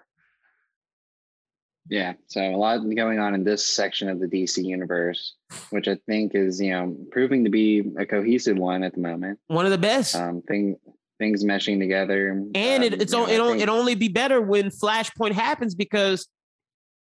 [1.90, 2.14] Yeah.
[2.28, 5.36] So a lot going on in this section of the DC universe,
[5.70, 9.40] which I think is, you know, proving to be a cohesive one at the moment.
[9.48, 10.16] One of the best.
[10.16, 10.78] Um, thing
[11.20, 12.30] things meshing together.
[12.30, 16.28] and it, um, it's you know, it'll, it'll only be better when Flashpoint happens because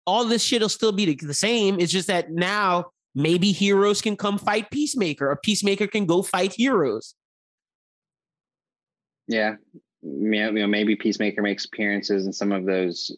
[0.07, 1.79] all this shit will still be the- the same.
[1.81, 6.55] It's just that now maybe heroes can come fight Peacemaker, or Peacemaker can go fight
[6.55, 7.15] heroes.
[9.29, 9.57] Yeah.
[10.03, 13.15] you know, maybe Peacemaker makes appearances in some of those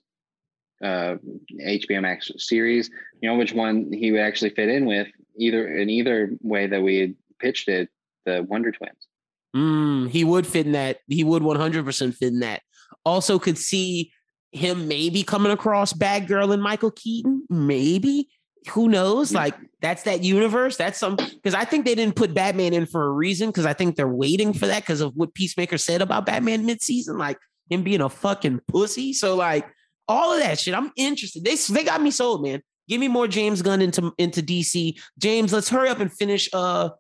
[0.83, 1.17] uh,
[1.61, 2.91] HBO Max series.
[3.21, 6.83] You know which one he would actually fit in with either in either way that
[6.83, 7.89] we had pitched it.
[8.27, 9.09] The Wonder Twins.
[9.57, 10.99] Mm, he would fit in that.
[11.07, 12.63] He would 100% fit in that.
[13.05, 14.13] Also, could see
[14.53, 17.45] him maybe coming across Batgirl and Michael Keaton.
[17.49, 18.29] Maybe
[18.69, 19.33] who knows?
[19.33, 20.77] Like that's that universe.
[20.77, 23.73] That's some because I think they didn't put Batman in for a reason because I
[23.73, 27.39] think they're waiting for that because of what Peacemaker said about Batman midseason, like
[27.71, 29.13] him being a fucking pussy.
[29.13, 29.67] So like
[30.09, 31.45] all of that shit, I'm interested.
[31.45, 32.63] They they got me sold, man.
[32.89, 34.99] Give me more James Gunn into into DC.
[35.19, 36.91] James, let's hurry up and finish uh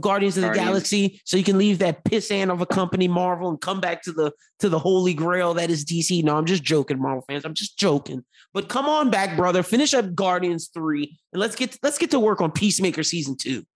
[0.00, 0.68] Guardians of the Guardians.
[0.68, 4.02] Galaxy, so you can leave that piss end of a company, Marvel, and come back
[4.02, 6.22] to the to the holy grail that is DC.
[6.22, 7.44] No, I'm just joking, Marvel fans.
[7.44, 8.24] I'm just joking.
[8.54, 9.62] But come on back, brother.
[9.62, 13.36] Finish up Guardians three, and let's get to, let's get to work on Peacemaker season
[13.36, 13.66] two.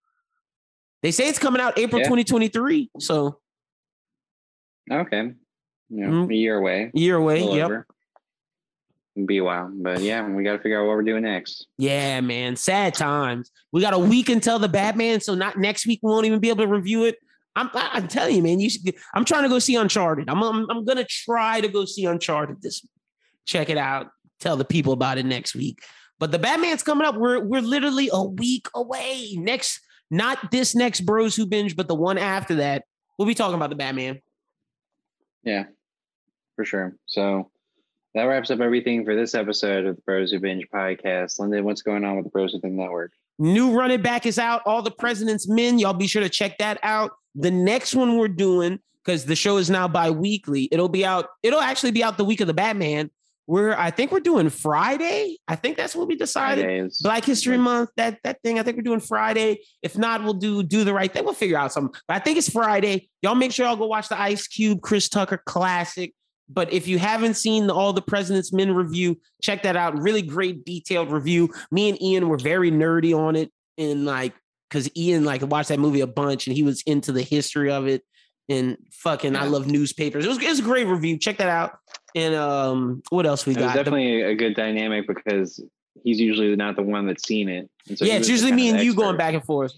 [1.03, 2.07] They say it's coming out April yeah.
[2.07, 2.91] 2023.
[2.99, 3.39] So
[4.89, 5.33] okay,
[5.89, 6.31] yeah, mm-hmm.
[6.31, 6.91] a year away.
[6.93, 7.43] Year away.
[7.43, 7.65] Yep.
[7.65, 7.87] Over
[9.25, 9.71] be a while.
[9.73, 11.67] But yeah, we got to figure out what we're doing next.
[11.77, 12.55] Yeah, man.
[12.55, 13.51] Sad times.
[13.71, 15.99] We got a week until the Batman, so not next week.
[16.01, 17.17] We won't even be able to review it.
[17.55, 18.59] I'm, I'm telling you, man.
[18.59, 20.29] You should, I'm trying to go see Uncharted.
[20.29, 22.81] I'm, I'm, I'm gonna try to go see Uncharted this.
[22.83, 22.89] Week.
[23.45, 24.07] Check it out.
[24.39, 25.79] Tell the people about it next week.
[26.19, 27.15] But the Batman's coming up.
[27.15, 29.35] We're we're literally a week away.
[29.35, 29.79] Next,
[30.09, 32.85] not this next Bros Who Binge, but the one after that.
[33.17, 34.21] We'll be talking about the Batman.
[35.43, 35.65] Yeah,
[36.55, 36.95] for sure.
[37.05, 37.51] So
[38.13, 41.39] that wraps up everything for this episode of the Bros Who Binge podcast.
[41.39, 43.11] Lyndon, what's going on with the Bros Who Think Network?
[43.39, 44.61] New running back is out.
[44.65, 45.79] All the President's Men.
[45.79, 47.11] Y'all be sure to check that out.
[47.35, 51.59] The next one we're doing, because the show is now bi-weekly, it'll be out, it'll
[51.59, 53.09] actually be out the week of the Batman.
[53.45, 55.37] We're I think we're doing Friday.
[55.49, 56.63] I think that's what we decided.
[56.63, 57.01] Fridays.
[57.01, 58.57] Black History Month, that that thing.
[58.57, 59.59] I think we're doing Friday.
[59.81, 61.25] If not, we'll do do the right thing.
[61.25, 61.93] We'll figure out something.
[62.07, 63.09] But I think it's Friday.
[63.21, 66.13] Y'all make sure y'all go watch the Ice Cube, Chris Tucker classic.
[66.49, 69.99] But if you haven't seen the All the President's Men review, check that out.
[70.01, 71.49] Really great detailed review.
[71.71, 74.33] Me and Ian were very nerdy on it, and like
[74.73, 77.87] because Ian like watched that movie a bunch and he was into the history of
[77.87, 78.03] it.
[78.49, 79.43] And fucking, yeah.
[79.43, 80.25] I love newspapers.
[80.25, 81.17] It was, it was a great review.
[81.17, 81.77] Check that out.
[82.15, 83.75] And um, what else we got?
[83.75, 85.63] definitely the, a good dynamic because
[86.03, 87.69] he's usually not the one that's seen it.
[87.95, 89.73] So yeah, it's usually me and you going back and forth.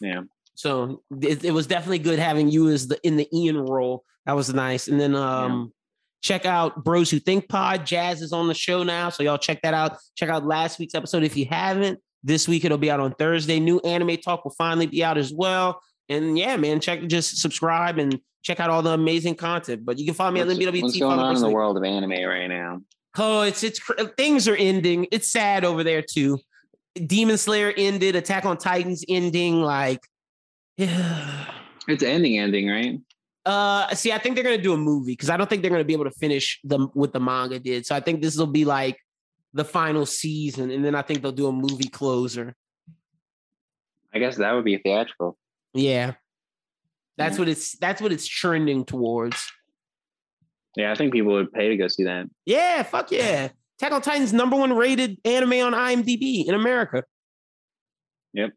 [0.00, 0.22] Yeah.
[0.54, 4.36] So it, it was definitely good having you as the in the Ian role that
[4.36, 4.88] was nice.
[4.88, 5.66] And then um, yeah.
[6.22, 7.86] check out Bros Who Think Pod.
[7.86, 9.08] Jazz is on the show now.
[9.08, 9.98] So y'all check that out.
[10.16, 12.00] Check out last week's episode if you haven't.
[12.24, 13.58] This week it'll be out on Thursday.
[13.58, 15.80] New anime talk will finally be out as well.
[16.08, 19.84] And yeah, man, check just subscribe and check out all the amazing content.
[19.84, 20.82] But you can find me what's, at LMBWT.
[20.82, 22.80] What's going on in the world of anime right now?
[23.18, 23.80] Oh, it's it's
[24.16, 25.06] things are ending.
[25.10, 26.38] It's sad over there too.
[26.94, 28.16] Demon Slayer ended.
[28.16, 29.62] Attack on Titans ending.
[29.62, 30.00] Like,
[30.76, 31.46] yeah.
[31.88, 33.00] It's ending, ending, right?
[33.44, 35.84] Uh, see, I think they're gonna do a movie because I don't think they're gonna
[35.84, 37.86] be able to finish them what the manga did.
[37.86, 38.98] So I think this will be like
[39.52, 42.54] the final season, and then I think they'll do a movie closer.
[44.14, 45.36] I guess that would be theatrical.
[45.74, 46.14] Yeah,
[47.16, 47.38] that's yeah.
[47.40, 49.50] what it's that's what it's trending towards.
[50.76, 52.26] Yeah, I think people would pay to go see that.
[52.46, 53.48] Yeah, fuck yeah.
[53.78, 57.02] Attack on Titan's number one rated anime on IMDb in America.
[58.34, 58.52] Yep.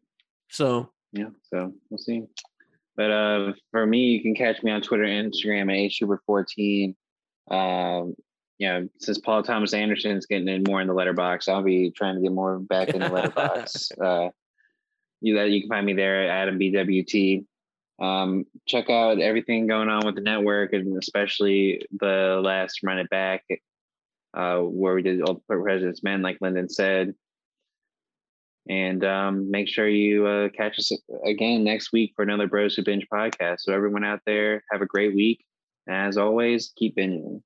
[0.48, 2.24] So yeah, so we'll see.
[2.96, 6.94] But uh, for me, you can catch me on Twitter and Instagram at hschuber14.
[7.50, 8.14] Um,
[8.58, 11.90] you know, since Paul Thomas Anderson is getting in more in the letterbox, I'll be
[11.90, 13.92] trying to get more back in the letterbox.
[14.02, 14.30] uh,
[15.20, 17.44] you that you can find me there at Adam BWT.
[17.98, 23.08] Um, check out everything going on with the network and especially the last run it
[23.10, 23.44] back,
[24.34, 27.14] uh, where we did Old President's Men, like Lyndon said.
[28.68, 30.90] And um, make sure you uh, catch us
[31.24, 33.60] again next week for another Bros Who Binge podcast.
[33.60, 35.44] So, everyone out there, have a great week.
[35.86, 37.42] And as always, keep binging.